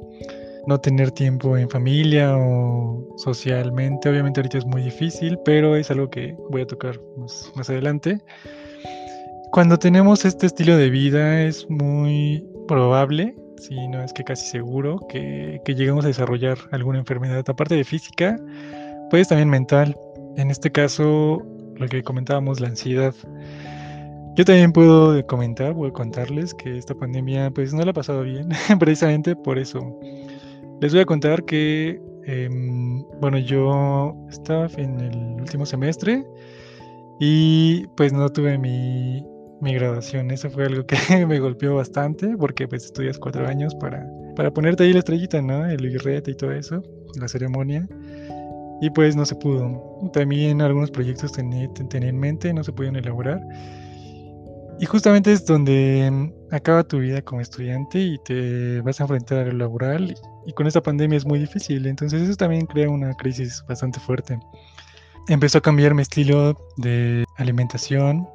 no 0.69 0.79
tener 0.79 1.11
tiempo 1.11 1.57
en 1.57 1.69
familia 1.69 2.37
o 2.39 3.13
socialmente. 3.17 4.09
Obviamente 4.09 4.39
ahorita 4.39 4.59
es 4.59 4.67
muy 4.67 4.83
difícil, 4.83 5.37
pero 5.45 5.75
es 5.75 5.91
algo 5.91 6.09
que 6.09 6.37
voy 6.49 6.63
a 6.63 6.67
tocar 6.69 7.01
más, 7.17 7.69
adelante. 7.69 8.21
Cuando 9.51 9.81
tenemos 9.81 10.25
este 10.25 10.47
estilo 10.47 10.77
de 10.77 10.91
vida 10.91 11.43
es 11.43 11.69
muy 11.69 12.47
probable, 12.69 13.35
si 13.59 13.89
no 13.89 14.01
es 14.01 14.13
que 14.13 14.23
casi 14.23 14.47
seguro, 14.47 15.01
que, 15.09 15.61
que 15.65 15.75
lleguemos 15.75 16.05
a 16.05 16.09
desarrollar 16.09 16.57
alguna 16.71 17.01
enfermedad, 17.01 17.45
aparte 17.49 17.75
de 17.75 17.83
física, 17.83 18.37
pues 19.11 19.29
también 19.29 19.51
mental. 19.51 19.97
En 20.37 20.51
este 20.51 20.71
caso, 20.71 21.43
lo 21.77 21.89
que 21.89 22.03
comentábamos, 22.03 22.61
la 22.61 22.69
ansiedad. 22.69 23.15
Yo 24.37 24.45
también 24.45 24.73
puedo 24.73 25.25
comentar, 25.27 25.75
puedo 25.75 25.93
contarles 25.93 26.55
que 26.55 26.77
esta 26.77 26.95
pandemia 26.95 27.51
pues 27.53 27.73
no 27.73 27.85
la 27.85 27.93
ha 27.93 27.95
pasado 27.95 28.23
bien, 28.23 28.49
precisamente 28.81 29.37
por 29.37 29.59
eso. 29.59 29.97
Les 30.81 30.93
voy 30.93 31.03
a 31.03 31.07
contar 31.07 31.45
que, 31.45 32.01
em, 32.25 33.05
bueno, 33.21 33.39
yo 33.39 34.15
estaba 34.29 34.69
en 34.77 35.01
el 35.01 35.41
último 35.41 35.65
semestre 35.65 36.25
y 37.21 37.87
pues 37.97 38.13
no 38.13 38.29
tuve 38.29 38.59
mi, 38.59 39.25
mi 39.61 39.75
graduación. 39.75 40.31
Eso 40.31 40.51
fue 40.51 40.65
algo 40.65 40.85
que 40.85 40.97
me 41.27 41.39
golpeó 41.39 41.77
bastante 41.77 42.37
porque 42.37 42.67
pues 42.67 42.87
estudias 42.87 43.19
cuatro 43.19 43.47
años 43.47 43.75
para, 43.77 44.05
para 44.35 44.53
ponerte 44.53 44.85
ahí 44.85 44.93
la 44.93 44.99
estrellita, 44.99 45.41
¿no? 45.43 45.65
El 45.67 45.89
birrete 45.89 46.33
y 46.33 46.35
todo 46.35 46.53
eso, 46.53 46.83
la 47.21 47.29
ceremonia. 47.29 47.87
Y 48.81 48.91
pues 48.91 49.17
no 49.17 49.25
se 49.25 49.35
pudo. 49.37 50.11
También 50.13 50.61
algunos 50.61 50.91
proyectos 50.91 51.33
tenía, 51.33 51.69
en 51.93 52.19
mente, 52.19 52.53
no 52.53 52.65
se 52.65 52.73
pudieron 52.73 52.97
elaborar. 52.97 53.41
Y 54.81 54.87
justamente 54.87 55.33
es 55.33 55.47
donde 55.47 56.11
mm, 56.11 56.55
acaba 56.55 56.83
tu 56.83 56.99
vida 56.99 57.23
como 57.23 57.41
estudiante 57.41 58.01
y 58.01 58.19
te 58.19 58.81
vas 58.81 59.01
a 59.01 59.05
enfrentar 59.05 59.39
a 59.39 59.45
lo 59.47 59.53
laboral 59.53 60.15
y 60.47 60.53
con 60.53 60.67
esta 60.67 60.83
pandemia 60.83 61.17
es 61.17 61.25
muy 61.25 61.39
difícil, 61.39 61.87
entonces 61.87 62.23
eso 62.23 62.37
también 62.37 62.67
crea 62.67 62.89
una 62.91 63.15
crisis 63.15 63.65
bastante 63.69 64.01
fuerte. 64.01 64.39
Empezó 65.29 65.59
a 65.59 65.61
cambiar 65.61 65.95
mi 65.95 66.03
estilo 66.03 66.59
de 66.77 67.25
alimentación, 67.37 68.29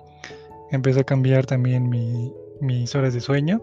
empezó 0.71 1.01
a 1.01 1.03
cambiar 1.03 1.45
también 1.45 1.89
mis 2.61 2.95
horas 2.95 3.13
de 3.13 3.21
sueño 3.21 3.61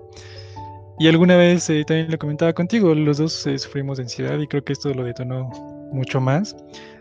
y 0.98 1.08
alguna 1.08 1.36
vez 1.36 1.68
eh, 1.70 1.84
también 1.84 2.10
lo 2.10 2.18
comentaba 2.18 2.52
contigo, 2.52 2.94
los 2.94 3.18
dos 3.18 3.46
eh, 3.46 3.58
sufrimos 3.58 3.98
de 3.98 4.04
ansiedad 4.04 4.38
y 4.38 4.46
creo 4.46 4.62
que 4.64 4.72
esto 4.72 4.92
lo 4.94 5.04
detonó 5.04 5.50
mucho 5.92 6.20
más, 6.20 6.56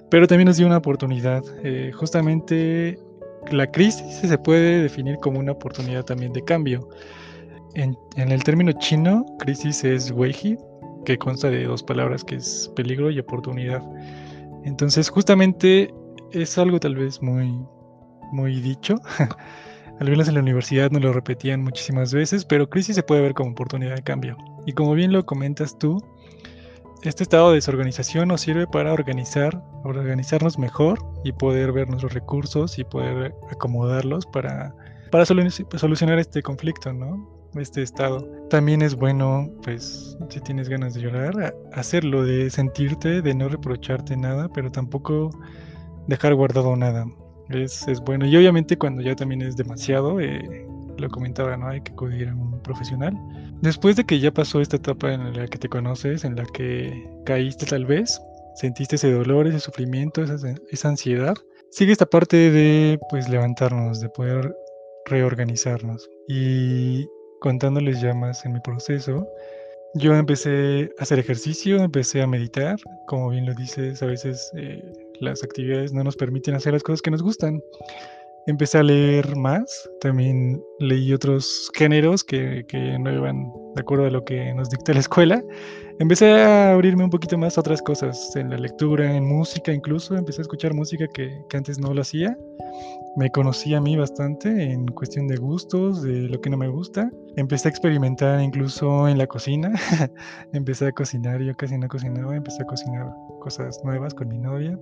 pero 0.09 0.27
también 0.27 0.47
nos 0.47 0.57
dio 0.57 0.67
una 0.67 0.77
oportunidad, 0.77 1.43
eh, 1.63 1.91
justamente 1.93 2.97
la 3.51 3.69
crisis 3.71 4.17
se 4.17 4.37
puede 4.37 4.83
definir 4.83 5.17
como 5.17 5.39
una 5.39 5.51
oportunidad 5.51 6.03
también 6.03 6.33
de 6.33 6.43
cambio. 6.43 6.87
En, 7.75 7.95
el 8.15 8.43
término 8.43 8.71
chino, 8.73 9.25
crisis 9.39 9.83
es 9.83 10.11
weiji, 10.11 10.57
que 11.03 11.17
consta 11.17 11.49
de 11.49 11.65
dos 11.65 11.83
palabras 11.83 12.23
que 12.23 12.35
es 12.35 12.71
peligro 12.75 13.11
y 13.11 13.19
oportunidad. 13.19 13.83
Entonces, 14.63 15.09
justamente 15.09 15.93
es 16.31 16.57
algo 16.57 16.79
tal 16.79 16.95
vez 16.95 17.21
muy, 17.21 17.53
muy 18.31 18.61
dicho. 18.61 18.95
Al 19.99 20.09
en 20.09 20.33
la 20.33 20.41
universidad 20.41 20.91
nos 20.91 21.01
lo 21.01 21.13
repetían 21.13 21.61
muchísimas 21.61 22.13
veces, 22.13 22.43
pero 22.43 22.69
crisis 22.69 22.95
se 22.95 23.03
puede 23.03 23.21
ver 23.21 23.33
como 23.33 23.51
oportunidad 23.51 23.95
de 23.95 24.03
cambio. 24.03 24.35
Y 24.65 24.73
como 24.73 24.93
bien 24.93 25.13
lo 25.13 25.25
comentas 25.25 25.77
tú, 25.79 26.03
este 27.09 27.23
estado 27.23 27.49
de 27.49 27.55
desorganización 27.55 28.27
nos 28.29 28.41
sirve 28.41 28.67
para 28.67 28.93
organizar, 28.93 29.63
organizarnos 29.83 30.57
mejor 30.57 30.99
y 31.23 31.31
poder 31.31 31.71
ver 31.71 31.87
nuestros 31.87 32.13
recursos 32.13 32.79
y 32.79 32.83
poder 32.83 33.35
acomodarlos 33.51 34.25
para, 34.25 34.73
para 35.11 35.25
solucionar 35.25 36.19
este 36.19 36.41
conflicto, 36.41 36.93
¿no? 36.93 37.29
Este 37.55 37.81
estado. 37.81 38.27
También 38.49 38.81
es 38.81 38.95
bueno, 38.95 39.49
pues, 39.63 40.17
si 40.29 40.41
tienes 40.41 40.67
ganas 40.67 40.93
de 40.93 41.01
llorar, 41.01 41.55
hacerlo, 41.73 42.23
de 42.23 42.49
sentirte, 42.49 43.21
de 43.21 43.33
no 43.33 43.47
reprocharte 43.47 44.17
nada, 44.17 44.49
pero 44.53 44.71
tampoco 44.71 45.29
dejar 46.07 46.35
guardado 46.35 46.75
nada. 46.75 47.05
Es, 47.49 47.87
es 47.87 48.01
bueno. 48.01 48.25
Y 48.25 48.35
obviamente 48.35 48.77
cuando 48.77 49.01
ya 49.01 49.15
también 49.15 49.41
es 49.41 49.55
demasiado, 49.55 50.19
eh, 50.19 50.67
lo 50.97 51.09
comentaba, 51.09 51.57
¿no? 51.57 51.67
Hay 51.67 51.81
que 51.81 51.91
acudir 51.91 52.29
a 52.29 52.33
un 52.33 52.59
profesional. 52.61 53.13
Después 53.61 53.95
de 53.95 54.05
que 54.05 54.19
ya 54.19 54.31
pasó 54.31 54.61
esta 54.61 54.77
etapa 54.77 55.13
en 55.13 55.35
la 55.35 55.47
que 55.47 55.57
te 55.57 55.69
conoces, 55.69 56.23
en 56.23 56.35
la 56.35 56.45
que 56.45 57.07
caíste 57.25 57.65
tal 57.65 57.85
vez, 57.85 58.21
sentiste 58.55 58.95
ese 58.95 59.11
dolor, 59.11 59.47
ese 59.47 59.59
sufrimiento, 59.59 60.23
esa, 60.23 60.35
esa 60.69 60.89
ansiedad, 60.89 61.35
sigue 61.71 61.91
esta 61.91 62.05
parte 62.05 62.51
de 62.51 62.99
pues 63.09 63.29
levantarnos, 63.29 63.99
de 63.99 64.09
poder 64.09 64.55
reorganizarnos. 65.05 66.09
Y 66.27 67.07
contándoles 67.41 68.01
ya 68.01 68.13
más 68.13 68.45
en 68.45 68.53
mi 68.53 68.59
proceso, 68.59 69.27
yo 69.95 70.13
empecé 70.13 70.91
a 70.99 71.03
hacer 71.03 71.19
ejercicio, 71.19 71.77
empecé 71.77 72.21
a 72.21 72.27
meditar, 72.27 72.77
como 73.07 73.29
bien 73.29 73.45
lo 73.45 73.53
dices, 73.53 74.01
a 74.03 74.05
veces 74.05 74.51
eh, 74.57 74.83
las 75.19 75.43
actividades 75.43 75.93
no 75.93 76.03
nos 76.03 76.17
permiten 76.17 76.55
hacer 76.55 76.73
las 76.73 76.83
cosas 76.83 77.01
que 77.01 77.11
nos 77.11 77.21
gustan 77.21 77.61
empecé 78.47 78.77
a 78.77 78.83
leer 78.83 79.35
más, 79.35 79.89
también 80.01 80.61
leí 80.79 81.13
otros 81.13 81.69
géneros 81.75 82.23
que, 82.23 82.65
que, 82.67 82.97
no 82.99 83.11
iban 83.11 83.51
de 83.75 83.81
acuerdo 83.81 84.05
a 84.05 84.09
lo 84.09 84.23
que 84.23 84.53
nos 84.53 84.69
dicta 84.69 84.93
la 84.93 84.99
escuela. 84.99 85.43
Empecé 85.99 86.31
a 86.33 86.73
abrirme 86.73 87.05
un 87.05 87.09
poquito 87.09 87.37
más 87.37 87.57
a 87.57 87.61
otras 87.61 87.81
cosas, 87.81 88.35
en 88.35 88.49
la 88.49 88.57
lectura, 88.57 89.15
en 89.15 89.25
música 89.25 89.71
incluso, 89.71 90.15
empecé 90.15 90.41
a 90.41 90.43
escuchar 90.43 90.73
música 90.73 91.07
que, 91.13 91.29
que 91.49 91.57
antes 91.57 91.79
no 91.79 91.93
lo 91.93 92.01
hacía. 92.01 92.37
Me 93.15 93.31
conocí 93.31 93.73
a 93.73 93.79
mí 93.79 93.95
bastante 93.95 94.49
en 94.49 94.87
cuestión 94.87 95.27
de 95.27 95.37
gustos, 95.37 96.01
de 96.01 96.27
lo 96.27 96.41
que 96.41 96.49
no 96.49 96.57
me 96.57 96.67
gusta. 96.67 97.09
Empecé 97.37 97.69
a 97.69 97.71
experimentar 97.71 98.41
incluso 98.41 99.07
en 99.07 99.17
la 99.17 99.25
cocina. 99.25 99.71
empecé 100.53 100.87
a 100.87 100.91
cocinar, 100.91 101.41
yo 101.41 101.55
casi 101.55 101.77
no 101.77 101.87
cocinaba, 101.87 102.35
empecé 102.35 102.63
a 102.63 102.65
cocinar 102.65 103.07
cosas 103.39 103.79
nuevas 103.85 104.13
con 104.13 104.27
mi 104.27 104.37
novia 104.37 104.77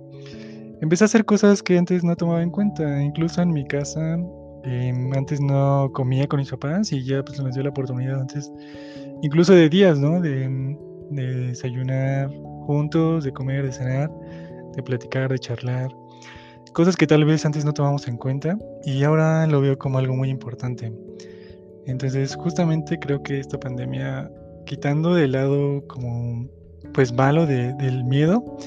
empecé 0.80 1.04
a 1.04 1.06
hacer 1.06 1.24
cosas 1.24 1.62
que 1.62 1.78
antes 1.78 2.04
no 2.04 2.16
tomaba 2.16 2.42
en 2.42 2.50
cuenta. 2.50 3.02
Incluso 3.02 3.42
en 3.42 3.50
mi 3.50 3.66
casa, 3.66 4.18
em, 4.64 5.12
antes 5.14 5.40
no 5.40 5.90
comía 5.92 6.26
con 6.26 6.40
mis 6.40 6.50
papás 6.50 6.92
y 6.92 7.04
ya 7.04 7.22
pues 7.24 7.40
nos 7.40 7.54
dio 7.54 7.62
la 7.62 7.70
oportunidad 7.70 8.20
antes, 8.20 8.52
incluso 9.22 9.52
de 9.52 9.68
días, 9.68 9.98
¿no? 9.98 10.20
De, 10.20 10.48
de 11.10 11.34
desayunar 11.48 12.30
juntos, 12.66 13.24
de 13.24 13.32
comer, 13.32 13.64
de 13.64 13.72
cenar, 13.72 14.10
de 14.74 14.82
platicar, 14.82 15.30
de 15.30 15.38
charlar. 15.38 15.90
Cosas 16.72 16.96
que 16.96 17.06
tal 17.06 17.24
vez 17.24 17.44
antes 17.46 17.64
no 17.64 17.72
tomamos 17.72 18.08
en 18.08 18.16
cuenta 18.16 18.58
y 18.84 19.04
ahora 19.04 19.46
lo 19.46 19.60
veo 19.60 19.78
como 19.78 19.98
algo 19.98 20.14
muy 20.14 20.28
importante. 20.28 20.92
Entonces, 21.86 22.34
justamente 22.34 22.98
creo 22.98 23.22
que 23.22 23.38
esta 23.38 23.60
pandemia, 23.60 24.30
quitando 24.66 25.14
de 25.14 25.28
lado 25.28 25.86
como 25.86 26.48
pues 26.92 27.12
malo 27.12 27.46
de, 27.46 27.74
del 27.74 28.04
miedo, 28.04 28.58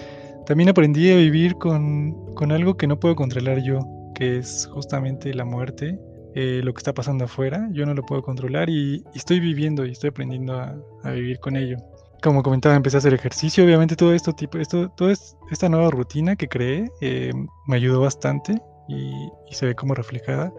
también 0.48 0.70
aprendí 0.70 1.12
a 1.12 1.18
vivir 1.18 1.56
con, 1.56 2.16
algo 2.52 2.78
que 2.78 2.88
no 2.88 2.98
puedo 2.98 3.18
controlar 3.18 3.62
yo, 3.62 3.80
que 4.16 4.38
es 4.38 4.70
justamente 4.72 5.34
la 5.34 5.44
muerte, 5.44 6.00
eh, 6.36 6.62
lo 6.64 6.74
que 6.74 6.78
está 6.78 6.94
pasando 6.94 7.26
afuera. 7.26 7.68
Yo 7.74 7.86
no 7.86 7.94
lo 7.94 8.02
puedo 8.04 8.22
controlar 8.22 8.70
y, 8.70 9.04
estoy 9.14 9.42
viviendo 9.42 9.86
y 9.86 9.92
estoy 9.92 10.12
aprendiendo 10.12 10.54
a, 10.58 11.12
vivir 11.12 11.40
con 11.40 11.58
ello. 11.58 11.76
como 12.24 12.44
comentaba, 12.44 12.76
empecé 12.76 12.96
a 12.96 13.00
hacer 13.00 13.14
ejercicio. 13.14 13.66
Obviamente 13.66 13.98
todo 13.98 14.14
esto 14.14 14.32
tipo, 14.32 14.58
esto, 14.58 14.90
toda 14.96 15.12
esta 15.52 15.68
nueva 15.68 15.92
rutina 15.92 16.38
que 16.38 16.48
creé 16.48 16.90
eh, 17.02 17.34
me 17.68 17.76
ayudó 17.76 18.00
bastante 18.00 18.56
y, 18.88 19.30
se 19.52 19.66
ve 19.66 19.76
como 19.76 19.96
reflejada. 19.96 20.54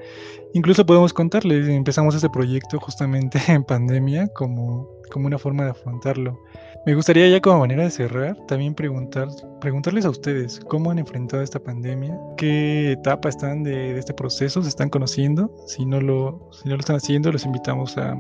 Incluso 0.53 0.84
podemos 0.84 1.14
contarles, 1.14 1.66
empezamos 1.66 2.14
este 2.14 2.28
proyecto 2.28 2.78
justamente 2.78 3.39
en 3.49 3.64
pandemia 3.64 4.28
como, 4.34 4.86
como 5.11 5.26
una 5.26 5.39
forma 5.39 5.64
de 5.64 5.70
afrontarlo. 5.70 6.39
Me 6.86 6.94
gustaría 6.94 7.28
ya 7.28 7.40
como 7.40 7.60
manera 7.60 7.82
de 7.82 7.90
cerrar, 7.90 8.36
también 8.46 8.74
preguntar, 8.74 9.28
preguntarles 9.60 10.04
a 10.04 10.10
ustedes 10.10 10.60
cómo 10.60 10.90
han 10.90 10.98
enfrentado 10.98 11.42
esta 11.42 11.58
pandemia, 11.58 12.18
qué 12.36 12.92
etapa 12.92 13.28
están 13.28 13.62
de, 13.62 13.98
este 13.98 14.14
proceso, 14.14 14.62
se 14.62 14.68
están 14.68 14.88
conociendo. 14.88 15.54
Si 15.66 15.84
no 15.84 16.00
lo, 16.00 16.48
si 16.52 16.68
no 16.68 16.76
lo 16.76 16.80
están 16.80 16.96
haciendo, 16.96 17.30
los 17.30 17.44
invitamos 17.44 17.98
a, 17.98 18.16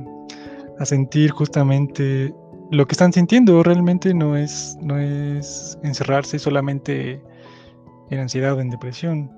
a 0.78 0.84
sentir 0.84 1.30
justamente 1.30 2.34
lo 2.70 2.86
que 2.86 2.92
están 2.92 3.12
sintiendo. 3.12 3.62
Realmente 3.62 4.12
no 4.12 4.36
es, 4.36 4.76
no 4.82 4.98
es 4.98 5.78
encerrarse 5.82 6.38
solamente 6.38 7.22
en 8.10 8.18
ansiedad 8.18 8.54
o 8.54 8.60
en 8.60 8.70
depresión 8.70 9.30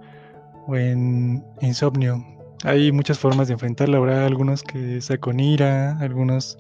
o 0.67 0.77
en 0.77 1.45
insomnio. 1.61 2.25
Hay 2.65 2.93
muchas 2.93 3.19
formas 3.19 3.49
de 3.49 3.55
enfrentarla. 3.55 3.99
Habrá 3.99 4.27
algunos 4.27 4.63
que 4.63 5.01
sea 5.01 5.19
con 5.19 5.41
ira, 5.41 5.99
algunos 5.99 6.59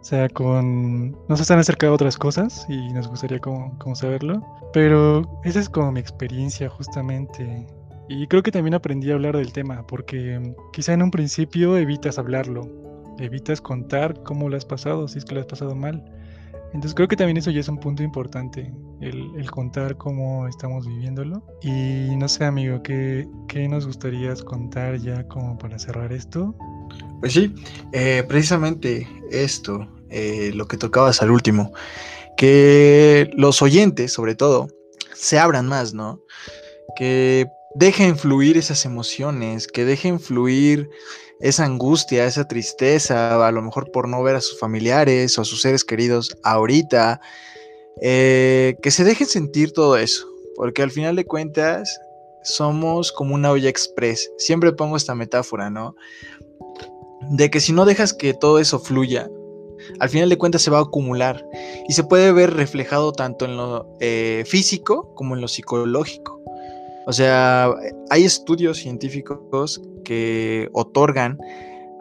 sea 0.00 0.28
con... 0.28 1.12
Nos 1.28 1.40
están 1.40 1.58
acercando 1.58 1.92
a 1.92 1.94
otras 1.94 2.16
cosas 2.16 2.66
y 2.68 2.92
nos 2.92 3.08
gustaría 3.08 3.40
como, 3.40 3.94
saberlo. 3.94 4.44
Pero 4.72 5.22
esa 5.44 5.60
es 5.60 5.68
como 5.68 5.92
mi 5.92 6.00
experiencia 6.00 6.68
justamente. 6.68 7.66
Y 8.08 8.26
creo 8.26 8.42
que 8.42 8.50
también 8.50 8.74
aprendí 8.74 9.10
a 9.10 9.14
hablar 9.14 9.36
del 9.36 9.52
tema 9.52 9.86
porque 9.86 10.54
quizá 10.72 10.92
en 10.92 11.02
un 11.02 11.10
principio 11.10 11.76
evitas 11.76 12.18
hablarlo, 12.18 12.66
evitas 13.18 13.60
contar 13.60 14.22
cómo 14.22 14.48
lo 14.48 14.56
has 14.56 14.64
pasado, 14.64 15.08
si 15.08 15.18
es 15.18 15.24
que 15.24 15.34
lo 15.34 15.40
has 15.40 15.46
pasado 15.46 15.74
mal. 15.74 16.04
Entonces 16.68 16.94
creo 16.94 17.08
que 17.08 17.16
también 17.16 17.38
eso 17.38 17.50
ya 17.50 17.60
es 17.60 17.68
un 17.68 17.78
punto 17.78 18.02
importante, 18.02 18.72
el, 19.00 19.50
contar 19.50 19.96
cómo 19.96 20.46
estamos 20.48 20.86
viviéndolo. 20.86 21.42
Y 21.62 22.14
no 22.16 22.28
sé, 22.28 22.44
amigo, 22.44 22.82
¿qué, 22.82 23.26
¿qué, 23.48 23.68
nos 23.68 23.86
gustaría 23.86 24.34
contar 24.36 24.98
ya 24.98 25.26
como 25.28 25.56
para 25.56 25.78
cerrar 25.78 26.12
esto? 26.12 26.54
Pues 27.20 27.32
sí, 27.32 27.52
eh, 27.92 28.24
precisamente 28.28 29.08
esto, 29.30 29.88
eh, 30.10 30.52
lo 30.54 30.68
que 30.68 30.76
tocabas 30.76 31.20
al 31.20 31.30
último, 31.30 31.72
que 32.36 33.30
los 33.36 33.60
oyentes, 33.60 34.12
sobre 34.12 34.34
todo, 34.34 34.68
se 35.14 35.38
abran 35.38 35.66
más, 35.66 35.94
¿no? 35.94 36.22
Que 36.96 37.46
dejen 37.74 38.16
fluir 38.16 38.56
esas 38.56 38.84
emociones, 38.84 39.66
que 39.66 39.84
dejen 39.84 40.20
fluir 40.20 40.88
esa 41.40 41.64
angustia, 41.64 42.26
esa 42.26 42.46
tristeza, 42.46 43.46
a 43.46 43.52
lo 43.52 43.62
mejor 43.62 43.90
por 43.90 44.08
no 44.08 44.22
ver 44.22 44.36
a 44.36 44.40
sus 44.40 44.58
familiares 44.58 45.38
o 45.38 45.42
a 45.42 45.44
sus 45.44 45.62
seres 45.62 45.84
queridos 45.84 46.36
ahorita, 46.44 47.20
eh, 48.00 48.76
que 48.82 48.90
se 48.90 49.04
dejen 49.04 49.26
sentir 49.26 49.72
todo 49.72 49.96
eso, 49.96 50.26
porque 50.56 50.82
al 50.82 50.90
final 50.90 51.16
de 51.16 51.24
cuentas 51.24 51.98
somos 52.42 53.12
como 53.12 53.34
una 53.34 53.50
olla 53.50 53.68
express. 53.68 54.30
Siempre 54.38 54.72
pongo 54.72 54.96
esta 54.96 55.14
metáfora, 55.14 55.70
¿no? 55.70 55.94
De 57.30 57.50
que 57.50 57.60
si 57.60 57.72
no 57.72 57.84
dejas 57.84 58.12
que 58.12 58.34
todo 58.34 58.58
eso 58.58 58.78
fluya, 58.78 59.28
al 60.00 60.08
final 60.08 60.28
de 60.28 60.38
cuentas 60.38 60.62
se 60.62 60.70
va 60.70 60.78
a 60.78 60.82
acumular 60.82 61.44
y 61.88 61.92
se 61.92 62.04
puede 62.04 62.32
ver 62.32 62.54
reflejado 62.54 63.12
tanto 63.12 63.44
en 63.44 63.56
lo 63.56 63.96
eh, 64.00 64.44
físico 64.46 65.14
como 65.14 65.34
en 65.34 65.40
lo 65.40 65.48
psicológico. 65.48 66.40
O 67.06 67.12
sea, 67.12 67.72
hay 68.10 68.24
estudios 68.24 68.78
científicos 68.78 69.80
que 70.04 70.68
otorgan 70.72 71.38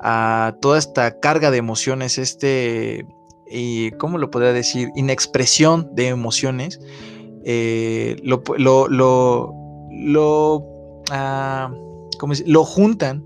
a 0.02 0.56
toda 0.62 0.78
esta 0.78 1.20
carga 1.20 1.50
de 1.50 1.58
emociones, 1.58 2.18
este, 2.18 3.06
y 3.50 3.92
¿cómo 3.92 4.18
lo 4.18 4.30
podría 4.30 4.52
decir? 4.52 4.90
Inexpresión 4.96 5.90
de 5.94 6.10
emociones, 6.10 6.80
eh, 7.46 8.18
lo, 8.24 8.44
lo, 8.58 8.88
lo, 8.90 9.54
lo, 9.92 10.66
ah, 11.10 11.74
lo 12.46 12.66
juntan 12.66 13.26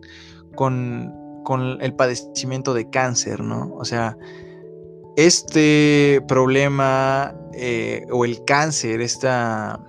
con, 0.56 1.12
con 1.44 1.82
el 1.82 1.94
padecimiento 1.94 2.74
de 2.74 2.90
cáncer, 2.90 3.42
¿no? 3.42 3.74
O 3.76 3.86
sea, 3.86 4.18
este 5.18 6.22
problema 6.28 7.36
eh, 7.54 8.06
o 8.12 8.26
el 8.26 8.44
cáncer, 8.46 9.02
esta 9.02 9.80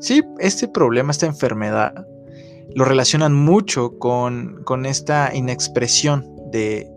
Sí, 0.00 0.22
este 0.38 0.68
problema, 0.68 1.10
esta 1.10 1.26
enfermedad, 1.26 2.06
lo 2.74 2.84
relacionan 2.84 3.34
mucho 3.34 3.98
con, 3.98 4.86
esta 4.86 5.34
inexpresión 5.34 6.26
de, 6.50 6.90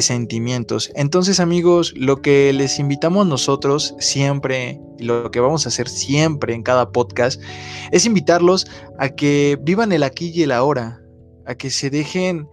sentimientos. 0.00 0.90
Entonces, 0.94 1.38
amigos, 1.38 1.92
lo 1.94 2.22
que 2.22 2.50
les 2.54 2.78
invitamos 2.78 3.26
nosotros 3.26 3.94
siempre, 3.98 4.80
y 4.98 5.04
lo 5.04 5.30
que 5.30 5.38
vamos 5.38 5.66
a 5.66 5.68
hacer 5.68 5.86
siempre 5.86 6.54
en 6.54 6.62
cada 6.62 6.92
podcast, 6.92 7.42
es 7.90 8.06
invitarlos 8.06 8.66
a 8.98 9.10
que 9.10 9.58
vivan 9.60 9.92
el 9.92 10.02
aquí 10.02 10.32
y 10.34 10.44
el 10.44 10.50
ahora, 10.52 11.02
a 11.44 11.54
que 11.56 11.68
se 11.68 11.90
dejen 11.90 12.48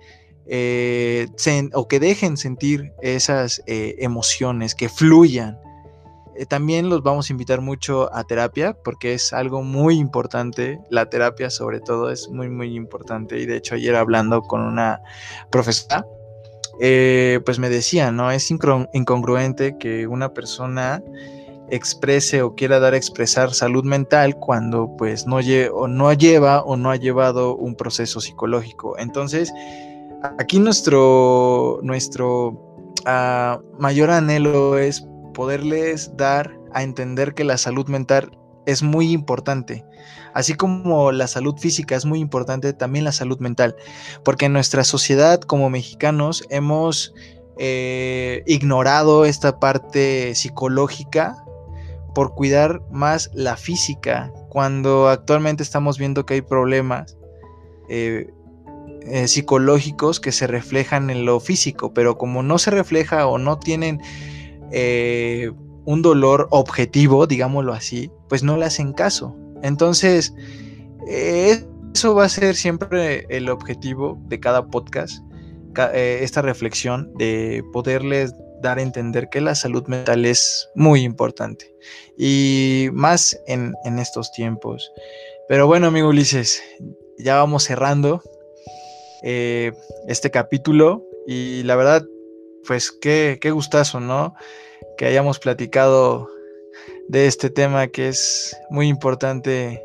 eh, 0.52 1.28
o 1.74 1.88
que 1.88 2.00
dejen 2.00 2.36
sentir 2.36 2.91
esas 3.02 3.62
eh, 3.68 3.95
emociones, 4.00 4.74
que 4.74 4.89
fluyan, 4.89 5.60
eh, 6.36 6.47
también 6.47 6.89
los 6.89 7.04
vamos 7.04 7.30
a 7.30 7.34
invitar 7.34 7.62
mucho 7.62 8.14
a 8.16 8.24
terapia 8.24 8.76
porque 8.84 9.14
es 9.14 9.32
algo 9.32 9.62
muy 9.62 10.00
importante. 10.00 10.80
La 10.89 11.08
terapia 11.08 11.52
sobre 11.52 11.82
todo 11.82 12.10
es 12.10 12.30
muy, 12.30 12.50
muy 12.50 12.76
importante. 12.76 13.39
Y 13.39 13.45
de 13.45 13.58
hecho 13.58 13.76
ayer 13.76 13.95
hablando 13.95 14.41
con 14.41 14.62
una 14.62 15.02
profesora, 15.52 16.04
pues 16.80 17.60
me 17.60 17.70
decía, 17.70 18.12
¿no? 18.12 18.32
Es 18.32 18.50
incongruente 18.50 19.78
que 19.78 20.08
una 20.08 20.34
persona 20.34 21.04
exprese 21.72 22.41
o 22.41 22.56
quiera 22.56 22.80
dar 22.80 22.95
a 22.95 22.97
expresar 22.97 23.54
salud 23.54 23.84
mental 23.84 24.36
cuando 24.36 24.95
pues 24.97 25.28
no, 25.28 25.38
o 25.74 25.88
no 25.88 26.14
lleva 26.14 26.64
o 26.64 26.76
no 26.76 26.89
ha 26.89 26.95
llevado 26.95 27.56
un 27.56 27.76
proceso 27.76 28.20
psicológico. 28.22 28.97
Entonces, 28.97 29.54
aquí 30.38 30.60
nuestro, 30.60 31.80
nuestro 31.84 32.86
ah, 33.06 33.60
mayor 33.78 34.12
anhelo 34.12 34.78
es 34.78 35.06
poderles 35.34 36.16
dar 36.18 36.58
a 36.74 36.84
entender 36.84 37.34
que 37.34 37.44
la 37.44 37.58
salud 37.58 37.88
mental 37.88 38.38
es 38.66 38.84
muy 38.84 39.12
importante. 39.12 39.86
Así 40.34 40.54
como 40.54 41.12
la 41.12 41.28
salud 41.28 41.58
física 41.58 41.96
es 41.96 42.06
muy 42.06 42.20
importante, 42.20 42.74
también 42.74 43.06
la 43.06 43.12
salud 43.12 43.40
mental. 43.40 43.76
Porque 44.24 44.46
en 44.46 44.54
nuestra 44.54 44.84
sociedad 44.84 45.42
como 45.42 45.70
mexicanos 45.70 46.44
hemos 46.50 47.14
eh, 47.58 48.44
ignorado 48.46 49.26
esta 49.26 49.60
parte 49.60 50.36
psicológica 50.36 51.36
por 52.14 52.34
cuidar 52.36 52.82
más 52.92 53.30
la 53.34 53.56
física, 53.56 54.32
cuando 54.50 55.10
actualmente 55.10 55.64
estamos 55.64 55.98
viendo 55.98 56.26
que 56.26 56.36
hay 56.36 56.42
problemas 56.42 57.18
eh, 57.88 58.30
eh, 59.10 59.28
psicológicos 59.28 60.20
que 60.20 60.32
se 60.32 60.47
reflejan 60.47 61.10
en 61.10 61.26
lo 61.26 61.39
físico, 61.39 61.93
pero 61.93 62.18
como 62.18 62.43
no 62.43 62.57
se 62.60 62.72
refleja 62.72 63.28
o 63.28 63.38
no 63.38 63.57
tienen 63.57 63.99
eh, 64.72 65.51
un 65.86 66.01
dolor 66.01 66.47
objetivo, 66.51 67.26
digámoslo 67.26 67.74
así, 67.74 68.12
pues 68.28 68.43
no 68.43 68.57
le 68.57 68.66
hacen 68.66 68.93
caso. 68.93 69.36
Entonces, 69.64 70.34
eh, 71.07 71.66
eso 71.93 72.14
va 72.14 72.26
a 72.26 72.30
ser 72.30 72.55
siempre 72.55 73.26
el 73.30 73.49
objetivo 73.49 74.22
de 74.28 74.39
cada 74.39 74.68
podcast, 74.68 75.24
esta 75.93 76.41
reflexión 76.41 77.12
de 77.16 77.64
poderles 77.72 78.34
dar 78.62 78.80
a 78.80 78.82
entender 78.82 79.30
que 79.30 79.39
la 79.39 79.55
salud 79.55 79.88
mental 79.88 80.26
es 80.26 80.68
muy 80.76 81.03
importante 81.03 81.74
y 82.18 82.89
más 82.91 83.39
en, 83.47 83.74
en 83.86 83.97
estos 83.97 84.32
tiempos. 84.34 84.91
Pero 85.47 85.68
bueno, 85.68 85.88
amigo 85.88 86.10
Ulises, 86.10 86.62
ya 87.18 87.38
vamos 87.38 87.64
cerrando 87.64 88.22
este 89.22 90.32
capítulo 90.32 91.04
y 91.28 91.64
la 91.64 91.76
verdad 91.76 92.06
pues 92.68 92.92
qué, 92.92 93.38
qué 93.42 93.52
gustazo, 93.52 94.00
¿no? 94.00 94.34
Que 94.98 95.06
hayamos 95.06 95.40
platicado 95.40 96.30
de 97.08 97.28
este 97.28 97.50
tema 97.50 97.88
que 97.88 98.08
es 98.10 98.56
muy 98.70 98.88
importante 98.88 99.82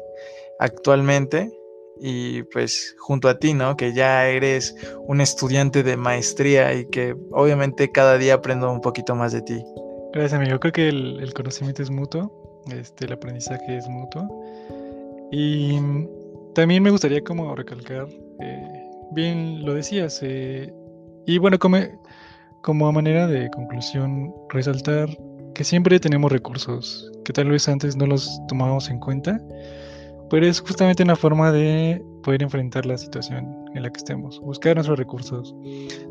actualmente 0.58 1.50
y 2.00 2.42
pues 2.44 2.94
junto 2.98 3.28
a 3.28 3.38
ti, 3.38 3.54
¿no? 3.54 3.76
Que 3.76 3.92
ya 3.94 4.28
eres 4.28 4.74
un 5.06 5.20
estudiante 5.20 5.82
de 5.82 5.96
maestría 5.96 6.74
y 6.74 6.86
que 6.86 7.16
obviamente 7.30 7.90
cada 7.90 8.18
día 8.18 8.34
aprendo 8.34 8.70
un 8.70 8.80
poquito 8.80 9.14
más 9.14 9.32
de 9.32 9.42
ti. 9.42 9.64
Gracias, 10.12 10.34
amigo. 10.34 10.60
Creo 10.60 10.72
que 10.72 10.88
el, 10.88 11.32
conocimiento 11.34 11.82
es 11.82 11.90
mutuo, 11.90 12.62
este, 12.70 13.06
el 13.06 13.12
aprendizaje 13.14 13.76
es 13.76 13.88
mutuo. 13.88 14.28
Y 15.32 15.78
también 16.54 16.82
me 16.82 16.90
gustaría 16.90 17.22
como 17.22 17.54
recalcar, 17.56 18.06
eh, 18.40 18.73
bien 19.14 19.64
lo 19.64 19.74
decías, 19.74 20.20
eh, 20.22 20.72
y 21.26 21.38
bueno, 21.38 21.58
como, 21.58 21.78
como 22.62 22.92
manera 22.92 23.26
de 23.26 23.48
conclusión, 23.50 24.32
resaltar 24.50 25.08
que 25.54 25.64
siempre 25.64 26.00
tenemos 26.00 26.30
recursos 26.32 27.10
que 27.24 27.32
tal 27.32 27.48
vez 27.48 27.68
antes 27.68 27.96
no 27.96 28.06
los 28.06 28.40
tomábamos 28.48 28.90
en 28.90 28.98
cuenta. 29.00 29.40
pero 30.30 30.46
es 30.46 30.60
justamente 30.60 31.02
una 31.02 31.16
forma 31.16 31.52
de 31.52 32.02
poder 32.22 32.42
enfrentar 32.42 32.86
la 32.86 32.96
situación 32.96 33.46
en 33.74 33.82
la 33.82 33.90
que 33.90 33.98
estemos, 33.98 34.40
buscar 34.40 34.74
nuestros 34.74 34.98
recursos. 34.98 35.54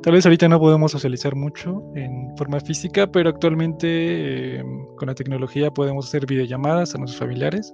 Tal 0.03 0.13
vez 0.13 0.25
ahorita 0.25 0.47
no 0.47 0.59
podemos 0.59 0.91
socializar 0.91 1.35
mucho 1.35 1.83
en 1.95 2.31
forma 2.37 2.59
física, 2.59 3.07
pero 3.07 3.29
actualmente 3.29 4.57
em, 4.57 4.85
con 4.97 5.07
la 5.07 5.15
tecnología 5.15 5.71
podemos 5.71 6.07
hacer 6.07 6.25
videollamadas 6.25 6.93
a 6.95 6.99
nuestros 6.99 7.19
familiares 7.19 7.73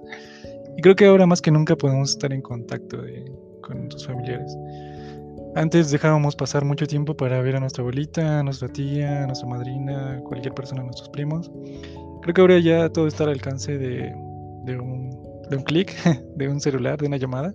y 0.76 0.82
creo 0.82 0.96
que 0.96 1.06
ahora 1.06 1.26
más 1.26 1.40
que 1.42 1.50
nunca 1.50 1.76
podemos 1.76 2.10
estar 2.10 2.32
en 2.32 2.42
contacto 2.42 2.98
con 3.60 3.78
nuestros 3.78 4.06
familiares. 4.06 4.56
Antes 5.56 5.90
dejábamos 5.90 6.36
pasar 6.36 6.64
mucho 6.64 6.86
tiempo 6.86 7.16
para 7.16 7.42
ver 7.42 7.56
a 7.56 7.60
nuestra 7.60 7.82
abuelita, 7.82 8.38
a 8.38 8.42
nuestra 8.42 8.68
tía, 8.68 9.24
a 9.24 9.26
nuestra 9.26 9.48
madrina, 9.48 10.20
cualquier 10.24 10.54
persona, 10.54 10.82
a 10.82 10.84
nuestros 10.84 11.08
primos. 11.08 11.50
Creo 12.22 12.34
que 12.34 12.40
ahora 12.40 12.58
ya 12.60 12.88
todo 12.88 13.08
está 13.08 13.24
al 13.24 13.30
alcance 13.30 13.76
de, 13.76 14.14
un, 14.78 15.62
clic, 15.64 15.92
de 16.36 16.48
un 16.48 16.60
celular, 16.60 17.00
de 17.00 17.08
una 17.08 17.16
llamada. 17.16 17.52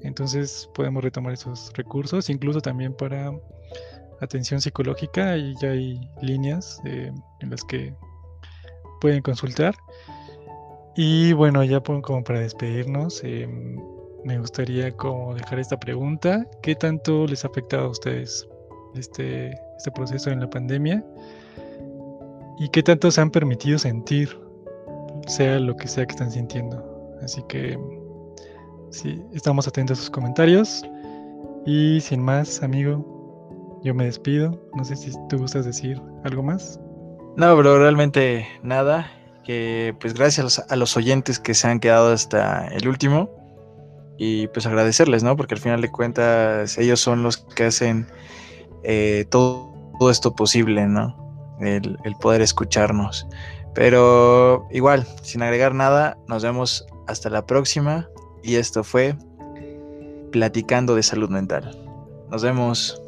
Entonces 0.00 0.70
podemos 0.74 1.02
retomar 1.02 1.32
esos 1.32 1.72
recursos, 1.74 2.30
incluso 2.30 2.60
también 2.60 2.94
para 2.94 3.32
atención 4.20 4.60
psicológica 4.60 5.36
y 5.36 5.54
ya 5.60 5.70
hay 5.70 6.00
líneas 6.22 6.80
eh, 6.84 7.10
en 7.40 7.50
las 7.50 7.64
que 7.64 7.94
pueden 9.00 9.22
consultar. 9.22 9.74
Y 10.94 11.32
bueno, 11.32 11.64
ya 11.64 11.80
como 11.80 12.22
para 12.22 12.40
despedirnos, 12.40 13.22
em, 13.24 13.76
me 14.24 14.38
gustaría 14.38 14.90
como 14.92 15.34
dejar 15.34 15.58
esta 15.58 15.78
pregunta. 15.78 16.46
¿Qué 16.62 16.74
tanto 16.74 17.26
les 17.26 17.44
ha 17.44 17.48
afectado 17.48 17.86
a 17.86 17.90
ustedes 17.90 18.46
este, 18.94 19.50
este 19.76 19.90
proceso 19.92 20.30
en 20.30 20.40
la 20.40 20.50
pandemia? 20.50 21.04
¿Y 22.58 22.68
qué 22.70 22.82
tanto 22.82 23.10
se 23.10 23.20
han 23.20 23.30
permitido 23.30 23.78
sentir, 23.78 24.36
sea 25.26 25.60
lo 25.60 25.76
que 25.76 25.86
sea 25.86 26.06
que 26.06 26.12
están 26.12 26.30
sintiendo? 26.30 26.84
Así 27.22 27.42
que 27.48 27.78
sí, 28.90 29.22
estamos 29.32 29.68
atentos 29.68 29.98
a 29.98 30.00
sus 30.02 30.10
comentarios. 30.10 30.84
Y 31.66 32.00
sin 32.00 32.22
más, 32.22 32.62
amigo, 32.62 33.80
yo 33.84 33.94
me 33.94 34.04
despido. 34.04 34.60
No 34.74 34.84
sé 34.84 34.96
si 34.96 35.12
tú 35.28 35.38
gustas 35.38 35.64
decir 35.64 36.00
algo 36.24 36.42
más. 36.42 36.80
No, 37.36 37.56
bro, 37.56 37.78
realmente 37.78 38.46
nada. 38.62 39.10
Que 39.44 39.94
pues 40.00 40.12
gracias 40.12 40.58
a 40.68 40.76
los 40.76 40.96
oyentes 40.96 41.38
que 41.38 41.54
se 41.54 41.68
han 41.68 41.80
quedado 41.80 42.12
hasta 42.12 42.66
el 42.68 42.86
último 42.86 43.30
y 44.18 44.48
pues 44.48 44.66
agradecerles, 44.66 45.22
¿no? 45.22 45.36
Porque 45.36 45.54
al 45.54 45.60
final 45.60 45.80
de 45.80 45.90
cuentas 45.90 46.76
ellos 46.76 47.00
son 47.00 47.22
los 47.22 47.38
que 47.38 47.64
hacen 47.64 48.06
eh, 48.82 49.24
todo, 49.30 49.70
esto 50.10 50.34
posible, 50.34 50.86
¿no? 50.86 51.16
El, 51.60 51.98
el, 52.04 52.14
poder 52.16 52.42
escucharnos. 52.42 53.26
Pero 53.74 54.66
igual, 54.70 55.06
sin 55.22 55.42
agregar 55.42 55.74
nada, 55.74 56.18
nos 56.26 56.42
vemos 56.42 56.84
hasta 57.06 57.30
la 57.30 57.46
próxima 57.46 58.08
y 58.42 58.56
esto 58.56 58.84
fue 58.84 59.16
Platicando 60.32 60.94
de 60.94 61.02
Salud 61.02 61.30
Mental. 61.30 61.76
Nos 62.30 62.42
vemos. 62.42 63.00